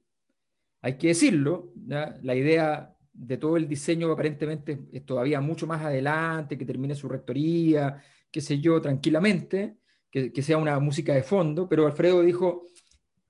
hay 0.82 0.98
que 0.98 1.08
decirlo, 1.08 1.72
¿ya? 1.86 2.18
la 2.22 2.34
idea 2.34 2.94
de 3.12 3.38
todo 3.38 3.56
el 3.56 3.66
diseño 3.66 4.12
aparentemente 4.12 4.78
es 4.92 5.06
todavía 5.06 5.40
mucho 5.40 5.66
más 5.66 5.82
adelante, 5.82 6.58
que 6.58 6.66
termine 6.66 6.94
su 6.94 7.08
rectoría, 7.08 8.02
qué 8.30 8.40
sé 8.42 8.60
yo, 8.60 8.80
tranquilamente, 8.82 9.78
que, 10.10 10.30
que, 10.30 10.42
sea 10.42 10.58
una 10.58 10.78
música 10.80 11.14
de 11.14 11.22
fondo, 11.22 11.66
pero 11.66 11.86
Alfredo 11.86 12.20
dijo, 12.20 12.66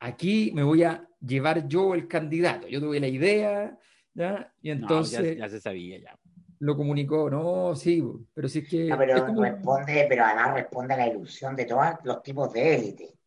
aquí 0.01 0.51
me 0.55 0.65
voy 0.65 0.83
a 0.83 1.09
llevar 1.21 1.69
yo 1.69 1.95
el 1.95 2.09
candidato, 2.09 2.67
yo 2.67 2.81
tuve 2.81 2.99
la 2.99 3.09
idea, 3.09 3.79
¿ya? 4.13 4.53
y 4.61 4.71
entonces... 4.71 5.21
No, 5.21 5.27
ya, 5.27 5.37
ya, 5.37 5.49
se 5.49 5.61
sabía, 5.61 5.99
ya. 5.99 6.19
Lo 6.61 6.77
comunicó, 6.77 7.29
no, 7.29 7.75
sí, 7.75 8.03
pero 8.33 8.49
sí 8.49 8.61
es 8.61 8.69
que... 8.69 8.85
No, 8.85 8.99
pero, 8.99 9.27
como... 9.27 9.43
responde, 9.43 10.07
pero 10.09 10.25
además 10.25 10.55
responde 10.55 10.95
a 10.95 10.99
la 10.99 11.07
ilusión 11.09 11.57
de 11.57 11.65
todos 11.65 11.87
los 12.05 12.23
tipos 12.23 12.53
de 12.53 12.75
élite. 12.75 13.19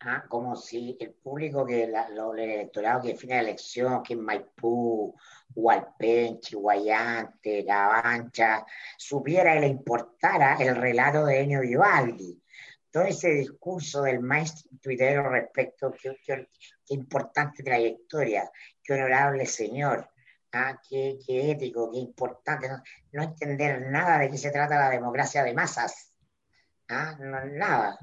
¿ah? 0.00 0.24
Como 0.28 0.54
si 0.56 0.96
el 1.00 1.14
público, 1.14 1.64
que 1.64 1.86
la, 1.86 2.08
lo, 2.10 2.34
el 2.34 2.50
electorado 2.50 3.02
que 3.02 3.08
define 3.08 3.34
la 3.34 3.40
elección, 3.40 4.02
que 4.02 4.14
es 4.14 4.20
Maipú, 4.20 5.14
Hualpenchi, 5.54 6.56
Guayante, 6.56 7.62
Gavancha, 7.62 8.64
supiera 8.96 9.56
y 9.56 9.60
le 9.60 9.68
importara 9.68 10.56
el 10.60 10.76
relato 10.76 11.24
de 11.24 11.40
Enio 11.40 11.60
Vivaldi 11.60 12.40
todo 12.96 13.04
ese 13.04 13.28
discurso 13.28 14.04
del 14.04 14.20
maestro 14.20 14.70
tuitero 14.80 15.28
respecto 15.28 15.88
a 15.88 15.92
qué, 15.92 16.16
qué, 16.24 16.48
qué, 16.86 16.94
importante 16.94 17.62
trayectoria, 17.62 18.50
qué 18.82 18.94
honorable 18.94 19.44
señor, 19.44 20.08
¿ah? 20.56 20.80
qué, 20.88 21.18
qué, 21.24 21.52
ético, 21.52 21.90
qué 21.92 21.98
importante, 21.98 22.68
no, 22.68 22.82
no, 23.12 23.22
entender 23.22 23.86
nada 23.90 24.18
de 24.18 24.30
qué 24.30 24.38
se 24.38 24.50
trata 24.50 24.78
la 24.78 24.90
democracia 24.90 25.44
de 25.44 25.54
masas, 25.54 26.12
¿ah? 26.88 27.16
no, 27.18 27.44
nada. 27.44 27.98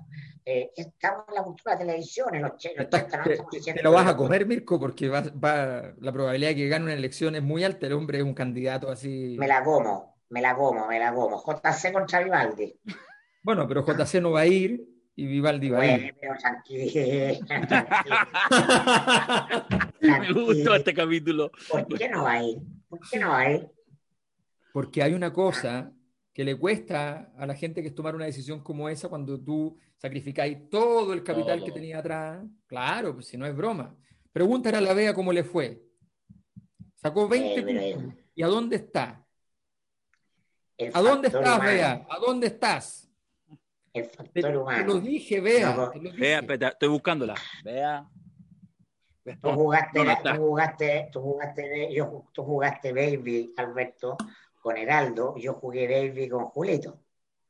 Eh, 0.46 0.72
estamos 0.76 1.24
en 1.30 1.36
la 1.36 1.44
cultura 1.44 1.76
de 1.76 1.86
televisión, 1.86 2.36
en 2.36 2.42
los, 2.42 2.52
los 2.52 2.90
te, 2.90 3.00
te, 3.00 3.74
te, 3.74 3.82
lo 3.82 3.94
vas 3.94 4.08
a 4.08 4.18
comer, 4.18 4.46
Mirko, 4.46 4.78
porque 4.78 5.08
va, 5.08 5.22
va, 5.22 5.94
la 6.00 6.12
probabilidad 6.12 6.50
de 6.50 6.56
que 6.56 6.68
gane 6.68 6.84
una 6.86 6.94
elección 6.94 7.36
es 7.36 7.44
muy 7.44 7.64
alta, 7.64 7.88
el 7.88 7.94
hombre 7.94 8.18
es 8.18 8.26
un 8.26 8.34
candidato 8.34 8.92
así... 8.92 9.38
Me 9.40 9.48
la 9.48 9.64
como, 9.64 10.18
me 10.30 10.42
la 10.42 10.54
como, 10.56 10.88
me 10.88 11.00
la 11.00 11.14
como. 11.14 11.42
JC 11.42 11.94
contra 11.94 12.22
Vivaldi. 12.22 12.78
Bueno, 13.42 13.66
pero 13.68 13.86
JC 13.86 14.22
no 14.22 14.32
va 14.32 14.42
a 14.42 14.48
ir 14.48 14.86
y 15.16 15.28
Vivaldi 15.28 15.70
va 15.70 15.78
bueno, 15.78 15.94
a 15.94 15.98
ir. 15.98 16.16
Pero 16.20 16.34
tranquilo, 16.38 16.84
Me 20.04 20.32
gustó 20.34 20.76
este 20.76 20.94
capítulo. 20.94 21.52
¿Por 21.70 21.88
qué 21.98 22.10
no 22.10 22.24
va 22.24 22.34
a 22.34 22.44
ir? 22.44 22.58
¿Por 22.90 23.00
qué 23.10 23.20
no 23.20 23.30
va 23.30 23.40
a 23.40 23.52
ir? 23.52 23.68
Porque 24.72 25.02
hay 25.04 25.14
una 25.14 25.32
cosa 25.32 25.92
que 26.34 26.44
le 26.44 26.58
cuesta 26.58 27.32
a 27.38 27.46
la 27.46 27.56
gente 27.56 27.82
que 27.82 27.90
es 27.90 27.96
tomar 27.96 28.16
una 28.16 28.26
decisión 28.26 28.62
como 28.64 28.90
esa 28.90 29.08
cuando 29.08 29.40
tú 29.40 29.78
sacrificáis 29.98 30.70
todo 30.70 31.14
el 31.14 31.24
capital 31.24 31.60
todo. 31.60 31.66
que 31.68 31.72
tenía 31.72 32.00
atrás. 32.00 32.44
Claro, 32.66 33.14
pues 33.14 33.28
si 33.28 33.38
no 33.38 33.46
es 33.46 33.56
broma. 33.56 33.96
Pregúntale 34.32 34.78
a 34.78 34.82
la 34.82 34.94
Vea 34.94 35.14
cómo 35.14 35.32
le 35.32 35.44
fue. 35.44 35.84
Sacó 36.96 37.28
20 37.28 37.60
Eh, 37.60 37.96
puntos. 37.96 38.16
¿Y 38.36 38.42
a 38.44 38.48
dónde 38.48 38.76
está? 38.78 39.26
¿A 40.94 41.02
dónde 41.02 41.28
estás, 41.28 41.42
humano, 41.58 41.64
Bea? 41.64 42.08
¿A 42.10 42.20
dónde 42.20 42.48
estás? 42.48 43.10
El 43.94 44.04
Te, 44.10 44.10
factor 44.10 44.74
te 44.74 44.84
lo 44.86 45.00
dije, 45.00 45.40
Bea. 45.40 45.76
No, 45.76 45.92
dije. 45.92 46.18
Vea, 46.20 46.40
espera, 46.40 46.68
estoy 46.70 46.90
buscándola. 46.90 47.36
Vea. 47.64 48.10
Tú 49.24 49.52
jugaste, 49.52 50.04
No, 50.04 50.06
no 50.06 50.22
tú 50.22 50.42
jugaste, 50.42 51.10
tú 51.12 51.22
jugaste, 51.22 51.94
yo, 51.94 52.26
tú 52.34 52.44
jugaste 52.44 52.92
Baby, 52.92 53.54
Alberto, 53.56 54.18
con 54.62 54.76
Heraldo, 54.78 55.36
yo 55.38 55.54
jugué 55.54 55.88
Baby 55.88 56.28
con 56.28 56.46
Julito. 56.46 57.00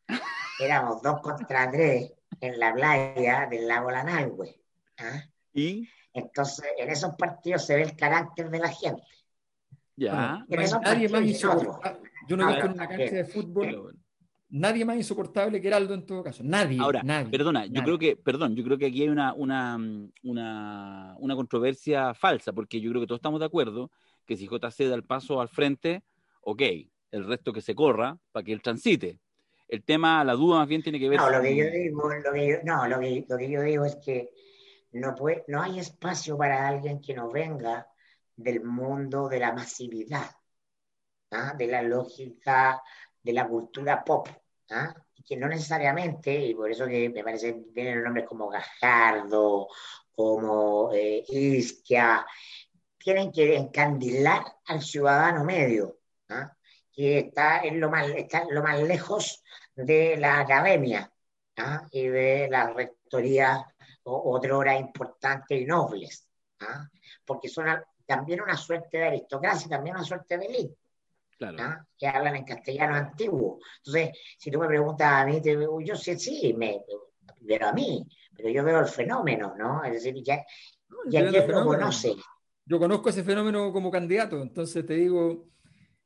Éramos 0.60 1.02
dos 1.02 1.20
contra 1.22 1.70
tres 1.72 2.14
en 2.40 2.60
la 2.60 2.74
playa 2.74 3.48
del 3.50 3.68
lago 3.68 3.90
Lanalhue. 3.90 4.56
¿ah? 5.00 5.24
Y 5.54 5.90
Entonces, 6.14 6.66
en 6.78 6.90
esos 6.90 7.16
partidos 7.16 7.66
se 7.66 7.76
ve 7.76 7.84
el 7.84 7.96
carácter 7.96 8.50
de 8.50 8.60
la 8.60 8.70
gente. 8.70 9.04
ya. 9.96 10.46
En 10.48 10.62
esos 10.62 10.82
Nadie 10.82 11.10
más 11.10 11.22
partidos. 11.22 11.80
Yo 12.28 12.38
no 12.38 12.50
he 12.50 12.54
visto 12.54 12.72
una 12.72 12.88
cancha 12.88 13.16
de 13.16 13.26
fútbol 13.26 13.66
Pero 13.66 13.84
bueno. 13.84 14.03
Nadie 14.54 14.86
más 14.86 14.96
insoportable 14.96 15.60
que 15.60 15.68
Heraldo 15.68 15.94
en 15.94 16.06
todo 16.06 16.24
caso. 16.24 16.44
Nadie. 16.44 16.80
Ahora, 16.80 17.02
nadie, 17.04 17.30
perdona, 17.30 17.66
yo 17.66 17.82
creo 17.84 17.98
que, 17.98 18.16
perdón, 18.16 18.56
yo 18.56 18.64
creo 18.64 18.78
que 18.78 18.86
aquí 18.86 19.02
hay 19.02 19.10
una, 19.10 19.34
una, 19.34 19.78
una, 20.24 21.16
una 21.18 21.36
controversia 21.36 22.14
falsa, 22.14 22.54
porque 22.54 22.80
yo 22.80 22.90
creo 22.92 23.02
que 23.02 23.08
todos 23.08 23.20
estamos 23.20 23.40
de 23.40 23.48
acuerdo 23.48 23.92
que 24.26 24.38
si 24.38 24.48
JC 24.48 24.88
da 24.88 24.96
el 24.96 25.04
paso 25.04 25.42
al 25.42 25.50
frente, 25.50 26.04
ok, 26.42 26.62
el 27.12 27.26
resto 27.26 27.52
que 27.52 27.62
se 27.62 27.76
corra 27.76 28.18
para 28.32 28.44
que 28.44 28.54
él 28.54 28.62
transite. 28.62 29.20
El 29.68 29.84
tema, 29.84 30.24
la 30.24 30.34
duda 30.34 30.60
más 30.60 30.68
bien 30.68 30.84
tiene 30.84 31.00
que 31.00 31.10
ver 31.10 31.20
No, 31.20 31.30
lo 31.30 31.42
que 31.42 31.56
yo 31.56 31.66
digo, 31.72 32.10
lo 32.10 32.32
que 32.32 32.48
yo, 32.48 32.58
no, 32.64 32.88
lo 32.88 33.00
que, 33.00 33.26
lo 33.28 33.38
que 33.38 33.50
yo 33.50 33.62
digo 33.62 33.86
es 33.86 33.96
que 33.96 34.30
no, 34.92 35.16
puede, 35.16 35.44
no 35.48 35.62
hay 35.64 35.80
espacio 35.80 36.38
para 36.38 36.68
alguien 36.68 37.02
que 37.02 37.16
no 37.16 37.32
venga 37.32 37.88
del 38.36 38.64
mundo 38.64 39.28
de 39.30 39.40
la 39.40 39.52
masividad, 39.52 40.30
¿ah? 41.32 41.56
de 41.58 41.68
la 41.68 41.82
lógica 41.82 42.82
de 43.24 43.34
la 43.34 43.48
cultura 43.48 44.04
pop, 44.04 44.28
¿ah? 44.74 44.94
y 45.16 45.24
que 45.24 45.38
no 45.38 45.48
necesariamente, 45.48 46.34
y 46.34 46.56
por 46.56 46.70
eso 46.72 46.86
que 46.88 47.10
me 47.10 47.24
parece 47.24 47.54
vienen 47.74 48.04
nombres 48.04 48.26
como 48.28 48.50
Gajardo, 48.50 49.68
como 50.12 50.92
eh, 50.94 51.24
Isquia, 51.28 52.26
tienen 52.98 53.32
que 53.32 53.56
encandilar 53.56 54.44
al 54.66 54.82
ciudadano 54.82 55.44
medio, 55.44 56.00
¿ah? 56.30 56.56
que 56.92 57.20
está 57.20 57.62
en 57.62 57.80
lo 57.80 57.90
más, 57.90 58.10
está 58.10 58.46
lo 58.50 58.64
más 58.64 58.82
lejos 58.82 59.44
de 59.76 60.18
la 60.18 60.40
academia 60.40 61.12
¿ah? 61.58 61.88
y 61.92 62.08
de 62.08 62.48
la 62.50 62.72
rectoría 62.72 63.66
o 64.04 64.36
otrora 64.36 64.78
importantes 64.78 65.62
y 65.62 65.66
nobles, 65.66 66.28
¿ah? 66.60 66.88
porque 67.26 67.50
son 67.50 67.68
también 68.06 68.42
una 68.42 68.58
suerte 68.58 68.98
de 68.98 69.08
aristocracia, 69.08 69.70
también 69.70 69.96
una 69.96 70.06
suerte 70.06 70.38
de 70.38 70.46
élite, 70.46 70.78
Claro. 71.52 71.58
¿ah? 71.64 71.86
que 71.98 72.08
hablan 72.08 72.36
en 72.36 72.44
castellano 72.46 72.96
antiguo. 72.96 73.60
Entonces, 73.78 74.12
si 74.38 74.52
tú 74.52 74.60
me 74.60 74.68
preguntas 74.68 75.08
a 75.12 75.26
mí, 75.26 75.42
te- 75.42 75.58
yo 75.84 75.96
sé, 75.96 76.18
sí, 76.18 76.54
me, 76.58 76.82
pero 77.48 77.68
a 77.68 77.74
mí, 77.74 78.06
pero 78.36 78.50
yo 78.50 78.64
veo 78.64 78.80
el 78.80 78.88
fenómeno, 78.88 79.54
¿no? 79.58 79.84
Es 79.84 79.94
decir, 79.94 80.16
ya, 80.24 80.38
ya 81.10 81.22
quién 81.22 81.36
el 81.36 81.48
lo 81.52 81.66
conoce. 81.66 82.16
Yo 82.66 82.80
conozco 82.80 83.10
ese 83.10 83.24
fenómeno 83.24 83.72
como 83.74 83.92
candidato, 83.92 84.42
entonces 84.42 84.86
te 84.86 84.94
digo, 84.94 85.48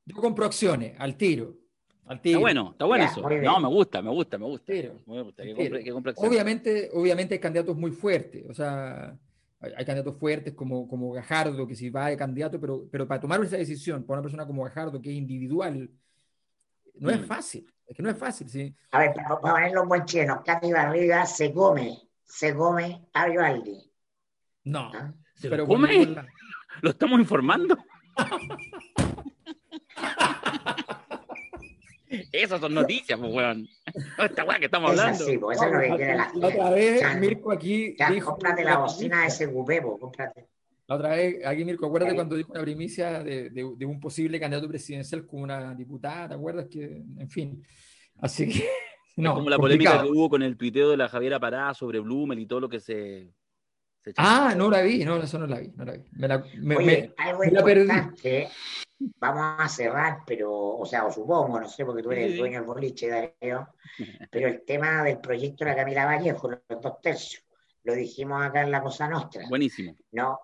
yo 0.05 0.15
compro 0.15 0.45
acciones 0.45 0.95
al 0.99 1.15
tiro. 1.15 1.55
Al 2.05 2.21
tiro. 2.21 2.37
Está 2.37 2.41
bueno, 2.41 2.69
está 2.71 2.85
bueno 2.85 3.03
Ya, 3.03 3.11
eso. 3.11 3.21
No, 3.21 3.59
me 3.59 3.67
gusta, 3.67 4.01
me 4.01 4.09
gusta, 4.11 4.37
me 4.37 4.45
gusta. 4.45 4.71
Tiro. 4.73 4.93
Me 5.05 5.21
gusta, 5.21 5.43
que 5.43 5.49
Tiro. 5.53 5.63
compre, 5.63 5.83
que 5.83 5.91
compre 5.91 6.11
acciones. 6.11 6.31
Obviamente, 6.31 6.89
obviamente 6.93 7.33
hay 7.35 7.39
candidatos 7.39 7.75
muy 7.75 7.91
fuertes, 7.91 8.45
o 8.49 8.53
sea, 8.53 9.17
hay, 9.59 9.85
candidatos 9.85 10.17
fuertes 10.19 10.53
como, 10.53 10.87
como 10.87 11.11
Gajardo, 11.11 11.67
que 11.67 11.75
si 11.75 11.89
va 11.89 12.07
de 12.09 12.17
candidato, 12.17 12.59
pero, 12.59 12.87
pero 12.91 13.07
para 13.07 13.19
tomar 13.19 13.43
esa 13.43 13.57
decisión 13.57 14.03
para 14.03 14.19
una 14.19 14.23
persona 14.23 14.45
como 14.45 14.63
Gajardo, 14.63 15.01
que 15.01 15.09
es 15.09 15.15
individual, 15.15 15.89
no 16.99 17.09
es 17.09 17.21
Mm. 17.21 17.25
fácil, 17.25 17.73
es 17.87 17.95
que 17.95 18.03
no 18.03 18.09
es 18.09 18.17
fácil, 18.17 18.49
¿sí? 18.49 18.75
A 18.91 18.99
ver, 18.99 19.13
para, 19.13 19.39
para 19.39 19.53
ponerlo 19.55 19.83
en 19.83 19.89
buen 19.89 20.05
chino, 20.05 20.43
Katy 20.45 20.71
Barriga 20.71 21.25
se 21.25 21.51
come, 21.53 21.97
se 22.23 22.55
come 22.55 23.07
a 23.13 23.27
Vivaldi. 23.27 23.91
No, 24.65 24.91
¿ah? 24.93 25.13
¿Se 25.35 25.47
lo 25.47 25.51
pero 25.51 25.67
come? 25.67 26.05
la- 26.07 26.27
¿Lo 26.81 26.89
estamos 26.91 27.19
informando? 27.19 27.77
Esas 32.31 32.61
son 32.61 32.73
noticias, 32.73 33.19
pues, 33.19 33.33
weón. 33.33 33.67
Esta 34.17 34.43
weá 34.43 34.59
que 34.59 34.65
estamos 34.65 34.91
hablando. 34.91 35.13
Es 35.13 35.21
así, 35.21 35.37
pues, 35.37 35.57
eso 35.57 35.65
es 35.65 35.73
lo 35.73 35.79
que 35.79 35.95
quiere 35.95 36.15
la, 36.15 36.31
la 36.33 36.47
otra 36.47 36.69
vez, 36.69 37.19
Mirko 37.19 37.51
aquí 37.51 37.95
ya, 37.97 38.11
dijo... 38.11 38.31
Cómprate 38.31 38.63
la 38.63 38.77
bocina 38.77 39.21
de 39.21 39.27
ese 39.27 39.45
gupebo, 39.47 39.99
cómprate. 39.99 40.47
La 40.87 40.95
otra 40.95 41.09
vez, 41.09 41.45
aquí 41.45 41.65
Mirko, 41.65 41.87
acuérdate 41.87 42.15
cuando 42.15 42.35
dijo 42.35 42.51
una 42.53 42.61
primicia 42.61 43.23
de, 43.23 43.49
de, 43.49 43.73
de, 43.75 43.85
un 43.85 43.99
posible 43.99 44.39
candidato 44.39 44.69
presidencial 44.69 45.25
con 45.25 45.41
una 45.41 45.75
diputada, 45.75 46.29
¿te 46.29 46.35
acuerdas? 46.35 46.67
que 46.69 47.03
En 47.17 47.29
fin, 47.29 47.63
así 48.19 48.47
que... 48.47 48.67
No, 49.17 49.33
como 49.33 49.49
la 49.49 49.57
polémica 49.57 50.03
que 50.03 50.11
hubo 50.11 50.29
con 50.29 50.43
el 50.43 50.57
tuiteo 50.57 50.91
de 50.91 50.97
la 50.97 51.09
Javiera 51.09 51.39
Pará 51.39 51.73
sobre 51.73 51.99
Blumel 51.99 52.37
y 52.37 52.45
todo 52.45 52.59
lo 52.59 52.69
que 52.69 52.79
se... 52.79 53.33
se 54.03 54.13
ah, 54.15 54.53
no 54.55 54.69
la 54.69 54.83
vi, 54.83 55.03
no, 55.03 55.17
eso 55.17 55.39
no 55.39 55.47
la 55.47 55.57
vi, 55.57 55.69
no 55.75 55.85
la 55.85 55.93
vi. 55.93 56.03
Me 56.11 56.27
la, 56.27 56.45
me, 56.59 56.75
Oye, 56.75 56.85
me, 56.85 57.25
algo 57.25 57.39
me 57.39 57.51
la 57.51 57.59
importante, 57.59 58.47
vamos 58.99 59.55
a 59.59 59.69
cerrar, 59.69 60.19
pero, 60.25 60.51
o 60.53 60.85
sea, 60.85 61.05
o 61.05 61.11
supongo, 61.11 61.59
no 61.59 61.67
sé, 61.67 61.85
porque 61.85 62.03
tú 62.03 62.11
eres 62.11 62.31
el 62.31 62.37
dueño 62.37 62.59
del 62.59 62.67
boliche, 62.67 63.09
Darío, 63.09 63.69
pero 64.31 64.47
el 64.47 64.63
tema 64.65 65.03
del 65.03 65.19
proyecto 65.19 65.65
de 65.65 65.71
la 65.71 65.77
Camila 65.77 66.05
Vallejo, 66.05 66.49
los 66.49 66.81
dos 66.81 67.01
tercios, 67.01 67.43
lo 67.83 67.93
dijimos 67.93 68.43
acá 68.43 68.61
en 68.61 68.71
la 68.71 68.81
Cosa 68.81 69.07
Nostra. 69.07 69.45
Buenísimo. 69.47 69.95
No, 70.11 70.39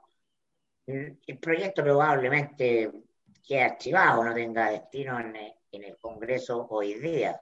el 0.86 1.38
proyecto 1.39 1.84
probablemente 1.84 2.91
quede 3.45 3.64
archivado, 3.64 4.24
no 4.24 4.34
tenga 4.34 4.70
destino 4.70 5.20
en, 5.20 5.36
en 5.72 5.84
el 5.84 5.97
Congreso 5.97 6.68
hoy 6.70 6.95
día 6.95 7.39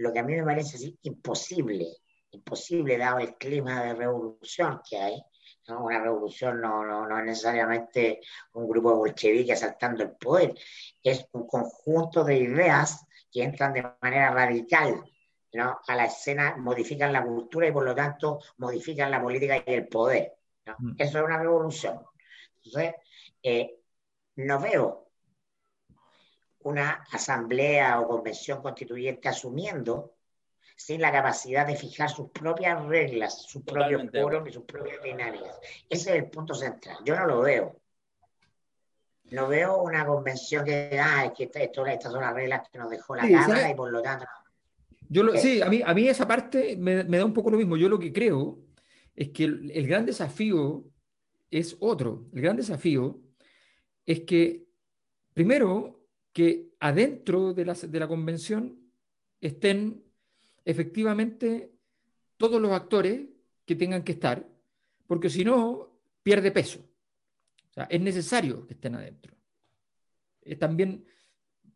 lo 0.00 0.12
que 0.12 0.18
a 0.18 0.22
mí 0.22 0.34
me 0.34 0.44
parece 0.44 0.76
así, 0.76 0.98
imposible, 1.02 1.86
imposible 2.30 2.96
dado 2.96 3.18
el 3.18 3.34
clima 3.34 3.82
de 3.84 3.94
revolución 3.94 4.80
que 4.88 4.96
hay. 4.96 5.22
¿No? 5.70 5.84
Una 5.84 6.00
revolución 6.00 6.60
no, 6.60 6.84
no, 6.84 7.06
no 7.06 7.18
es 7.18 7.24
necesariamente 7.24 8.20
un 8.54 8.68
grupo 8.68 8.90
de 8.90 8.96
bolcheviques 8.96 9.62
asaltando 9.62 10.02
el 10.02 10.10
poder, 10.10 10.54
es 11.02 11.26
un 11.32 11.46
conjunto 11.46 12.24
de 12.24 12.36
ideas 12.36 13.06
que 13.30 13.42
entran 13.42 13.72
de 13.72 13.86
manera 14.00 14.30
radical 14.30 15.02
¿no? 15.52 15.80
a 15.86 15.96
la 15.96 16.04
escena, 16.04 16.56
modifican 16.56 17.12
la 17.12 17.24
cultura 17.24 17.68
y 17.68 17.72
por 17.72 17.84
lo 17.84 17.94
tanto 17.94 18.40
modifican 18.58 19.10
la 19.10 19.22
política 19.22 19.62
y 19.64 19.72
el 19.72 19.88
poder. 19.88 20.34
¿no? 20.66 20.76
Mm. 20.78 20.94
Eso 20.98 21.18
es 21.18 21.24
una 21.24 21.38
revolución. 21.38 22.00
Entonces, 22.56 22.94
eh, 23.42 23.78
no 24.36 24.60
veo 24.60 25.10
una 26.62 27.04
asamblea 27.10 28.00
o 28.00 28.08
convención 28.08 28.60
constituyente 28.60 29.28
asumiendo 29.28 30.14
sin 30.80 31.02
la 31.02 31.12
capacidad 31.12 31.66
de 31.66 31.76
fijar 31.76 32.08
sus 32.08 32.30
propias 32.30 32.82
reglas, 32.86 33.42
sus 33.42 33.62
propios 33.62 34.02
foros 34.10 34.48
y 34.48 34.52
sus 34.52 34.64
propias 34.64 34.96
binarias. 35.02 35.60
Ese 35.90 36.10
es 36.10 36.16
el 36.16 36.30
punto 36.30 36.54
central. 36.54 36.96
Yo 37.04 37.14
no 37.16 37.26
lo 37.26 37.42
veo. 37.42 37.76
No 39.30 39.46
veo 39.46 39.82
una 39.82 40.06
convención 40.06 40.64
que, 40.64 40.98
ah, 40.98 41.30
que 41.36 41.50
esto, 41.52 41.84
estas 41.84 42.10
son 42.10 42.22
las 42.22 42.32
reglas 42.32 42.66
que 42.72 42.78
nos 42.78 42.88
dejó 42.88 43.14
la 43.14 43.28
Cámara 43.28 43.70
y 43.70 43.74
por 43.74 43.92
lo 43.92 44.00
tanto. 44.00 44.24
Yo 45.06 45.22
lo, 45.22 45.36
sí, 45.36 45.60
a 45.60 45.68
mí, 45.68 45.82
a 45.84 45.92
mí 45.92 46.08
esa 46.08 46.26
parte 46.26 46.76
me, 46.78 47.04
me, 47.04 47.18
da 47.18 47.26
un 47.26 47.34
poco 47.34 47.50
lo 47.50 47.58
mismo. 47.58 47.76
Yo 47.76 47.90
lo 47.90 47.98
que 47.98 48.12
creo 48.12 48.58
es 49.14 49.28
que 49.28 49.44
el, 49.44 49.70
el 49.72 49.86
gran 49.86 50.06
desafío 50.06 50.84
es 51.50 51.76
otro. 51.80 52.24
El 52.32 52.40
gran 52.40 52.56
desafío 52.56 53.20
es 54.06 54.20
que, 54.20 54.64
primero, 55.34 56.06
que 56.32 56.70
adentro 56.80 57.52
de 57.52 57.66
la, 57.66 57.74
de 57.74 58.00
la 58.00 58.08
convención 58.08 58.78
estén 59.42 60.09
efectivamente 60.64 61.72
todos 62.36 62.60
los 62.60 62.72
actores 62.72 63.26
que 63.64 63.76
tengan 63.76 64.02
que 64.02 64.12
estar, 64.12 64.46
porque 65.06 65.30
si 65.30 65.44
no, 65.44 66.00
pierde 66.22 66.50
peso. 66.50 66.80
O 67.70 67.72
sea, 67.72 67.84
es 67.84 68.00
necesario 68.00 68.66
que 68.66 68.74
estén 68.74 68.94
adentro. 68.94 69.36
Es 70.40 70.58
también, 70.58 71.04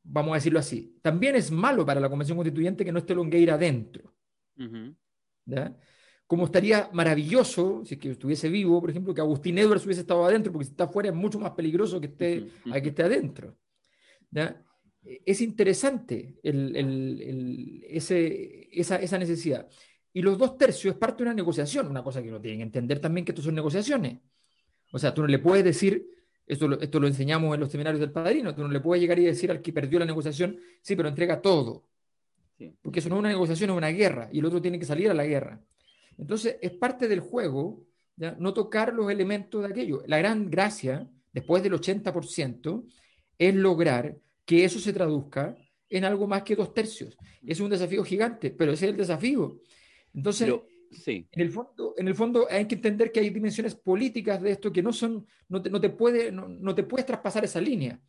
vamos 0.03 0.32
a 0.32 0.37
decirlo 0.37 0.59
así, 0.59 0.99
también 1.03 1.37
es 1.37 1.51
malo 1.51 1.85
para 1.85 2.01
la 2.01 2.09
Convención 2.09 2.37
Constituyente 2.37 2.85
que 2.85 2.93
no 2.93 2.99
esté 2.99 3.14
Longueira 3.14 3.55
adentro. 3.55 4.14
¿ya? 5.45 5.76
Como 6.26 6.47
estaría 6.47 6.89
maravilloso, 6.93 7.85
si 7.85 7.95
es 7.95 8.01
que 8.01 8.11
estuviese 8.11 8.49
vivo, 8.49 8.80
por 8.80 8.91
ejemplo, 8.91 9.12
que 9.12 9.20
Agustín 9.20 9.59
Edwards 9.59 9.85
hubiese 9.85 10.01
estado 10.01 10.24
adentro, 10.24 10.53
porque 10.53 10.64
si 10.64 10.70
está 10.70 10.85
afuera 10.85 11.11
es 11.11 11.14
mucho 11.14 11.39
más 11.39 11.53
peligroso 11.53 12.01
que 12.01 12.07
esté, 12.07 12.49
a 12.72 12.80
que 12.80 12.89
esté 12.89 13.03
adentro. 13.03 13.57
Es 15.05 15.40
interesante 15.40 16.36
ese, 17.88 18.68
esa, 18.72 19.18
necesidad. 19.18 19.68
Y 20.12 20.22
los 20.22 20.38
dos 20.38 20.57
tercios 20.57 20.94
es 20.94 20.98
parte 20.98 21.18
de 21.18 21.24
una 21.24 21.34
negociación, 21.34 21.88
una 21.88 22.02
cosa 22.02 22.22
que 22.22 22.28
uno 22.28 22.40
tiene 22.40 22.59
que 22.59 22.62
entender 22.62 23.00
también 23.00 23.24
que 23.24 23.32
esto 23.32 23.42
son 23.42 23.55
negociaciones. 23.55 24.18
O 24.92 24.98
sea, 24.98 25.12
tú 25.12 25.22
no 25.22 25.28
le 25.28 25.38
puedes 25.38 25.64
decir, 25.64 26.09
esto 26.46 26.68
lo, 26.68 26.80
esto 26.80 27.00
lo 27.00 27.07
enseñamos 27.07 27.55
en 27.55 27.61
los 27.61 27.70
seminarios 27.70 28.00
del 28.00 28.12
padrino, 28.12 28.55
tú 28.55 28.62
no 28.62 28.68
le 28.68 28.80
puedes 28.80 29.02
llegar 29.02 29.18
y 29.18 29.24
decir 29.24 29.50
al 29.50 29.61
que 29.61 29.72
perdió 29.72 29.98
la 29.98 30.07
negociación, 30.07 30.59
sí, 30.80 30.96
pero 30.96 31.09
entrega 31.09 31.42
todo. 31.42 31.84
Porque 32.80 33.00
eso 33.00 33.09
no 33.09 33.16
es 33.16 33.20
una 33.20 33.28
negociación, 33.28 33.70
es 33.70 33.76
una 33.76 33.88
guerra, 33.88 34.28
y 34.32 34.38
el 34.38 34.44
otro 34.44 34.62
tiene 34.62 34.78
que 34.78 34.86
salir 34.86 35.11
a 35.11 35.14
la 35.14 35.26
guerra. 35.26 35.61
Entonces, 36.16 36.57
es 36.62 36.70
parte 36.70 37.09
del 37.09 37.20
juego 37.20 37.84
no 38.16 38.55
tocar 38.55 38.94
los 38.94 39.11
elementos 39.11 39.62
de 39.62 39.68
aquello. 39.68 40.02
La 40.07 40.18
gran 40.18 40.50
gracia, 40.50 41.09
después 41.32 41.62
del 41.62 41.72
80%, 41.72 42.84
es 43.38 43.55
lograr 43.55 44.16
que 44.45 44.64
eso 44.64 44.78
se 44.78 44.92
traduzca 44.92 45.57
en 45.88 46.05
algo 46.05 46.26
más 46.26 46.42
que 46.42 46.57
dos 46.57 46.74
tercios. 46.74 47.16
Es 47.47 47.61
un 47.61 47.70
desafío 47.70 48.05
gigante, 48.05 48.51
pero 48.51 48.72
ese 48.72 48.86
es 48.86 48.90
el 48.92 48.97
desafío. 48.97 49.61
Entonces, 50.12 50.53
sí. 50.90 51.28
en, 51.30 51.40
el 51.40 51.51
fondo, 51.51 51.95
en 51.97 52.09
el 52.09 52.14
fondo 52.14 52.47
hay 52.51 52.66
que 52.66 52.74
entender 52.76 53.12
que 53.12 53.20
hay 53.20 53.30
dimensiones 53.30 53.74
políticas 53.74 54.40
de 54.42 54.53
esto 54.53 54.72
que 54.72 54.82
no 54.82 54.92
son, 54.92 55.26
no 55.49 55.62
te, 55.62 55.70
no 55.70 55.80
te, 55.80 55.90
puede, 55.90 56.32
no, 56.32 56.74
te 56.74 56.82
puedes 56.82 57.07
traspasar 57.07 57.45
esa 57.45 57.61
línea. 57.61 58.01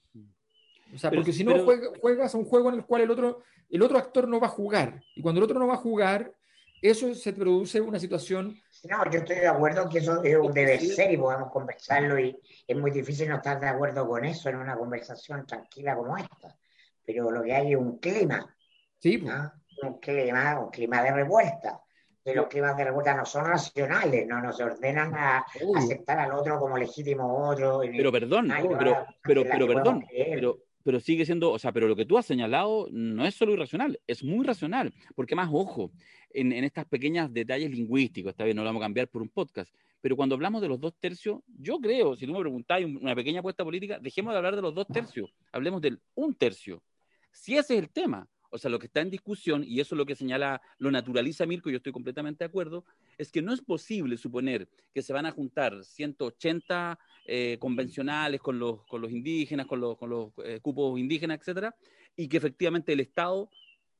O 0.93 0.97
sea, 0.97 1.11
porque 1.11 1.33
si 1.33 1.43
no 1.43 1.65
juegas 1.99 2.33
a 2.33 2.37
un 2.37 2.45
juego 2.45 2.69
en 2.69 2.75
el 2.75 2.85
cual 2.85 3.01
el 3.01 3.11
otro, 3.11 3.43
el 3.69 3.81
otro 3.81 3.97
actor 3.97 4.27
no 4.27 4.39
va 4.39 4.47
a 4.47 4.51
jugar. 4.51 5.01
Y 5.15 5.21
cuando 5.21 5.39
el 5.39 5.43
otro 5.43 5.59
no 5.59 5.67
va 5.67 5.73
a 5.73 5.77
jugar, 5.77 6.33
eso 6.81 7.13
se 7.15 7.33
produce 7.33 7.81
una 7.81 7.99
situación... 7.99 8.57
No, 8.83 9.09
yo 9.09 9.19
estoy 9.19 9.37
de 9.37 9.47
acuerdo 9.47 9.89
que 9.89 9.99
eso 9.99 10.23
es 10.23 10.35
un 10.37 10.53
deber 10.53 10.79
ser 10.79 11.11
y 11.11 11.17
podemos 11.17 11.51
conversarlo 11.51 12.19
y 12.19 12.37
es 12.67 12.77
muy 12.77 12.91
difícil 12.91 13.29
no 13.29 13.37
estar 13.37 13.59
de 13.59 13.67
acuerdo 13.67 14.07
con 14.07 14.25
eso 14.25 14.49
en 14.49 14.57
una 14.57 14.77
conversación 14.77 15.45
tranquila 15.45 15.95
como 15.95 16.17
esta. 16.17 16.55
Pero 17.03 17.31
lo 17.31 17.43
que 17.43 17.53
hay 17.53 17.73
es 17.73 17.77
un 17.77 17.97
clima. 17.97 18.55
Sí. 18.99 19.17
Pues. 19.17 19.33
Un 19.81 19.99
clima, 19.99 20.59
un 20.59 20.69
clima 20.69 21.01
de 21.01 21.11
revuelta. 21.11 21.81
Que 22.23 22.33
los 22.33 22.47
climas 22.47 22.75
de 22.75 22.85
revuelta 22.85 23.13
no 23.13 23.25
son 23.25 23.45
racionales, 23.45 24.25
no 24.25 24.41
nos 24.41 24.59
ordenan 24.59 25.13
a 25.13 25.45
aceptar 25.75 26.19
al 26.19 26.31
otro 26.33 26.59
como 26.59 26.75
legítimo 26.75 27.47
otro. 27.47 27.81
Pero 27.81 28.11
perdón, 28.11 28.51
pero, 28.51 29.05
pero, 29.21 29.43
pero 29.43 29.67
perdón, 29.67 30.05
pero, 30.09 30.57
pero 30.85 30.99
sigue 30.99 31.25
siendo, 31.25 31.51
o 31.51 31.57
sea, 31.57 31.71
pero 31.71 31.87
lo 31.87 31.95
que 31.95 32.05
tú 32.05 32.15
has 32.15 32.27
señalado 32.27 32.87
no 32.91 33.25
es 33.25 33.33
solo 33.33 33.53
irracional, 33.53 33.99
es 34.05 34.23
muy 34.23 34.45
racional, 34.45 34.93
porque 35.15 35.35
más 35.35 35.49
ojo, 35.51 35.91
en, 36.29 36.53
en 36.53 36.63
estas 36.63 36.85
pequeñas 36.85 37.33
detalles 37.33 37.71
lingüísticos, 37.71 38.29
esta 38.29 38.43
vez 38.43 38.53
no 38.53 38.61
lo 38.61 38.67
vamos 38.69 38.81
a 38.81 38.85
cambiar 38.85 39.07
por 39.07 39.23
un 39.23 39.29
podcast, 39.29 39.73
pero 39.99 40.15
cuando 40.15 40.35
hablamos 40.35 40.61
de 40.61 40.67
los 40.67 40.79
dos 40.79 40.93
tercios, 40.99 41.39
yo 41.57 41.79
creo, 41.79 42.15
si 42.15 42.27
tú 42.27 42.33
me 42.33 42.39
preguntáis 42.39 42.85
una 42.85 43.15
pequeña 43.15 43.39
apuesta 43.39 43.63
política, 43.63 43.97
dejemos 43.97 44.31
de 44.33 44.37
hablar 44.37 44.55
de 44.55 44.61
los 44.61 44.75
dos 44.75 44.85
tercios, 44.85 45.33
hablemos 45.51 45.81
del 45.81 45.99
un 46.13 46.35
tercio. 46.35 46.83
Si 47.31 47.57
ese 47.57 47.73
es 47.73 47.79
el 47.81 47.89
tema, 47.89 48.29
o 48.55 48.57
sea, 48.57 48.71
lo 48.71 48.79
que 48.79 48.87
está 48.87 49.01
en 49.01 49.09
discusión, 49.09 49.65
y 49.67 49.81
eso 49.81 49.95
es 49.95 49.97
lo 49.97 50.05
que 50.05 50.15
señala, 50.15 50.61
lo 50.77 50.89
naturaliza 50.89 51.45
Mirko, 51.45 51.69
y 51.69 51.73
yo 51.73 51.77
estoy 51.77 51.91
completamente 51.91 52.45
de 52.45 52.47
acuerdo, 52.47 52.85
es 53.17 53.29
que 53.29 53.41
no 53.41 53.53
es 53.53 53.59
posible 53.59 54.15
suponer 54.15 54.69
que 54.93 55.01
se 55.01 55.11
van 55.11 55.25
a 55.25 55.31
juntar 55.31 55.83
180 55.83 56.97
eh, 57.25 57.57
convencionales 57.59 58.39
con 58.39 58.57
los, 58.57 58.85
con 58.85 59.01
los 59.01 59.11
indígenas, 59.11 59.65
con 59.65 59.81
los, 59.81 59.97
con 59.97 60.09
los 60.09 60.31
eh, 60.45 60.61
cupos 60.61 60.97
indígenas, 60.97 61.39
etcétera, 61.39 61.75
y 62.15 62.29
que 62.29 62.37
efectivamente 62.37 62.93
el 62.93 63.01
Estado, 63.01 63.49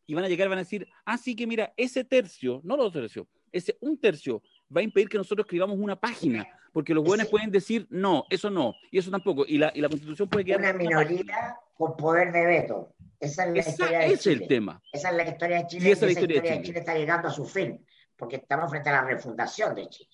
y 0.07 0.13
van 0.13 0.23
a 0.23 0.29
llegar, 0.29 0.47
van 0.47 0.59
a 0.59 0.61
decir, 0.61 0.87
ah, 1.03 1.17
sí 1.17 1.35
que 1.35 1.45
mira, 1.45 1.73
ese 1.75 2.05
tercio, 2.05 2.61
no 2.63 2.77
los 2.77 2.93
tercios, 2.93 3.27
ese 3.51 3.77
un 3.81 3.97
tercio 3.97 4.41
va 4.73 4.79
a 4.79 4.83
impedir 4.85 5.09
que 5.09 5.17
nosotros 5.17 5.45
escribamos 5.45 5.77
una 5.77 5.99
página, 5.99 6.47
porque 6.71 6.93
los 6.93 7.03
buenos 7.03 7.27
pueden 7.27 7.51
decir, 7.51 7.87
no, 7.89 8.23
eso 8.29 8.49
no, 8.49 8.73
y 8.89 8.99
eso 8.99 9.11
tampoco, 9.11 9.45
y 9.45 9.57
la, 9.57 9.73
y 9.75 9.81
la 9.81 9.89
constitución 9.89 10.29
puede 10.29 10.45
quedar... 10.45 10.61
Una 10.61 10.73
minoría 10.73 11.57
con 11.75 11.95
poder 11.95 12.31
de 12.31 12.45
veto. 12.45 12.95
Esa 13.19 13.45
es 13.45 13.53
la 13.53 13.59
historia 13.59 13.99
de 13.99 14.13
es 14.13 14.27
el 14.27 14.47
tema. 14.47 14.81
Esa 14.91 15.09
es 15.09 15.15
la 15.15 15.29
historia 15.29 15.57
de 15.57 15.67
Chile. 15.67 15.89
Y 15.89 15.91
esa, 15.91 16.07
historia, 16.07 16.41
de 16.41 16.61
Chile 16.61 16.79
está 16.79 16.95
llegando 16.95 17.27
a 17.27 17.31
su 17.31 17.45
fin, 17.45 17.85
porque 18.15 18.37
estamos 18.37 18.69
frente 18.69 18.89
a 18.89 18.93
la 18.93 19.03
refundación 19.03 19.75
de 19.75 19.87
Chile. 19.87 20.09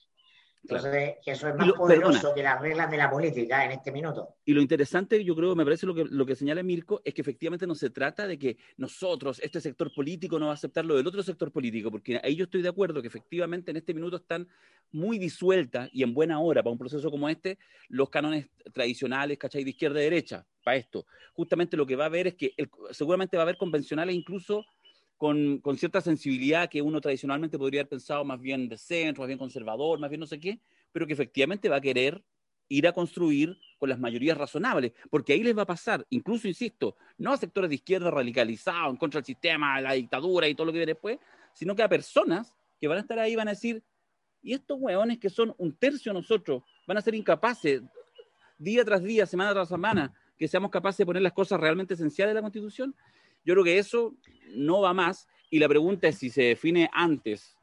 Entonces, 0.64 1.16
eso 1.26 1.50
es 1.50 1.56
más 1.56 1.72
poderoso 1.74 2.36
que 2.36 2.44
las 2.44 2.62
reglas 2.62 2.92
de 2.92 2.98
la 2.98 3.10
política 3.10 3.66
en 3.66 3.72
este 3.72 3.92
minuto. 3.92 4.36
Y 4.46 4.54
lo 4.54 4.62
interesante, 4.62 5.24
yo 5.24 5.36
creo, 5.36 5.56
me 5.56 5.64
parece 5.64 5.88
lo 5.88 5.96
que, 5.96 6.06
lo 6.06 6.24
que 6.24 6.36
señala 6.36 6.62
Mirko, 6.62 7.02
es 7.04 7.16
que 7.16 7.22
efectivamente 7.22 7.66
no 7.66 7.74
se 7.74 7.90
trata 7.90 8.28
de 8.28 8.38
que 8.38 8.58
nosotros, 8.78 9.40
este 9.40 9.60
sector 9.60 9.92
político, 9.92 10.38
no 10.38 10.46
va 10.46 10.52
a 10.52 10.56
aceptar 10.56 10.86
lo 10.86 10.96
del 10.96 11.08
otro 11.08 11.24
sector 11.24 11.52
político, 11.52 11.90
porque 11.90 12.22
ahí 12.24 12.36
yo 12.36 12.44
estoy 12.44 12.62
de 12.62 12.70
acuerdo 12.70 13.02
que 13.02 13.08
efectivamente 13.08 13.72
en 13.72 13.78
este 13.78 13.94
minuto 13.96 14.18
están 14.18 14.48
muy 14.92 15.18
disueltas 15.18 15.90
y 15.94 16.04
en 16.04 16.14
buena 16.14 16.40
hora 16.40 16.62
para 16.62 16.72
un 16.72 16.78
proceso 16.78 17.10
como 17.10 17.28
este 17.28 17.58
los 17.90 18.10
cánones 18.12 18.48
tradicionales, 18.72 19.40
¿cachai? 19.40 19.64
De 19.64 19.72
izquierda 19.72 20.00
y 20.00 20.04
derecha, 20.04 20.46
para 20.64 20.78
esto. 20.78 21.06
Justamente 21.34 21.78
lo 21.78 21.86
que 21.86 21.96
va 21.96 22.06
a 22.06 22.08
haber 22.08 22.28
es 22.28 22.36
que 22.36 22.54
seguramente 22.92 23.38
va 23.38 23.44
a 23.44 23.46
haber 23.46 23.58
convencionales 23.58 24.16
incluso 24.16 24.66
con, 25.18 25.62
cierta 25.78 26.02
sensibilidad 26.02 26.68
que 26.68 26.82
uno 26.82 27.00
tradicionalmente 27.00 27.60
podría 27.60 27.82
haber 27.82 27.90
pensado 27.90 28.26
más 28.26 28.42
bien 28.42 28.68
de 28.68 28.78
centro, 28.78 29.22
más 29.22 29.28
bien 29.28 29.38
conservador, 29.38 30.00
más 30.00 30.10
bien 30.10 30.20
no 30.20 30.26
sé 30.26 30.40
qué, 30.40 30.60
pero 30.92 31.06
que 31.06 31.14
efectivamente 31.14 31.70
va 31.70 31.76
a 31.76 31.82
querer 31.82 32.24
ir 32.70 32.88
a 32.88 32.94
construir 32.94 33.56
con 33.78 33.90
las 33.90 34.00
mayorías 34.00 34.36
razonables, 34.38 34.94
porque 35.12 35.34
ahí 35.34 35.44
les 35.44 35.56
va 35.56 35.64
a 35.64 35.68
pasar, 35.68 36.08
incluso, 36.10 36.48
insisto, 36.48 36.96
no 37.20 37.34
a 37.34 37.38
sectores 37.38 37.70
de 37.70 37.76
izquierda 37.76 38.10
radicalizados 38.10 38.90
en 38.90 38.98
contra 38.98 39.20
del 39.20 39.26
sistema, 39.26 39.80
la 39.80 39.94
dictadura 39.94 40.48
y 40.48 40.56
todo 40.56 40.66
lo 40.66 40.72
que 40.72 40.80
viene 40.80 40.94
después, 40.94 41.20
sino 41.54 41.76
que 41.76 41.84
a 41.84 41.90
personas 41.90 42.56
que 42.80 42.88
van 42.88 42.98
a 42.98 43.02
estar 43.02 43.20
ahí 43.20 43.36
van 43.36 43.48
a 43.48 43.52
decir, 43.52 43.84
y 44.42 44.54
estos 44.54 44.78
hueones 44.80 45.20
que 45.20 45.30
son 45.30 45.54
un 45.60 45.76
tercio 45.76 46.14
de 46.14 46.20
nosotros 46.20 46.64
van 46.88 46.98
a 46.98 47.02
ser 47.02 47.14
incapaces 47.14 47.84
día 48.58 48.84
tras 48.84 49.04
día, 49.04 49.28
semana 49.28 49.54
tras 49.54 49.70
semana, 49.70 50.14
que 50.42 50.48
seamos 50.48 50.72
capaces 50.72 50.98
de 50.98 51.06
poner 51.06 51.22
las 51.22 51.34
cosas 51.34 51.60
realmente 51.60 51.94
esenciales 51.94 52.32
de 52.32 52.34
la 52.34 52.42
Constitución. 52.42 52.96
Yo 53.46 53.54
creo 53.54 53.64
que 53.64 53.78
eso 53.78 54.16
no 54.56 54.82
va 54.82 54.92
más 54.92 55.28
y 55.52 55.60
la 55.60 55.70
pregunta 55.70 56.08
es 56.08 56.18
si 56.18 56.32
se 56.32 56.42
define 56.42 56.90
antes 56.94 57.56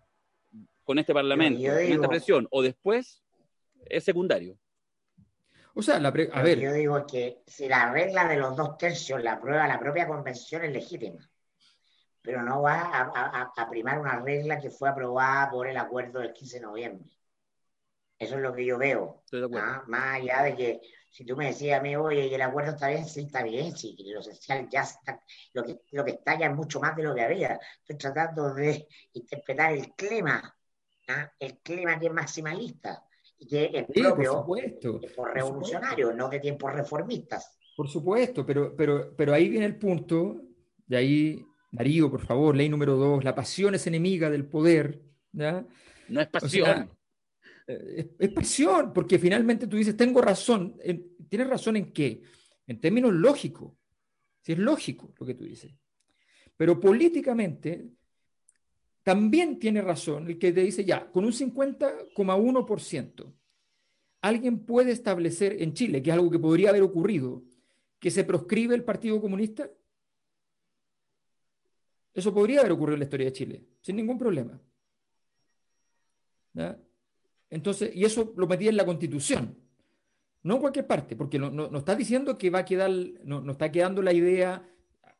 con 0.84 0.96
este 1.00 1.12
Parlamento, 1.12 1.60
con 1.60 1.76
esta 1.76 2.08
presión, 2.08 2.46
o 2.52 2.62
después, 2.62 3.24
es 3.84 4.04
secundario. 4.04 4.56
O 5.74 5.82
sea, 5.82 5.98
la 5.98 6.10
a 6.10 6.42
ver. 6.42 6.60
Yo 6.60 6.72
digo 6.72 7.04
que 7.04 7.42
si 7.48 7.68
la 7.68 7.92
regla 7.92 8.28
de 8.28 8.36
los 8.36 8.54
dos 8.54 8.78
tercios 8.78 9.24
la 9.24 9.32
aprueba 9.32 9.66
la 9.66 9.80
propia 9.80 10.06
convención 10.06 10.62
es 10.62 10.70
legítima, 10.70 11.28
pero 12.22 12.44
no 12.44 12.62
va 12.62 13.10
a, 13.56 13.68
primar 13.68 13.98
una 13.98 14.20
regla 14.20 14.60
que 14.60 14.70
fue 14.70 14.88
aprobada 14.88 15.50
por 15.50 15.66
el 15.66 15.76
acuerdo 15.76 16.20
del 16.20 16.32
15 16.32 16.60
de 16.60 16.62
noviembre. 16.62 17.10
Eso 18.16 18.36
es 18.36 18.40
lo 18.40 18.54
que 18.54 18.64
yo 18.64 18.78
veo. 18.78 19.24
¿ah? 19.56 19.82
Más 19.88 20.20
allá 20.20 20.44
de 20.44 20.54
que 20.54 20.80
si 21.10 21.24
tú 21.24 21.36
me 21.36 21.46
decías 21.46 21.80
a 21.80 21.82
mí, 21.82 21.96
oye, 21.96 22.26
y 22.26 22.34
el 22.34 22.42
acuerdo 22.42 22.72
está 22.72 22.88
bien, 22.88 23.06
sí, 23.06 23.22
está 23.22 23.42
bien, 23.42 23.76
sí, 23.76 23.96
lo 24.12 24.20
esencial 24.20 24.68
ya 24.70 24.82
está, 24.82 25.22
lo 25.52 25.64
que, 25.64 25.80
lo 25.92 26.04
que 26.04 26.12
está 26.12 26.38
ya 26.38 26.46
es 26.46 26.54
mucho 26.54 26.80
más 26.80 26.96
de 26.96 27.02
lo 27.02 27.14
que 27.14 27.22
había. 27.22 27.58
Estoy 27.80 27.96
tratando 27.96 28.54
de 28.54 28.86
interpretar 29.12 29.72
el 29.72 29.92
clima, 29.94 30.54
¿ah? 31.08 31.32
el 31.38 31.58
clima 31.58 31.98
que 31.98 32.06
es 32.06 32.12
maximalista 32.12 33.04
y 33.38 33.46
que 33.46 33.70
es 33.72 33.86
propio 33.86 34.46
por 35.16 35.34
revolucionario, 35.34 36.12
no 36.12 36.28
de 36.28 36.40
tiempos 36.40 36.72
reformistas. 36.72 37.58
Por 37.76 37.88
supuesto, 37.88 38.44
pero, 38.44 38.74
pero, 38.76 39.14
pero 39.16 39.32
ahí 39.32 39.48
viene 39.48 39.66
el 39.66 39.76
punto, 39.76 40.40
de 40.86 40.96
ahí, 40.96 41.46
Darío, 41.70 42.10
por 42.10 42.24
favor, 42.24 42.56
ley 42.56 42.68
número 42.68 42.96
dos, 42.96 43.22
la 43.24 43.34
pasión 43.34 43.74
es 43.74 43.86
enemiga 43.86 44.30
del 44.30 44.46
poder. 44.46 45.00
¿ya? 45.32 45.64
No 46.08 46.20
es 46.20 46.28
pasión. 46.28 46.90
Es, 47.68 48.30
pasión, 48.30 48.92
porque 48.94 49.18
finalmente 49.18 49.66
tú 49.66 49.76
dices, 49.76 49.96
tengo 49.96 50.22
razón. 50.22 50.78
¿Tienes 51.28 51.48
razón 51.48 51.76
en 51.76 51.92
qué? 51.92 52.22
En 52.66 52.80
términos 52.80 53.12
lógicos. 53.12 53.74
Si 54.40 54.52
es 54.52 54.58
lógico 54.58 55.12
lo 55.18 55.26
que 55.26 55.34
tú 55.34 55.44
dices. 55.44 55.74
Pero 56.56 56.80
políticamente 56.80 57.90
también 59.02 59.58
tiene 59.58 59.82
razón 59.82 60.28
el 60.28 60.38
que 60.38 60.52
te 60.52 60.62
dice, 60.62 60.84
ya, 60.84 61.10
con 61.10 61.24
un 61.24 61.32
50,1%, 61.32 63.34
alguien 64.22 64.64
puede 64.64 64.92
establecer 64.92 65.62
en 65.62 65.74
Chile, 65.74 66.02
que 66.02 66.10
es 66.10 66.14
algo 66.14 66.30
que 66.30 66.38
podría 66.38 66.70
haber 66.70 66.82
ocurrido, 66.82 67.44
que 67.98 68.10
se 68.10 68.24
proscribe 68.24 68.74
el 68.74 68.84
Partido 68.84 69.20
Comunista. 69.20 69.70
Eso 72.14 72.32
podría 72.32 72.60
haber 72.60 72.72
ocurrido 72.72 72.94
en 72.94 73.00
la 73.00 73.04
historia 73.04 73.26
de 73.26 73.32
Chile, 73.32 73.64
sin 73.80 73.96
ningún 73.96 74.18
problema. 74.18 74.60
Entonces, 77.50 77.94
y 77.94 78.04
eso 78.04 78.32
lo 78.36 78.46
metía 78.46 78.70
en 78.70 78.76
la 78.76 78.84
Constitución, 78.84 79.56
no 80.42 80.54
en 80.54 80.60
cualquier 80.60 80.86
parte, 80.86 81.16
porque 81.16 81.38
no, 81.38 81.50
no, 81.50 81.78
está 81.78 81.94
diciendo 81.94 82.36
que 82.38 82.50
va 82.50 82.60
a 82.60 82.64
quedar, 82.64 82.90
no, 83.24 83.40
no, 83.40 83.52
está 83.52 83.72
quedando 83.72 84.02
la 84.02 84.12
idea, 84.12 84.68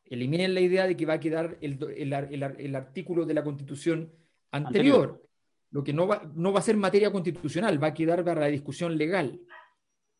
eliminen 0.05 0.53
la 0.53 0.61
idea 0.61 0.87
de 0.87 0.95
que 0.95 1.05
va 1.05 1.13
a 1.13 1.19
quedar 1.19 1.57
el, 1.61 1.79
el, 1.95 2.13
el, 2.13 2.75
artículo 2.75 3.25
de 3.25 3.33
la 3.33 3.43
Constitución 3.43 4.11
anterior. 4.51 5.23
Lo 5.71 5.83
que 5.83 5.93
no 5.93 6.07
va, 6.07 6.31
no 6.33 6.51
va 6.51 6.59
a 6.59 6.63
ser 6.63 6.77
materia 6.77 7.11
constitucional, 7.11 7.81
va 7.81 7.87
a 7.87 7.93
quedar 7.93 8.23
para 8.23 8.41
la 8.41 8.47
discusión 8.47 8.97
legal. 8.97 9.39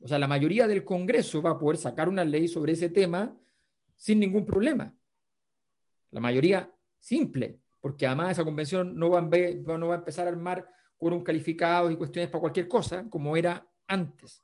O 0.02 0.08
sea, 0.08 0.20
la 0.20 0.28
mayoría 0.28 0.68
del 0.68 0.84
Congreso 0.84 1.42
va 1.42 1.52
a 1.52 1.60
poder 1.60 1.78
sacar 1.78 2.08
una 2.08 2.24
ley 2.24 2.48
sobre 2.48 2.74
ese 2.74 2.90
tema 2.90 3.36
sin 3.96 4.20
ningún 4.20 4.46
problema. 4.46 4.94
La 6.12 6.20
mayoría 6.20 6.72
simple, 7.00 7.60
porque 7.82 8.06
además 8.06 8.32
esa 8.32 8.46
convención 8.46 8.96
no 8.96 9.10
va, 9.10 9.20
a, 9.20 9.22
no 9.78 9.88
va 9.88 9.96
a 9.96 10.00
empezar 10.00 10.28
a 10.28 10.30
armar 10.30 10.68
un 11.00 11.24
calificados 11.24 11.92
y 11.92 11.96
cuestiones 11.96 12.30
para 12.30 12.42
cualquier 12.42 12.68
cosa, 12.68 13.10
como 13.10 13.36
era 13.36 13.66
antes. 13.88 14.44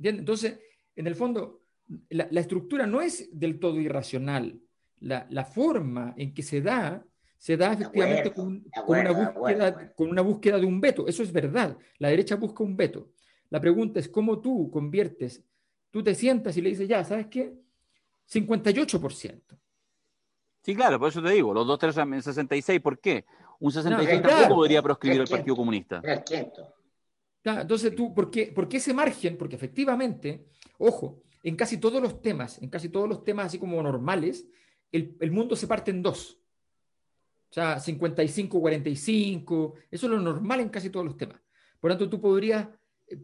Entonces, 0.00 0.58
en 0.94 1.06
el 1.06 1.14
fondo, 1.14 1.62
la, 2.10 2.40
estructura 2.40 2.86
no 2.86 3.00
es 3.00 3.28
del 3.32 3.58
todo 3.58 3.80
irracional. 3.80 4.60
La, 5.00 5.44
forma 5.44 6.14
en 6.16 6.32
que 6.32 6.42
se 6.42 6.60
da, 6.60 7.04
se 7.36 7.56
da 7.56 7.72
efectivamente 7.72 8.32
con, 8.32 8.64
una 8.86 9.12
búsqueda, 9.12 9.94
con 9.94 10.10
una 10.10 10.22
búsqueda 10.22 10.58
de 10.58 10.66
un 10.66 10.80
veto. 10.80 11.06
Eso 11.06 11.22
es 11.22 11.32
verdad. 11.32 11.76
La 11.98 12.08
derecha 12.08 12.36
busca 12.36 12.62
un 12.62 12.76
veto. 12.76 13.10
La 13.50 13.60
pregunta 13.60 14.00
es 14.00 14.08
cómo 14.08 14.40
tú 14.40 14.70
conviertes, 14.70 15.44
tú 15.90 16.02
te 16.02 16.14
sientas 16.14 16.56
y 16.56 16.62
le 16.62 16.70
dices, 16.70 16.88
ya, 16.88 17.04
¿sabes 17.04 17.28
qué? 17.28 17.54
58%. 18.28 19.42
Sí, 20.62 20.74
claro, 20.74 20.98
por 20.98 21.10
eso 21.10 21.22
te 21.22 21.30
digo, 21.30 21.52
los 21.52 21.66
dos, 21.66 21.78
tres, 21.78 21.94
66, 21.94 22.80
¿por 22.80 22.98
qué? 22.98 23.26
Un 23.60 23.72
65 23.72 24.28
tampoco 24.28 24.54
podría 24.56 24.82
proscribir 24.82 25.20
el 25.22 25.28
Partido 25.28 25.56
Comunista. 25.56 26.02
entonces 27.44 27.94
tú, 27.94 28.14
¿por 28.14 28.30
qué, 28.30 28.46
¿por 28.48 28.68
qué 28.68 28.78
ese 28.78 28.94
margen? 28.94 29.36
Porque 29.36 29.56
efectivamente, 29.56 30.46
ojo, 30.78 31.22
en 31.42 31.56
casi 31.56 31.78
todos 31.78 32.02
los 32.02 32.22
temas, 32.22 32.60
en 32.62 32.70
casi 32.70 32.88
todos 32.88 33.08
los 33.08 33.22
temas 33.24 33.46
así 33.46 33.58
como 33.58 33.82
normales, 33.82 34.46
el, 34.90 35.16
el 35.20 35.30
mundo 35.30 35.56
se 35.56 35.66
parte 35.66 35.90
en 35.90 36.02
dos. 36.02 36.38
O 37.50 37.54
sea, 37.54 37.76
55-45, 37.78 39.74
eso 39.90 40.06
es 40.06 40.10
lo 40.10 40.18
normal 40.18 40.60
en 40.60 40.70
casi 40.70 40.90
todos 40.90 41.06
los 41.06 41.16
temas. 41.16 41.40
Por 41.78 41.90
lo 41.90 41.96
tanto, 41.96 42.10
tú 42.10 42.20
podrías 42.20 42.66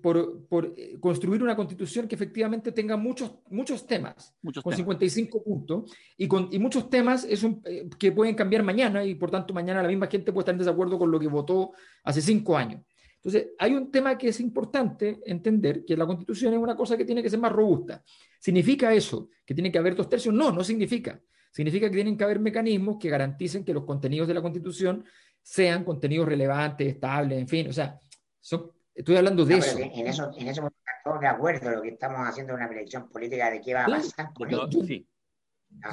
por, 0.02 0.46
por, 0.46 0.74
eh, 0.76 0.98
construir 1.00 1.42
una 1.42 1.56
constitución 1.56 2.06
que 2.06 2.14
efectivamente 2.14 2.72
tenga 2.72 2.96
muchos, 2.96 3.38
muchos 3.48 3.86
temas, 3.86 4.34
con 4.62 4.74
55 4.74 5.42
puntos, 5.42 5.90
y, 6.16 6.28
con, 6.28 6.48
y 6.52 6.58
muchos 6.58 6.90
temas 6.90 7.24
es 7.24 7.42
un, 7.42 7.62
eh, 7.64 7.88
que 7.98 8.12
pueden 8.12 8.34
cambiar 8.34 8.62
mañana, 8.62 9.04
y 9.04 9.14
por 9.14 9.30
tanto 9.30 9.54
mañana 9.54 9.82
la 9.82 9.88
misma 9.88 10.06
gente 10.06 10.32
puede 10.32 10.42
estar 10.42 10.54
en 10.54 10.58
desacuerdo 10.58 10.98
con 10.98 11.10
lo 11.10 11.18
que 11.18 11.28
votó 11.28 11.72
hace 12.04 12.20
cinco 12.20 12.56
años. 12.56 12.82
Entonces, 13.16 13.48
hay 13.58 13.74
un 13.74 13.90
tema 13.90 14.16
que 14.16 14.28
es 14.28 14.40
importante 14.40 15.20
entender, 15.26 15.84
que 15.84 15.96
la 15.96 16.06
constitución 16.06 16.54
es 16.54 16.58
una 16.58 16.74
cosa 16.74 16.96
que 16.96 17.04
tiene 17.04 17.22
que 17.22 17.28
ser 17.28 17.38
más 17.38 17.52
robusta. 17.52 18.02
¿Significa 18.38 18.94
eso 18.94 19.28
que 19.44 19.54
tiene 19.54 19.70
que 19.70 19.78
haber 19.78 19.94
dos 19.94 20.08
tercios? 20.08 20.34
No, 20.34 20.50
no 20.50 20.64
significa. 20.64 21.20
Significa 21.52 21.88
que 21.88 21.96
tienen 21.96 22.16
que 22.16 22.24
haber 22.24 22.38
mecanismos 22.38 22.96
que 22.98 23.10
garanticen 23.10 23.62
que 23.62 23.74
los 23.74 23.84
contenidos 23.84 24.26
de 24.26 24.34
la 24.34 24.40
constitución 24.40 25.04
sean 25.42 25.84
contenidos 25.84 26.28
relevantes, 26.28 26.86
estables, 26.86 27.38
en 27.38 27.48
fin, 27.48 27.68
o 27.68 27.72
sea, 27.72 27.98
son 28.40 28.70
Estoy 28.94 29.16
hablando 29.16 29.44
de 29.44 29.58
eso. 29.58 29.78
En 29.78 30.06
eso, 30.06 30.30
en 30.36 30.48
eso 30.48 30.70
estamos 30.96 31.20
de 31.20 31.26
acuerdo. 31.26 31.70
Lo 31.70 31.82
que 31.82 31.90
estamos 31.90 32.20
haciendo 32.26 32.52
es 32.52 32.58
una 32.58 32.68
predicción 32.68 33.08
política 33.08 33.50
de 33.50 33.60
qué 33.60 33.74
va 33.74 33.84
a 33.84 33.86
pasar. 33.86 34.30
yo, 34.48 34.68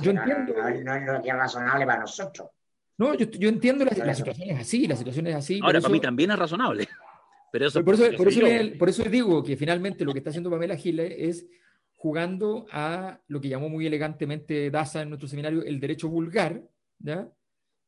yo 0.02 0.12
entiendo. 0.12 0.54
No, 0.84 0.96
es 0.96 1.06
lo 1.06 1.22
que 1.22 1.30
es 1.30 1.36
razonable 1.36 1.86
para 1.86 2.00
nosotros. 2.02 2.50
No, 2.98 3.14
yo, 3.14 3.28
yo 3.28 3.50
entiendo 3.50 3.86
la, 3.86 3.92
la, 4.06 4.16
situación 4.16 4.50
es 4.50 4.62
así, 4.62 4.88
la 4.88 4.96
situación 4.96 5.28
es 5.28 5.36
así. 5.36 5.60
Ahora, 5.64 5.80
para 5.80 5.92
mí 5.92 6.00
también 6.00 6.32
es 6.32 6.40
razonable. 6.40 6.88
Pero 7.52 7.68
eso, 7.68 7.84
por, 7.84 7.94
eso, 7.94 8.04
por, 8.18 8.28
eso 8.28 8.42
por, 8.78 8.90
eso, 8.90 9.04
digo 9.04 9.44
que 9.44 9.56
finalmente 9.56 10.04
lo 10.04 10.12
que 10.12 10.20
está 10.20 10.32
haciendo 10.32 10.50
Pamela 10.50 10.76
Giles 10.76 11.14
es 11.18 11.48
jugando 11.96 12.66
a 12.72 13.20
lo 13.28 13.40
que 13.40 13.50
llamó 13.50 13.70
muy 13.70 13.88
elegantemente 13.88 14.70
Daza 14.70 15.02
en 15.02 15.10
nuestro 15.10 15.30
seminario 15.30 15.64
el 15.64 15.80
derecho 15.80 16.10
vulgar, 16.10 16.62
¿ya? 17.00 17.28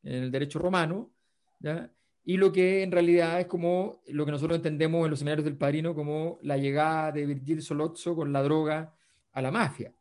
el 0.03 0.31
derecho 0.31 0.59
romano, 0.59 1.11
¿ya? 1.59 1.91
Y 2.23 2.37
lo 2.37 2.51
que 2.51 2.83
en 2.83 2.91
realidad 2.91 3.39
es 3.39 3.47
como 3.47 4.01
lo 4.07 4.25
que 4.25 4.31
nosotros 4.31 4.57
entendemos 4.57 5.05
en 5.05 5.09
los 5.09 5.19
seminarios 5.19 5.45
del 5.45 5.57
Padrino 5.57 5.95
como 5.95 6.39
la 6.41 6.57
llegada 6.57 7.11
de 7.11 7.25
Virgil 7.25 7.61
Solozzo 7.61 8.15
con 8.15 8.31
la 8.31 8.43
droga 8.43 8.93
a 9.31 9.41
la 9.41 9.51
mafia. 9.51 9.93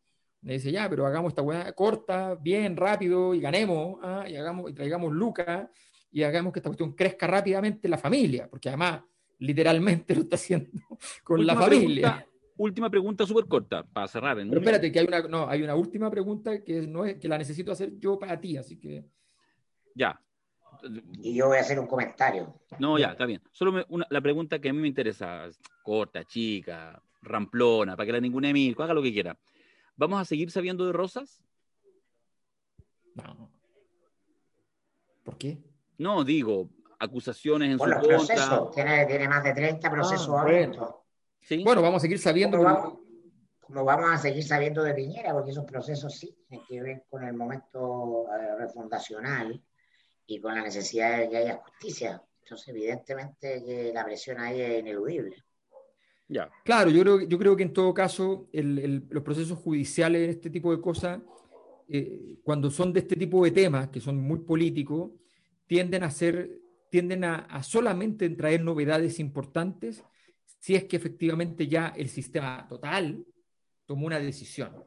Le 0.42 0.54
dice, 0.54 0.70
ya, 0.70 0.88
pero 0.88 1.06
hagamos 1.06 1.30
esta 1.30 1.42
hueá 1.42 1.72
corta, 1.72 2.34
bien, 2.36 2.76
rápido, 2.76 3.34
y 3.34 3.40
ganemos, 3.40 3.98
¿ah? 4.02 4.24
y, 4.28 4.36
hagamos, 4.36 4.70
y 4.70 4.74
traigamos 4.74 5.12
lucas, 5.12 5.68
y 6.10 6.22
hagamos 6.22 6.52
que 6.52 6.60
esta 6.60 6.68
cuestión 6.68 6.92
crezca 6.92 7.26
rápidamente 7.26 7.88
la 7.88 7.98
familia, 7.98 8.48
porque 8.48 8.68
además 8.68 9.02
literalmente 9.38 10.14
lo 10.14 10.22
está 10.22 10.36
haciendo 10.36 10.70
con 11.24 11.44
la 11.44 11.56
familia. 11.56 12.26
última 12.56 12.90
pregunta 12.90 13.26
súper 13.26 13.46
corta, 13.46 13.82
para 13.84 14.06
cerrar. 14.06 14.36
pero 14.36 14.60
espérate, 14.60 14.92
que 14.92 15.00
hay 15.00 15.06
una, 15.06 15.22
no, 15.22 15.48
hay 15.48 15.62
una 15.62 15.74
última 15.74 16.10
pregunta 16.10 16.62
que, 16.62 16.86
no 16.86 17.04
es, 17.04 17.16
que 17.16 17.28
la 17.28 17.38
necesito 17.38 17.72
hacer 17.72 17.98
yo 17.98 18.18
para 18.18 18.40
ti, 18.40 18.56
así 18.56 18.78
que... 18.78 19.04
Ya, 19.94 20.20
y 21.22 21.34
yo 21.34 21.48
voy 21.48 21.58
a 21.58 21.60
hacer 21.60 21.78
un 21.78 21.86
comentario. 21.86 22.54
No, 22.78 22.98
ya, 22.98 23.08
está 23.08 23.26
bien. 23.26 23.42
Solo 23.52 23.84
la 23.88 24.20
pregunta 24.20 24.58
que 24.58 24.68
a 24.68 24.72
mí 24.72 24.80
me 24.80 24.88
interesa, 24.88 25.48
corta, 25.82 26.24
chica, 26.24 27.02
ramplona, 27.22 27.96
para 27.96 28.06
que 28.06 28.12
la 28.12 28.20
ninguna 28.20 28.52
Mirko, 28.52 28.82
haga 28.82 28.94
lo 28.94 29.02
que 29.02 29.12
quiera. 29.12 29.36
¿Vamos 29.96 30.20
a 30.20 30.24
seguir 30.24 30.50
sabiendo 30.50 30.86
de 30.86 30.92
rosas? 30.92 31.42
No. 33.14 33.50
¿Por 35.24 35.36
qué? 35.36 35.58
No, 35.98 36.24
digo, 36.24 36.70
acusaciones 36.98 37.72
en 37.72 37.78
su 37.78 37.84
contra. 37.84 38.70
Tiene, 38.70 39.06
tiene, 39.06 39.28
más 39.28 39.42
de 39.42 39.52
30 39.52 39.90
procesos 39.90 40.30
ah, 40.30 40.42
abiertos. 40.42 40.94
Bueno, 41.64 41.82
vamos 41.82 41.98
a 41.98 42.00
seguir 42.00 42.18
sabiendo. 42.18 42.58
Como 43.60 43.84
vamos, 43.84 44.10
a 44.10 44.16
seguir 44.16 44.44
sabiendo 44.44 44.82
de 44.82 44.94
Piñera, 44.94 45.34
porque 45.34 45.50
esos 45.50 45.64
procesos 45.64 46.14
sí 46.14 46.34
tienen 46.48 46.66
que 46.66 46.80
ver 46.80 47.04
con 47.10 47.22
el 47.24 47.34
momento 47.34 48.24
eh, 48.32 48.56
refundacional 48.56 49.62
y 50.28 50.40
con 50.40 50.54
la 50.54 50.62
necesidad 50.62 51.18
de 51.18 51.30
que 51.30 51.36
haya 51.38 51.56
justicia. 51.56 52.22
Entonces, 52.42 52.68
evidentemente 52.68 53.64
que 53.64 53.90
la 53.94 54.04
presión 54.04 54.38
ahí 54.38 54.60
es 54.60 54.80
ineludible. 54.80 55.42
Ya. 56.28 56.50
Claro, 56.64 56.90
yo 56.90 57.00
creo, 57.00 57.20
yo 57.22 57.38
creo 57.38 57.56
que 57.56 57.62
en 57.62 57.72
todo 57.72 57.94
caso 57.94 58.46
los 58.52 59.22
procesos 59.22 59.58
judiciales 59.58 60.22
en 60.22 60.30
este 60.30 60.50
tipo 60.50 60.70
de 60.70 60.82
cosas, 60.82 61.20
eh, 61.88 62.36
cuando 62.44 62.70
son 62.70 62.92
de 62.92 63.00
este 63.00 63.16
tipo 63.16 63.42
de 63.42 63.50
temas, 63.50 63.88
que 63.88 64.00
son 64.00 64.18
muy 64.18 64.40
políticos, 64.40 65.12
tienden 65.66 66.04
a 66.04 66.10
ser, 66.10 66.60
tienden 66.90 67.24
a, 67.24 67.62
solamente 67.62 68.28
traer 68.28 68.62
novedades 68.62 69.18
importantes 69.20 70.04
si 70.58 70.74
es 70.74 70.84
que 70.84 70.96
efectivamente 70.96 71.66
ya 71.66 71.94
el 71.96 72.10
sistema 72.10 72.66
total 72.68 73.24
tomó 73.86 74.06
una 74.06 74.20
decisión. 74.20 74.84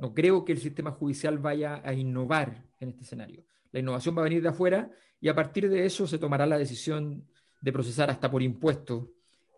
No 0.00 0.12
creo 0.12 0.44
que 0.44 0.52
el 0.52 0.58
sistema 0.58 0.90
judicial 0.90 1.38
vaya 1.38 1.80
a 1.84 1.92
innovar 1.92 2.64
en 2.80 2.88
este 2.88 3.02
escenario. 3.02 3.44
La 3.72 3.80
innovación 3.80 4.16
va 4.16 4.20
a 4.20 4.24
venir 4.24 4.42
de 4.42 4.48
afuera 4.48 4.90
y 5.20 5.28
a 5.28 5.34
partir 5.34 5.68
de 5.68 5.86
eso 5.86 6.06
se 6.06 6.18
tomará 6.18 6.46
la 6.46 6.58
decisión 6.58 7.26
de 7.60 7.72
procesar 7.72 8.10
hasta 8.10 8.30
por 8.30 8.42
impuestos 8.42 9.08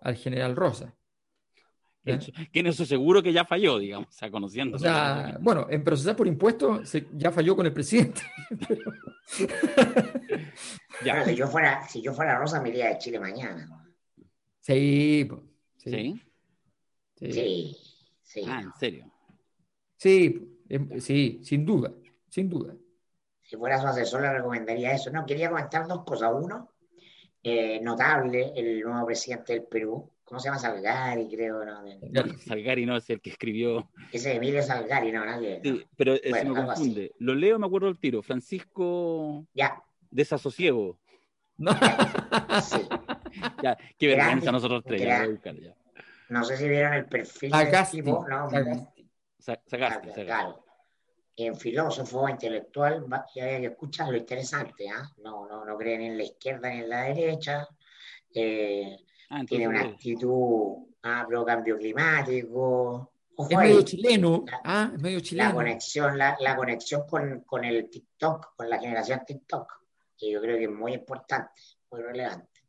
al 0.00 0.16
general 0.16 0.56
Rosa. 0.56 0.94
Que 2.52 2.62
no 2.62 2.72
seguro 2.72 3.22
que 3.22 3.32
ya 3.32 3.44
falló, 3.44 3.78
digamos, 3.78 4.08
o 4.08 4.12
sea, 4.12 4.30
conociendo. 4.30 4.76
O 4.76 4.78
sea, 4.78 5.36
bueno, 5.40 5.66
en 5.68 5.84
procesar 5.84 6.16
por 6.16 6.26
impuestos 6.26 6.90
ya 7.12 7.30
falló 7.30 7.54
con 7.54 7.66
el 7.66 7.72
presidente. 7.72 8.22
ya. 11.04 11.24
si, 11.24 11.34
yo 11.34 11.46
fuera, 11.48 11.86
si 11.86 12.00
yo 12.00 12.14
fuera 12.14 12.38
Rosa, 12.38 12.62
me 12.62 12.70
iría 12.70 12.88
de 12.88 12.98
Chile 12.98 13.20
mañana. 13.20 13.68
Sí, 14.60 15.28
sí. 15.76 16.22
Sí. 17.16 17.76
Sí. 18.22 18.42
Ah, 18.46 18.62
¿en 18.62 18.72
serio? 18.78 19.10
Sí, 19.96 20.62
em, 20.68 21.00
sí, 21.00 21.40
sin 21.42 21.66
duda, 21.66 21.92
sin 22.28 22.48
duda. 22.48 22.74
Si 23.48 23.56
fuera 23.56 23.80
su 23.80 23.86
asesor, 23.86 24.20
le 24.20 24.30
recomendaría 24.30 24.92
eso. 24.92 25.10
No, 25.10 25.24
quería 25.24 25.48
comentar 25.48 25.86
dos 25.86 26.04
cosas. 26.04 26.30
Uno, 26.34 26.70
eh, 27.42 27.80
notable, 27.80 28.52
el 28.54 28.82
nuevo 28.82 29.06
presidente 29.06 29.54
del 29.54 29.62
Perú, 29.62 30.12
¿Cómo 30.22 30.38
se 30.38 30.48
llama? 30.48 30.58
Salgari, 30.58 31.26
creo, 31.34 31.64
¿no? 31.64 31.82
Salgari 32.46 32.84
no 32.84 32.98
es 32.98 33.08
el 33.08 33.22
que 33.22 33.30
escribió. 33.30 33.90
Ese 34.12 34.34
Emilio 34.34 34.62
Salgari, 34.62 35.10
no, 35.10 35.24
nadie. 35.24 35.62
Sí, 35.64 35.82
pero 35.96 36.12
eh, 36.16 36.20
se 36.30 36.44
me 36.44 36.66
confunde. 36.66 37.14
Lo 37.20 37.34
leo, 37.34 37.58
me 37.58 37.64
acuerdo 37.64 37.86
del 37.86 37.98
tiro. 37.98 38.20
Francisco. 38.22 39.46
Ya. 39.54 39.82
Desasosiego. 40.10 40.98
No. 41.56 41.72
Sí. 42.62 42.86
Ya, 43.62 43.78
qué 43.98 44.08
vergüenza 44.08 44.52
nosotros 44.52 44.82
tres. 44.84 45.00
Ya, 45.00 45.26
No 46.28 46.44
sé 46.44 46.56
si 46.56 46.68
vieron 46.68 46.92
el 46.92 47.06
perfil 47.06 47.50
del 47.52 47.88
tipo. 47.90 48.26
No, 48.28 48.50
Sacaste, 49.38 50.24
Claro. 50.26 50.67
En 51.40 51.56
filósofo, 51.56 52.28
intelectual, 52.28 53.06
y 53.34 53.40
hay 53.40 53.60
que 53.60 53.66
escuchar 53.68 54.08
lo 54.10 54.16
interesante, 54.16 54.88
¿ah? 54.90 55.08
No, 55.18 55.46
no, 55.46 55.64
no 55.64 55.76
creen 55.76 56.02
en 56.02 56.18
la 56.18 56.24
izquierda 56.24 56.68
ni 56.68 56.80
en 56.80 56.88
la 56.88 57.02
derecha. 57.04 57.68
Eh, 58.34 58.98
Ah, 59.30 59.44
tiene 59.46 59.68
una 59.68 59.82
actitud 59.82 60.86
ah, 61.02 61.24
pro 61.28 61.44
cambio 61.44 61.76
climático. 61.76 63.12
es 63.50 63.56
medio 63.58 63.82
chileno. 63.82 64.44
La, 64.46 64.60
ah, 64.64 64.90
es 64.94 65.02
medio 65.02 65.20
chileno. 65.20 65.48
La 65.50 65.54
conexión, 65.54 66.18
la, 66.18 66.36
la 66.40 66.56
conexión 66.56 67.06
con, 67.06 67.40
con, 67.42 67.64
el 67.64 67.90
TikTok, 67.90 68.56
con 68.56 68.70
la 68.70 68.78
generación 68.78 69.20
TikTok, 69.26 69.70
que 70.16 70.30
yo 70.30 70.40
creo 70.40 70.56
que 70.56 70.64
es 70.64 70.70
muy 70.70 70.94
importante, 70.94 71.60
muy 71.90 72.00
relevante. 72.00 72.62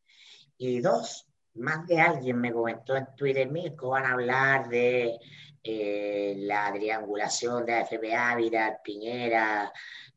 Y 0.58 0.82
dos, 0.82 1.28
más 1.56 1.88
de 1.88 2.00
alguien 2.00 2.40
me 2.40 2.54
comentó 2.54 2.96
en 2.96 3.08
Twitter, 3.16 3.50
Mirko, 3.50 3.90
van 3.90 4.06
a 4.06 4.14
hablar 4.14 4.70
de 4.70 5.20
eh, 5.64 6.36
la 6.38 6.72
triangulación 6.74 7.66
de 7.66 7.74
AFP 7.74 8.16
Ávila, 8.16 8.80
Piñera, 8.84 9.72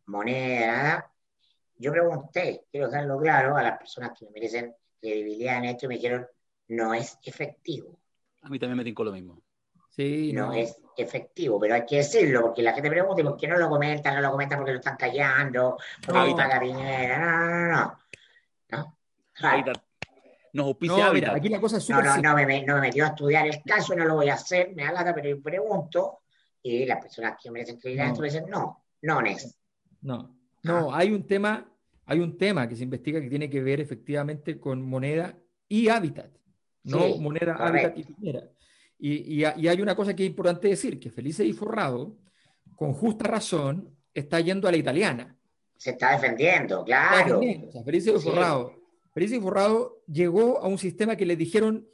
Moneda. 0.06 1.10
Yo 1.76 1.90
pregunté, 1.92 2.66
quiero 2.70 2.88
dejarlo 2.88 3.18
claro 3.18 3.56
a 3.56 3.62
las 3.62 3.78
personas 3.78 4.16
que 4.16 4.26
me 4.26 4.32
merecen 4.32 4.74
credibilidad 5.00 5.58
en 5.58 5.64
esto 5.64 5.86
y 5.86 5.88
me 5.88 5.94
dijeron, 5.96 6.26
no 6.68 6.94
es 6.94 7.18
efectivo. 7.24 7.98
A 8.42 8.48
mí 8.48 8.58
también 8.58 8.78
me 8.78 8.84
dijo 8.84 9.02
lo 9.02 9.12
mismo. 9.12 9.42
Sí, 9.90 10.32
no, 10.32 10.52
es 10.54 10.80
efectivo, 10.96 11.60
pero 11.60 11.74
hay 11.74 11.84
que 11.84 11.96
decirlo, 11.96 12.40
porque 12.42 12.62
la 12.62 12.72
gente 12.72 12.88
pregunta, 12.88 13.22
¿por 13.22 13.36
qué 13.36 13.46
no 13.46 13.58
lo 13.58 13.68
comentan? 13.68 14.14
No 14.14 14.22
lo 14.22 14.30
comentan 14.30 14.58
porque 14.58 14.72
lo 14.72 14.78
están 14.78 14.96
callando, 14.96 15.76
porque 16.04 16.30
no. 16.30 16.36
paga 16.36 16.60
Piñera. 16.60 17.18
No, 17.18 17.50
no, 17.50 17.72
no. 17.72 17.98
¿No? 18.70 18.96
Claro. 19.34 19.72
Nos 20.52 20.66
auspicia 20.66 21.12
no, 21.12 21.32
aquí 21.32 21.48
la 21.48 21.60
cosa 21.60 21.78
es 21.78 21.88
no, 21.88 22.02
no, 22.02 22.16
no, 22.18 22.34
me, 22.34 22.62
no 22.64 22.74
me 22.74 22.80
metió 22.82 23.04
a 23.04 23.08
estudiar 23.08 23.46
el 23.46 23.62
caso, 23.62 23.94
no 23.94 24.04
lo 24.04 24.16
voy 24.16 24.28
a 24.28 24.34
hacer, 24.34 24.74
me 24.74 24.84
da 24.84 25.14
pero 25.14 25.30
yo 25.30 25.42
pregunto, 25.42 26.20
y 26.62 26.84
las 26.84 27.00
personas 27.00 27.36
que 27.42 27.50
merecen 27.50 27.78
credibilidad 27.78 28.08
no. 28.08 28.12
esto 28.12 28.22
dicen, 28.22 28.44
no, 28.50 28.84
no 29.00 29.20
es. 29.22 29.58
No, 30.02 30.36
no, 30.62 30.94
hay 30.94 31.10
un 31.10 31.26
tema 31.26 31.72
hay 32.04 32.20
un 32.20 32.36
tema 32.36 32.68
que 32.68 32.76
se 32.76 32.84
investiga 32.84 33.20
que 33.20 33.30
tiene 33.30 33.48
que 33.48 33.62
ver 33.62 33.80
efectivamente 33.80 34.58
con 34.58 34.82
moneda 34.82 35.38
y 35.68 35.88
hábitat, 35.88 36.30
no 36.84 37.16
moneda, 37.16 37.54
hábitat 37.54 37.96
y 37.96 38.04
piñera. 38.04 38.50
Y, 38.98 39.44
hay 39.44 39.80
una 39.80 39.96
cosa 39.96 40.14
que 40.14 40.22
es 40.22 40.28
importante 40.28 40.68
decir, 40.68 41.00
que 41.00 41.10
Felice 41.10 41.44
y 41.44 41.52
Forrado, 41.52 42.16
con 42.76 42.92
justa 42.92 43.24
razón, 43.24 43.96
está 44.12 44.40
yendo 44.40 44.68
a 44.68 44.70
la 44.70 44.76
italiana. 44.76 45.36
Se 45.76 45.90
está 45.90 46.12
defendiendo, 46.12 46.84
claro. 46.84 47.40
Felice 47.84 48.12
y 48.12 48.18
Forrado, 48.20 48.74
Felice 49.12 49.36
y 49.36 49.40
Forrado 49.40 50.02
llegó 50.06 50.62
a 50.62 50.68
un 50.68 50.78
sistema 50.78 51.16
que 51.16 51.26
le 51.26 51.36
dijeron, 51.36 51.86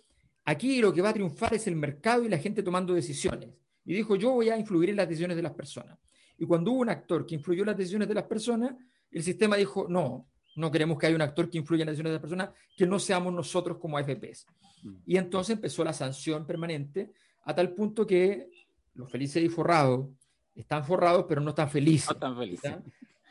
aquí 0.45 0.81
lo 0.81 0.93
que 0.93 1.03
va 1.03 1.11
a 1.11 1.15
triunfar 1.15 1.55
es 1.55 1.67
el 1.67 1.77
mercado 1.77 2.25
y 2.25 2.29
la 2.29 2.39
gente 2.39 2.63
tomando 2.63 2.95
decisiones. 2.95 3.51
Y 3.85 3.95
dijo, 3.95 4.17
yo 4.17 4.33
voy 4.33 4.51
a 4.51 4.59
influir 4.59 4.91
en 4.91 4.97
las 4.97 5.09
decisiones 5.09 5.37
de 5.37 5.43
las 5.43 5.53
personas. 5.53 5.99
Y 6.39 6.47
cuando 6.47 6.73
hubo 6.73 6.81
un 6.81 6.91
actor 6.91 7.27
que 7.27 7.35
influyó 7.35 7.63
en 7.63 7.69
las 7.69 7.77
decisiones 7.77 8.09
de 8.09 8.15
las 8.15 8.25
personas, 8.25 8.75
el 9.11 9.23
sistema 9.23 9.57
dijo, 9.57 9.87
no, 9.89 10.29
no 10.57 10.71
queremos 10.71 10.99
que 10.99 11.07
haya 11.07 11.17
un 11.17 11.23
actor 11.23 11.51
que 11.51 11.59
influya 11.59 11.83
en 11.83 11.87
las 11.87 11.93
decisiones 11.95 12.11
de 12.11 12.15
las 12.15 12.21
personas, 12.21 12.51
que 12.77 12.87
no 12.87 12.99
seamos 12.99 13.33
nosotros 13.33 13.79
como 13.79 13.97
AFPs. 13.97 14.47
Mm. 14.83 14.95
Y 15.07 15.17
entonces 15.17 15.57
empezó 15.57 15.83
la 15.85 15.93
sanción 15.93 16.47
permanente 16.47 17.13
a 17.45 17.55
tal 17.55 17.73
punto 17.75 18.07
que 18.07 18.51
los 18.95 19.11
felices 19.11 19.43
y 19.43 19.49
forrados 19.49 20.09
están 20.55 20.85
forrados, 20.85 21.27
pero 21.29 21.41
no 21.41 21.51
están 21.51 21.71
felices. 21.71 22.11
No 22.21 22.37
felices. 22.37 22.75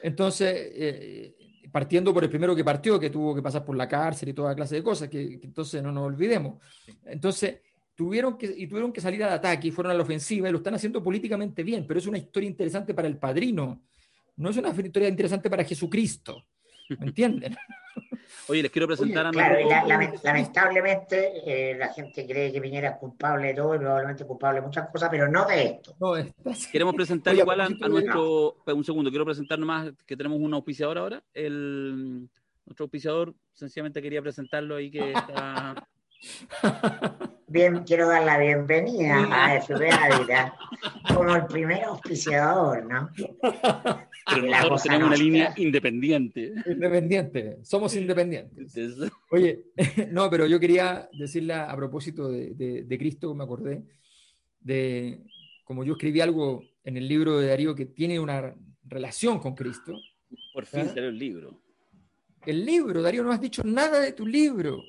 Entonces, 0.01 0.71
eh, 0.73 1.35
partiendo 1.71 2.13
por 2.13 2.23
el 2.23 2.29
primero 2.29 2.55
que 2.55 2.63
partió, 2.63 2.99
que 2.99 3.09
tuvo 3.09 3.35
que 3.35 3.41
pasar 3.41 3.63
por 3.63 3.75
la 3.75 3.87
cárcel 3.87 4.29
y 4.29 4.33
toda 4.33 4.55
clase 4.55 4.75
de 4.75 4.83
cosas, 4.83 5.09
que, 5.09 5.39
entonces 5.41 5.81
no 5.83 5.91
nos 5.91 6.05
olvidemos. 6.05 6.61
Entonces, 7.05 7.61
tuvieron 7.95 8.37
que, 8.37 8.53
y 8.55 8.67
tuvieron 8.67 8.93
que 8.93 9.01
salir 9.01 9.23
al 9.23 9.33
ataque 9.33 9.67
y 9.67 9.71
fueron 9.71 9.91
a 9.91 9.95
la 9.95 10.03
ofensiva 10.03 10.49
y 10.49 10.51
lo 10.51 10.59
están 10.59 10.75
haciendo 10.75 11.03
políticamente 11.03 11.63
bien, 11.63 11.85
pero 11.87 11.99
es 11.99 12.07
una 12.07 12.17
historia 12.17 12.49
interesante 12.49 12.93
para 12.93 13.07
el 13.07 13.17
padrino 13.17 13.81
no 14.37 14.51
es 14.51 14.57
una 14.57 14.69
historia 14.69 15.09
interesante 15.09 15.49
para 15.49 15.63
Jesucristo. 15.63 16.45
¿Me 16.89 17.07
entienden? 17.07 17.57
Oye, 18.49 18.61
les 18.61 18.71
quiero 18.71 18.87
presentar 18.87 19.25
a 19.25 19.31
Claro, 19.31 19.57
lamentablemente 20.23 21.41
eh, 21.45 21.75
la 21.75 21.93
gente 21.93 22.25
cree 22.25 22.51
que 22.51 22.61
Piñera 22.61 22.89
es 22.89 22.97
culpable 22.97 23.47
de 23.47 23.53
todo 23.53 23.75
y 23.75 23.79
probablemente 23.79 24.25
culpable 24.25 24.61
de 24.61 24.67
muchas 24.67 24.89
cosas, 24.89 25.09
pero 25.09 25.27
no 25.27 25.45
de 25.45 25.63
esto. 25.65 25.95
Queremos 26.71 26.95
presentar 26.95 27.35
igual 27.35 27.61
a, 27.61 27.69
nuestro. 27.69 28.57
Un 28.65 28.83
segundo, 28.83 29.09
quiero 29.09 29.25
presentar 29.25 29.59
nomás 29.59 29.91
que 30.05 30.15
tenemos 30.15 30.39
un 30.39 30.53
auspiciador 30.53 30.97
ahora. 30.97 31.23
El, 31.33 32.29
nuestro 32.65 32.85
auspiciador, 32.85 33.33
sencillamente 33.53 34.01
quería 34.01 34.21
presentarlo 34.21 34.75
ahí 34.75 34.91
que 34.91 35.11
está. 35.13 35.75
Bien, 37.47 37.83
quiero 37.85 38.07
dar 38.09 38.23
la 38.25 38.37
bienvenida 38.37 39.27
a 39.31 39.61
FB 39.61 39.89
Ávila 39.89 40.57
como 41.07 41.35
el 41.35 41.45
primer 41.45 41.83
auspiciador, 41.83 42.85
¿no? 42.85 43.09
Pero 44.29 44.47
nosotros 44.47 44.83
tenemos 44.83 45.07
una 45.07 45.15
línea 45.15 45.53
independiente. 45.55 46.53
Independiente, 46.65 47.59
somos 47.63 47.95
independientes. 47.95 48.75
Oye, 49.31 49.67
no, 50.11 50.29
pero 50.29 50.45
yo 50.47 50.59
quería 50.59 51.09
decirle 51.13 51.53
a 51.53 51.73
propósito 51.75 52.29
de, 52.29 52.83
de, 52.85 52.97
Cristo, 52.97 53.33
me 53.33 53.45
acordé, 53.45 53.83
de 54.59 55.23
como 55.63 55.85
yo 55.85 55.93
escribí 55.93 56.19
algo 56.19 56.63
en 56.83 56.97
el 56.97 57.07
libro 57.07 57.39
de 57.39 57.47
Darío 57.47 57.73
que 57.73 57.85
tiene 57.85 58.19
una 58.19 58.53
relación 58.83 59.39
con 59.39 59.55
Cristo. 59.55 59.97
Por 60.53 60.65
fin 60.65 60.81
¿Ah? 60.81 60.89
salió 60.89 61.07
el 61.07 61.17
libro. 61.17 61.61
El 62.45 62.65
libro, 62.65 63.01
Darío, 63.01 63.23
no 63.23 63.31
has 63.31 63.41
dicho 63.41 63.63
nada 63.63 64.01
de 64.01 64.11
tu 64.11 64.27
libro. 64.27 64.81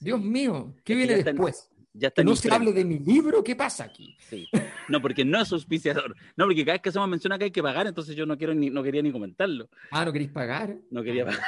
Dios 0.00 0.20
mío, 0.20 0.74
¿qué 0.84 0.94
viene 0.94 1.22
después? 1.22 1.70
que 2.14 2.24
no 2.24 2.36
se 2.36 2.52
hable 2.52 2.72
de 2.72 2.84
mi 2.84 2.98
libro, 2.98 3.42
¿qué 3.42 3.56
pasa 3.56 3.84
aquí? 3.84 4.16
Sí. 4.18 4.48
No, 4.88 5.00
porque 5.00 5.24
no 5.24 5.40
es 5.40 5.52
auspiciador. 5.52 6.14
No, 6.36 6.44
porque 6.44 6.64
cada 6.64 6.74
vez 6.74 6.82
que 6.82 6.88
hacemos 6.90 7.08
mención 7.08 7.32
acá 7.32 7.44
hay 7.44 7.50
que 7.50 7.62
pagar, 7.62 7.86
entonces 7.86 8.14
yo 8.14 8.26
no 8.26 8.36
quiero 8.36 8.54
ni, 8.54 8.70
no 8.70 8.82
quería 8.82 9.02
ni 9.02 9.12
comentarlo. 9.12 9.68
Ah, 9.90 10.04
¿no 10.04 10.12
queréis 10.12 10.30
pagar? 10.30 10.76
No 10.90 11.02
quería 11.02 11.24
pagar. 11.24 11.42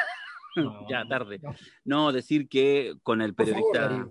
ya, 0.91 1.05
tarde. 1.07 1.41
No. 1.85 2.13
decir 2.13 2.49
que 2.49 2.95
con 3.03 3.21
el 3.21 3.35
periodista 3.35 4.09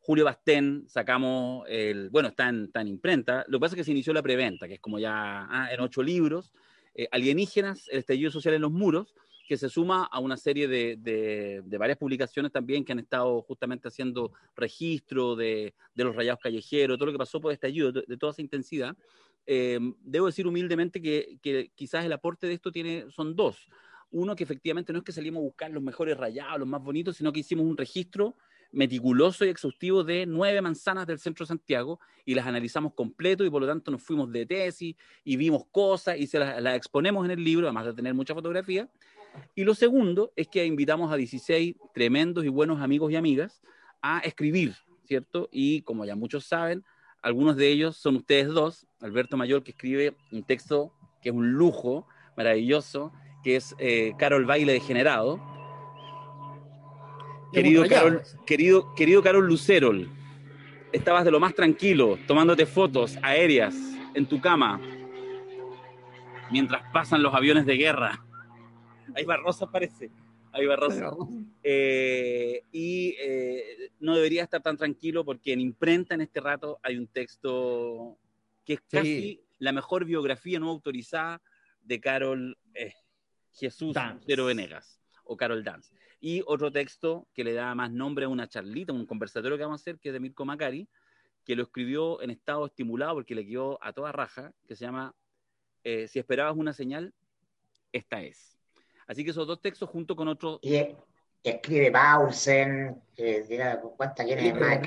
Julio 0.00 0.24
Bastén 0.24 0.84
sacamos 0.88 1.64
el. 1.68 2.10
Bueno, 2.10 2.28
está 2.28 2.48
en, 2.48 2.70
imprenta. 2.86 3.44
Lo 3.48 3.58
que 3.58 3.60
pasa 3.60 3.74
es 3.74 3.80
que 3.80 3.84
se 3.84 3.92
inició 3.92 4.12
la 4.12 4.22
preventa, 4.22 4.68
que 4.68 4.74
es 4.74 4.80
como 4.80 4.98
ya 4.98 5.46
ah, 5.50 5.68
en 5.72 5.80
ocho 5.80 6.02
libros. 6.02 6.52
Eh, 6.94 7.08
alienígenas, 7.10 7.88
el 7.90 7.98
estallido 7.98 8.30
social 8.30 8.54
en 8.54 8.62
los 8.62 8.72
muros 8.72 9.14
que 9.46 9.56
se 9.56 9.68
suma 9.68 10.04
a 10.04 10.18
una 10.18 10.36
serie 10.36 10.66
de, 10.66 11.62
varias 11.78 11.96
publicaciones 11.96 12.50
también 12.50 12.84
que 12.84 12.92
han 12.92 12.98
estado 12.98 13.40
justamente 13.42 13.88
haciendo 13.88 14.32
registro 14.56 15.36
de, 15.36 15.74
los 15.94 16.16
rayados 16.16 16.40
callejeros, 16.42 16.98
todo 16.98 17.06
lo 17.06 17.12
que 17.12 17.18
pasó 17.18 17.40
por 17.40 17.52
este 17.52 17.68
ayudo, 17.68 17.92
de, 17.92 18.16
toda 18.16 18.32
esa 18.32 18.42
intensidad. 18.42 18.96
Eh, 19.46 19.78
debo 20.00 20.26
decir 20.26 20.46
humildemente 20.46 21.00
que, 21.00 21.70
quizás 21.76 22.04
el 22.04 22.12
aporte 22.12 22.48
de 22.48 22.54
esto 22.54 22.72
tiene, 22.72 23.06
son 23.10 23.36
dos. 23.36 23.68
Uno, 24.10 24.34
que 24.34 24.44
efectivamente 24.44 24.92
no 24.92 24.98
es 24.98 25.04
que 25.04 25.12
salimos 25.12 25.40
a 25.40 25.44
buscar 25.44 25.70
los 25.70 25.82
mejores 25.82 26.16
rayados, 26.16 26.58
los 26.58 26.68
más 26.68 26.82
bonitos, 26.82 27.16
sino 27.16 27.32
que 27.32 27.40
hicimos 27.40 27.66
un 27.66 27.76
registro 27.76 28.36
meticuloso 28.72 29.44
y 29.44 29.48
exhaustivo 29.48 30.02
de 30.02 30.26
nueve 30.26 30.60
manzanas 30.60 31.06
del 31.06 31.20
centro 31.20 31.44
de 31.44 31.48
Santiago 31.48 32.00
y 32.24 32.34
las 32.34 32.46
analizamos 32.46 32.94
completo 32.94 33.44
y 33.44 33.50
por 33.50 33.62
lo 33.62 33.68
tanto 33.68 33.92
nos 33.92 34.02
fuimos 34.02 34.30
de 34.32 34.44
tesis 34.44 34.96
y 35.24 35.36
vimos 35.36 35.66
cosas 35.70 36.18
y 36.18 36.26
se 36.26 36.40
las, 36.40 36.60
las 36.60 36.76
exponemos 36.76 37.24
en 37.24 37.30
el 37.30 37.42
libro, 37.42 37.66
además 37.66 37.86
de 37.86 37.94
tener 37.94 38.12
mucha 38.12 38.34
fotografía 38.34 38.88
Y 39.54 39.64
lo 39.64 39.74
segundo 39.74 40.32
es 40.36 40.48
que 40.48 40.64
invitamos 40.64 41.12
a 41.12 41.16
16 41.16 41.76
tremendos 41.94 42.44
y 42.44 42.48
buenos 42.48 42.80
amigos 42.80 43.12
y 43.12 43.16
amigas 43.16 43.62
a 44.02 44.20
escribir, 44.20 44.74
¿cierto? 45.04 45.48
Y 45.50 45.82
como 45.82 46.04
ya 46.04 46.16
muchos 46.16 46.44
saben, 46.44 46.84
algunos 47.22 47.56
de 47.56 47.68
ellos 47.68 47.96
son 47.96 48.16
ustedes 48.16 48.48
dos, 48.48 48.86
Alberto 49.00 49.36
Mayor, 49.36 49.62
que 49.62 49.72
escribe 49.72 50.14
un 50.30 50.44
texto 50.44 50.92
que 51.20 51.30
es 51.30 51.34
un 51.34 51.54
lujo 51.54 52.06
maravilloso, 52.36 53.12
que 53.42 53.56
es 53.56 53.74
eh, 53.78 54.12
Carol 54.18 54.44
Baile 54.44 54.72
Degenerado. 54.72 55.40
Querido 57.52 57.84
Carol, 57.88 58.22
querido, 58.46 58.94
querido 58.94 59.22
Carol 59.22 59.46
Lucerol, 59.46 60.10
estabas 60.92 61.24
de 61.24 61.30
lo 61.30 61.40
más 61.40 61.54
tranquilo, 61.54 62.18
tomándote 62.26 62.66
fotos 62.66 63.18
aéreas 63.22 63.74
en 64.14 64.26
tu 64.26 64.40
cama, 64.40 64.80
mientras 66.50 66.82
pasan 66.92 67.22
los 67.22 67.34
aviones 67.34 67.66
de 67.66 67.76
guerra. 67.76 68.24
Ahí 69.16 69.24
Barrosa 69.24 69.70
parece. 69.70 70.10
Ahí 70.52 70.66
Barrosa. 70.66 71.10
Eh, 71.62 72.62
y 72.70 73.16
eh, 73.18 73.90
no 73.98 74.14
debería 74.14 74.42
estar 74.42 74.62
tan 74.62 74.76
tranquilo 74.76 75.24
porque 75.24 75.52
en 75.52 75.60
imprenta 75.60 76.14
en 76.14 76.20
este 76.20 76.40
rato 76.40 76.78
hay 76.82 76.98
un 76.98 77.06
texto 77.06 78.18
que 78.64 78.74
es 78.74 78.80
casi 78.82 79.42
la 79.58 79.72
mejor 79.72 80.04
biografía 80.04 80.60
no 80.60 80.68
autorizada 80.68 81.40
de 81.80 82.00
Carol 82.00 82.58
eh, 82.74 82.92
Jesús 83.52 83.96
de 84.26 84.36
Venegas 84.36 85.00
o 85.24 85.36
Carol 85.36 85.64
Dance. 85.64 85.94
Y 86.20 86.42
otro 86.46 86.70
texto 86.70 87.26
que 87.32 87.44
le 87.44 87.52
da 87.52 87.74
más 87.74 87.90
nombre 87.90 88.26
a 88.26 88.28
una 88.28 88.48
charlita, 88.48 88.92
un 88.92 89.06
conversatorio 89.06 89.56
que 89.56 89.64
vamos 89.64 89.80
a 89.80 89.82
hacer, 89.82 89.98
que 89.98 90.10
es 90.10 90.12
de 90.12 90.20
Mirko 90.20 90.44
Macari, 90.44 90.88
que 91.44 91.56
lo 91.56 91.62
escribió 91.62 92.20
en 92.22 92.30
estado 92.30 92.66
estimulado 92.66 93.14
porque 93.14 93.34
le 93.34 93.46
quedó 93.46 93.78
a 93.82 93.92
toda 93.92 94.12
raja, 94.12 94.52
que 94.66 94.76
se 94.76 94.84
llama 94.84 95.14
Si 95.84 96.18
esperabas 96.18 96.56
una 96.56 96.72
señal, 96.72 97.14
esta 97.92 98.22
es. 98.22 98.55
Así 99.06 99.24
que 99.24 99.30
esos 99.30 99.46
dos 99.46 99.60
textos 99.60 99.88
junto 99.88 100.16
con 100.16 100.28
otros... 100.28 100.58
Y 100.62 100.94
escribe 101.42 101.90
Bausen, 101.90 103.00
¿cuántas 103.96 104.26
quién 104.26 104.58
más? 104.58 104.80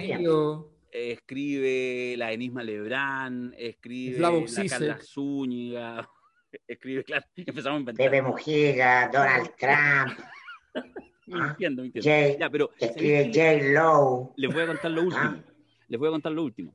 Escribe 0.92 2.16
la 2.18 2.32
Enisma 2.32 2.64
Lebrán, 2.64 3.54
escribe 3.58 4.20
la 4.20 4.32
Carla 4.68 5.00
Zúñiga, 5.02 6.10
escribe, 6.68 7.04
claro, 7.04 7.26
empezamos 7.36 7.78
a 7.78 7.80
inventar. 7.80 8.06
Pepe 8.06 8.22
Mujiga, 8.22 9.10
Donald 9.14 9.52
Trump. 9.60 10.20
¿Ah? 11.32 11.50
entiendo, 11.52 11.84
entiendo. 11.84 12.10
Jay, 12.10 12.38
ya, 12.40 12.50
pero, 12.50 12.72
escribe 12.80 13.32
J. 13.32 13.72
Lowe. 13.72 14.34
Les 14.36 14.52
voy 14.52 14.64
a 14.64 14.68
contar 14.68 14.92
lo 14.92 15.04
último. 15.04 15.24
¿Ah? 15.24 15.38
Les 15.88 16.00
voy 16.00 16.08
a 16.08 16.12
contar 16.12 16.32
lo 16.32 16.44
último. 16.44 16.74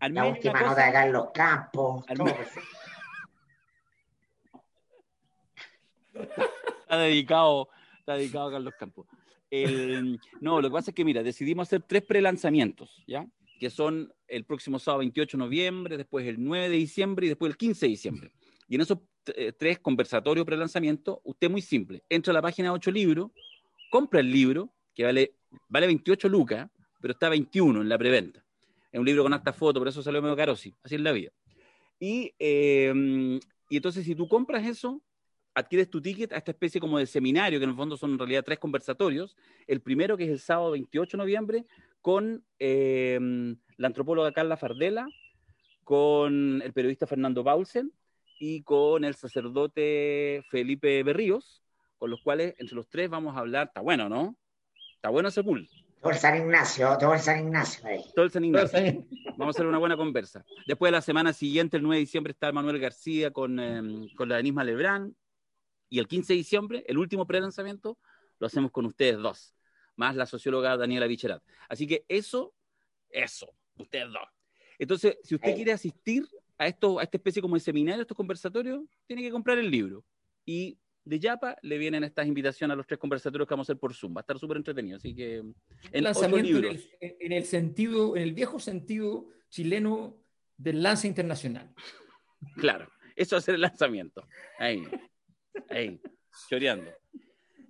la 0.00 0.26
última 0.26 0.60
nota 0.60 0.86
de 0.86 0.92
Carlos 0.92 1.28
Campos. 1.32 2.04
Está 6.92 7.04
dedicado, 7.04 7.68
está 7.98 8.16
dedicado 8.16 8.48
a 8.48 8.52
Carlos 8.52 8.74
Campos. 8.78 9.06
no, 10.40 10.60
lo 10.60 10.68
que 10.68 10.72
pasa 10.72 10.90
es 10.90 10.94
que, 10.94 11.04
mira, 11.04 11.22
decidimos 11.22 11.68
hacer 11.68 11.82
tres 11.82 12.02
prelanzamientos, 12.02 13.02
¿ya? 13.06 13.26
Que 13.58 13.70
son 13.70 14.12
el 14.28 14.44
próximo 14.44 14.78
sábado 14.78 14.98
28 14.98 15.36
de 15.36 15.44
noviembre, 15.44 15.96
después 15.96 16.26
el 16.26 16.42
9 16.42 16.68
de 16.68 16.76
diciembre 16.76 17.26
y 17.26 17.28
después 17.30 17.50
el 17.50 17.56
15 17.56 17.86
de 17.86 17.90
diciembre. 17.90 18.32
Y 18.68 18.74
en 18.74 18.82
esos 18.82 18.98
eh, 19.34 19.52
tres 19.56 19.78
conversatorios 19.78 20.44
prelanzamientos, 20.44 21.18
usted 21.24 21.50
muy 21.50 21.62
simple, 21.62 22.02
entra 22.10 22.32
a 22.32 22.34
la 22.34 22.42
página 22.42 22.68
de 22.68 22.74
8 22.74 22.90
libros, 22.90 23.30
compra 23.90 24.20
el 24.20 24.30
libro, 24.30 24.74
que 24.94 25.04
vale, 25.04 25.36
vale 25.68 25.86
28 25.86 26.28
lucas, 26.28 26.68
pero 27.00 27.12
está 27.12 27.30
21 27.30 27.80
en 27.80 27.88
la 27.88 27.96
preventa. 27.96 28.44
Es 28.90 29.00
un 29.00 29.06
libro 29.06 29.22
con 29.22 29.32
alta 29.32 29.54
foto, 29.54 29.80
por 29.80 29.88
eso 29.88 30.02
salió 30.02 30.20
medio 30.20 30.36
caro, 30.36 30.56
sí, 30.56 30.74
así 30.82 30.96
es 30.96 31.00
la 31.00 31.12
vida. 31.12 31.30
Y, 31.98 32.34
eh, 32.38 33.40
y 33.70 33.76
entonces, 33.76 34.04
si 34.04 34.14
tú 34.14 34.28
compras 34.28 34.66
eso, 34.66 35.00
adquieres 35.54 35.90
tu 35.90 36.00
ticket 36.00 36.32
a 36.32 36.38
esta 36.38 36.50
especie 36.50 36.80
como 36.80 36.98
de 36.98 37.06
seminario, 37.06 37.58
que 37.58 37.64
en 37.64 37.70
el 37.70 37.76
fondo 37.76 37.96
son 37.96 38.12
en 38.12 38.18
realidad 38.18 38.44
tres 38.44 38.58
conversatorios. 38.58 39.36
El 39.66 39.80
primero, 39.80 40.16
que 40.16 40.24
es 40.24 40.30
el 40.30 40.38
sábado 40.38 40.72
28 40.72 41.16
de 41.16 41.22
noviembre, 41.22 41.66
con 42.00 42.44
em, 42.58 43.56
la 43.76 43.86
antropóloga 43.86 44.32
Carla 44.32 44.56
Fardela, 44.56 45.06
con 45.84 46.62
el 46.62 46.72
periodista 46.72 47.06
Fernando 47.06 47.44
Paulsen 47.44 47.92
y 48.38 48.62
con 48.62 49.04
el 49.04 49.14
sacerdote 49.14 50.42
Felipe 50.50 51.02
Berríos, 51.02 51.62
con 51.98 52.10
los 52.10 52.20
cuales 52.22 52.54
entre 52.58 52.76
los 52.76 52.88
tres 52.88 53.08
vamos 53.08 53.36
a 53.36 53.40
hablar. 53.40 53.68
Está 53.68 53.80
bueno, 53.80 54.08
¿no? 54.08 54.36
Está 54.96 55.10
bueno 55.10 55.28
ese 55.28 55.44
pool. 55.44 55.68
Todo 56.00 56.12
el 56.12 56.18
San 56.18 56.36
Ignacio, 56.36 56.96
todo 56.98 57.14
el 57.14 57.20
San 57.20 57.38
Ignacio. 57.38 57.88
Todo 58.14 58.24
el 58.24 58.30
San 58.32 58.44
Ignacio. 58.44 59.06
Vamos 59.36 59.54
a 59.54 59.58
hacer 59.58 59.66
una 59.66 59.78
buena 59.78 59.96
conversa. 59.96 60.44
Después 60.66 60.88
de 60.88 60.96
la 60.96 61.00
semana 61.00 61.32
siguiente, 61.32 61.76
el 61.76 61.84
9 61.84 61.96
de 61.96 62.00
diciembre, 62.00 62.32
está 62.32 62.50
Manuel 62.50 62.80
García 62.80 63.30
con, 63.30 63.60
em, 63.60 64.08
con 64.16 64.28
la 64.28 64.36
Denisma 64.36 64.64
Lebrán, 64.64 65.14
y 65.92 65.98
el 65.98 66.08
15 66.08 66.32
de 66.32 66.36
diciembre, 66.38 66.84
el 66.88 66.96
último 66.96 67.26
pre-lanzamiento, 67.26 67.98
lo 68.38 68.46
hacemos 68.46 68.70
con 68.70 68.86
ustedes 68.86 69.18
dos, 69.18 69.54
más 69.94 70.16
la 70.16 70.24
socióloga 70.24 70.74
Daniela 70.78 71.06
Bicherat. 71.06 71.42
Así 71.68 71.86
que 71.86 72.06
eso, 72.08 72.54
eso, 73.10 73.54
ustedes 73.76 74.06
dos. 74.10 74.26
Entonces, 74.78 75.18
si 75.22 75.34
usted 75.34 75.54
quiere 75.54 75.70
asistir 75.70 76.26
a, 76.56 76.66
esto, 76.66 76.98
a 76.98 77.02
esta 77.02 77.18
especie 77.18 77.42
como 77.42 77.56
de 77.56 77.60
seminario, 77.60 78.00
a 78.00 78.04
estos 78.04 78.16
conversatorios, 78.16 78.82
tiene 79.06 79.20
que 79.20 79.30
comprar 79.30 79.58
el 79.58 79.70
libro. 79.70 80.02
Y 80.46 80.78
de 81.04 81.20
Yapa 81.20 81.58
le 81.60 81.76
vienen 81.76 82.04
estas 82.04 82.26
invitaciones 82.26 82.72
a 82.72 82.76
los 82.76 82.86
tres 82.86 82.98
conversatorios 82.98 83.46
que 83.46 83.52
vamos 83.52 83.68
a 83.68 83.72
hacer 83.72 83.78
por 83.78 83.92
Zoom. 83.92 84.16
Va 84.16 84.20
a 84.20 84.22
estar 84.22 84.38
súper 84.38 84.56
entretenido. 84.56 84.96
Así 84.96 85.14
que. 85.14 85.42
En 85.92 86.04
lanzamiento 86.04 86.56
en 86.56 86.64
el, 86.64 86.90
en 87.00 87.32
el, 87.32 87.44
sentido, 87.44 88.16
en 88.16 88.22
el 88.22 88.32
viejo 88.32 88.58
sentido 88.58 89.26
chileno 89.50 90.16
del 90.56 90.82
lance 90.82 91.06
internacional. 91.06 91.74
Claro, 92.56 92.88
eso 93.14 93.36
va 93.36 93.40
a 93.40 93.42
ser 93.42 93.56
el 93.56 93.60
lanzamiento. 93.60 94.26
Ahí. 94.58 94.82
Ahí, 95.68 96.00
choreando. 96.48 96.90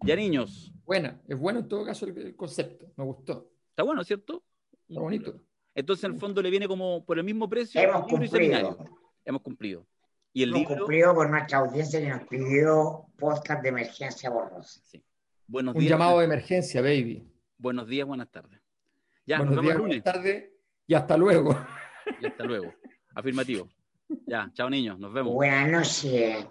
Ya, 0.04 0.16
niños. 0.16 0.72
Buena, 0.84 1.20
es 1.28 1.38
bueno 1.38 1.60
en 1.60 1.68
todo 1.68 1.84
caso 1.84 2.06
el, 2.06 2.36
concepto, 2.36 2.92
me 2.96 3.04
gustó. 3.04 3.50
Está 3.70 3.82
bueno, 3.82 4.02
¿cierto? 4.04 4.42
Está 4.88 5.00
bonito. 5.00 5.40
Entonces, 5.74 6.04
en 6.04 6.14
el 6.14 6.20
fondo, 6.20 6.42
le 6.42 6.50
viene 6.50 6.68
como 6.68 7.04
por 7.04 7.18
el 7.18 7.24
mismo 7.24 7.48
precio. 7.48 7.80
Hemos 7.80 8.06
cumplido. 8.06 8.78
Hemos 9.24 9.42
cumplido. 9.42 9.86
Y 10.32 10.42
el 10.42 10.54
Hemos 10.54 10.66
cumplido 10.66 11.14
con 11.14 11.30
nuestra 11.30 11.58
audiencia 11.58 12.00
que 12.00 12.08
nos 12.08 12.26
pidió 12.26 13.06
podcast 13.18 13.62
de 13.62 13.68
emergencia 13.68 14.30
borrosa. 14.30 14.80
Sí. 14.84 15.02
Buenos 15.46 15.74
días. 15.74 15.84
Un 15.84 15.90
llamado 15.90 16.18
de 16.18 16.24
emergencia, 16.24 16.80
baby. 16.80 17.28
Buenos 17.58 17.86
días, 17.86 18.06
buenas 18.06 18.30
tardes. 18.30 18.60
Ya, 19.26 19.38
buenos 19.38 19.62
días, 19.62 19.78
buenas 19.78 20.02
tardes 20.02 20.50
y 20.86 20.94
hasta 20.94 21.16
luego. 21.16 21.56
Y 22.20 22.26
hasta 22.26 22.44
luego. 22.44 22.74
Afirmativo. 23.14 23.68
Ya, 24.26 24.50
chao 24.52 24.68
niños, 24.68 24.98
nos 24.98 25.12
vemos. 25.12 25.32
Buenas 25.34 25.70
noches. 25.70 26.46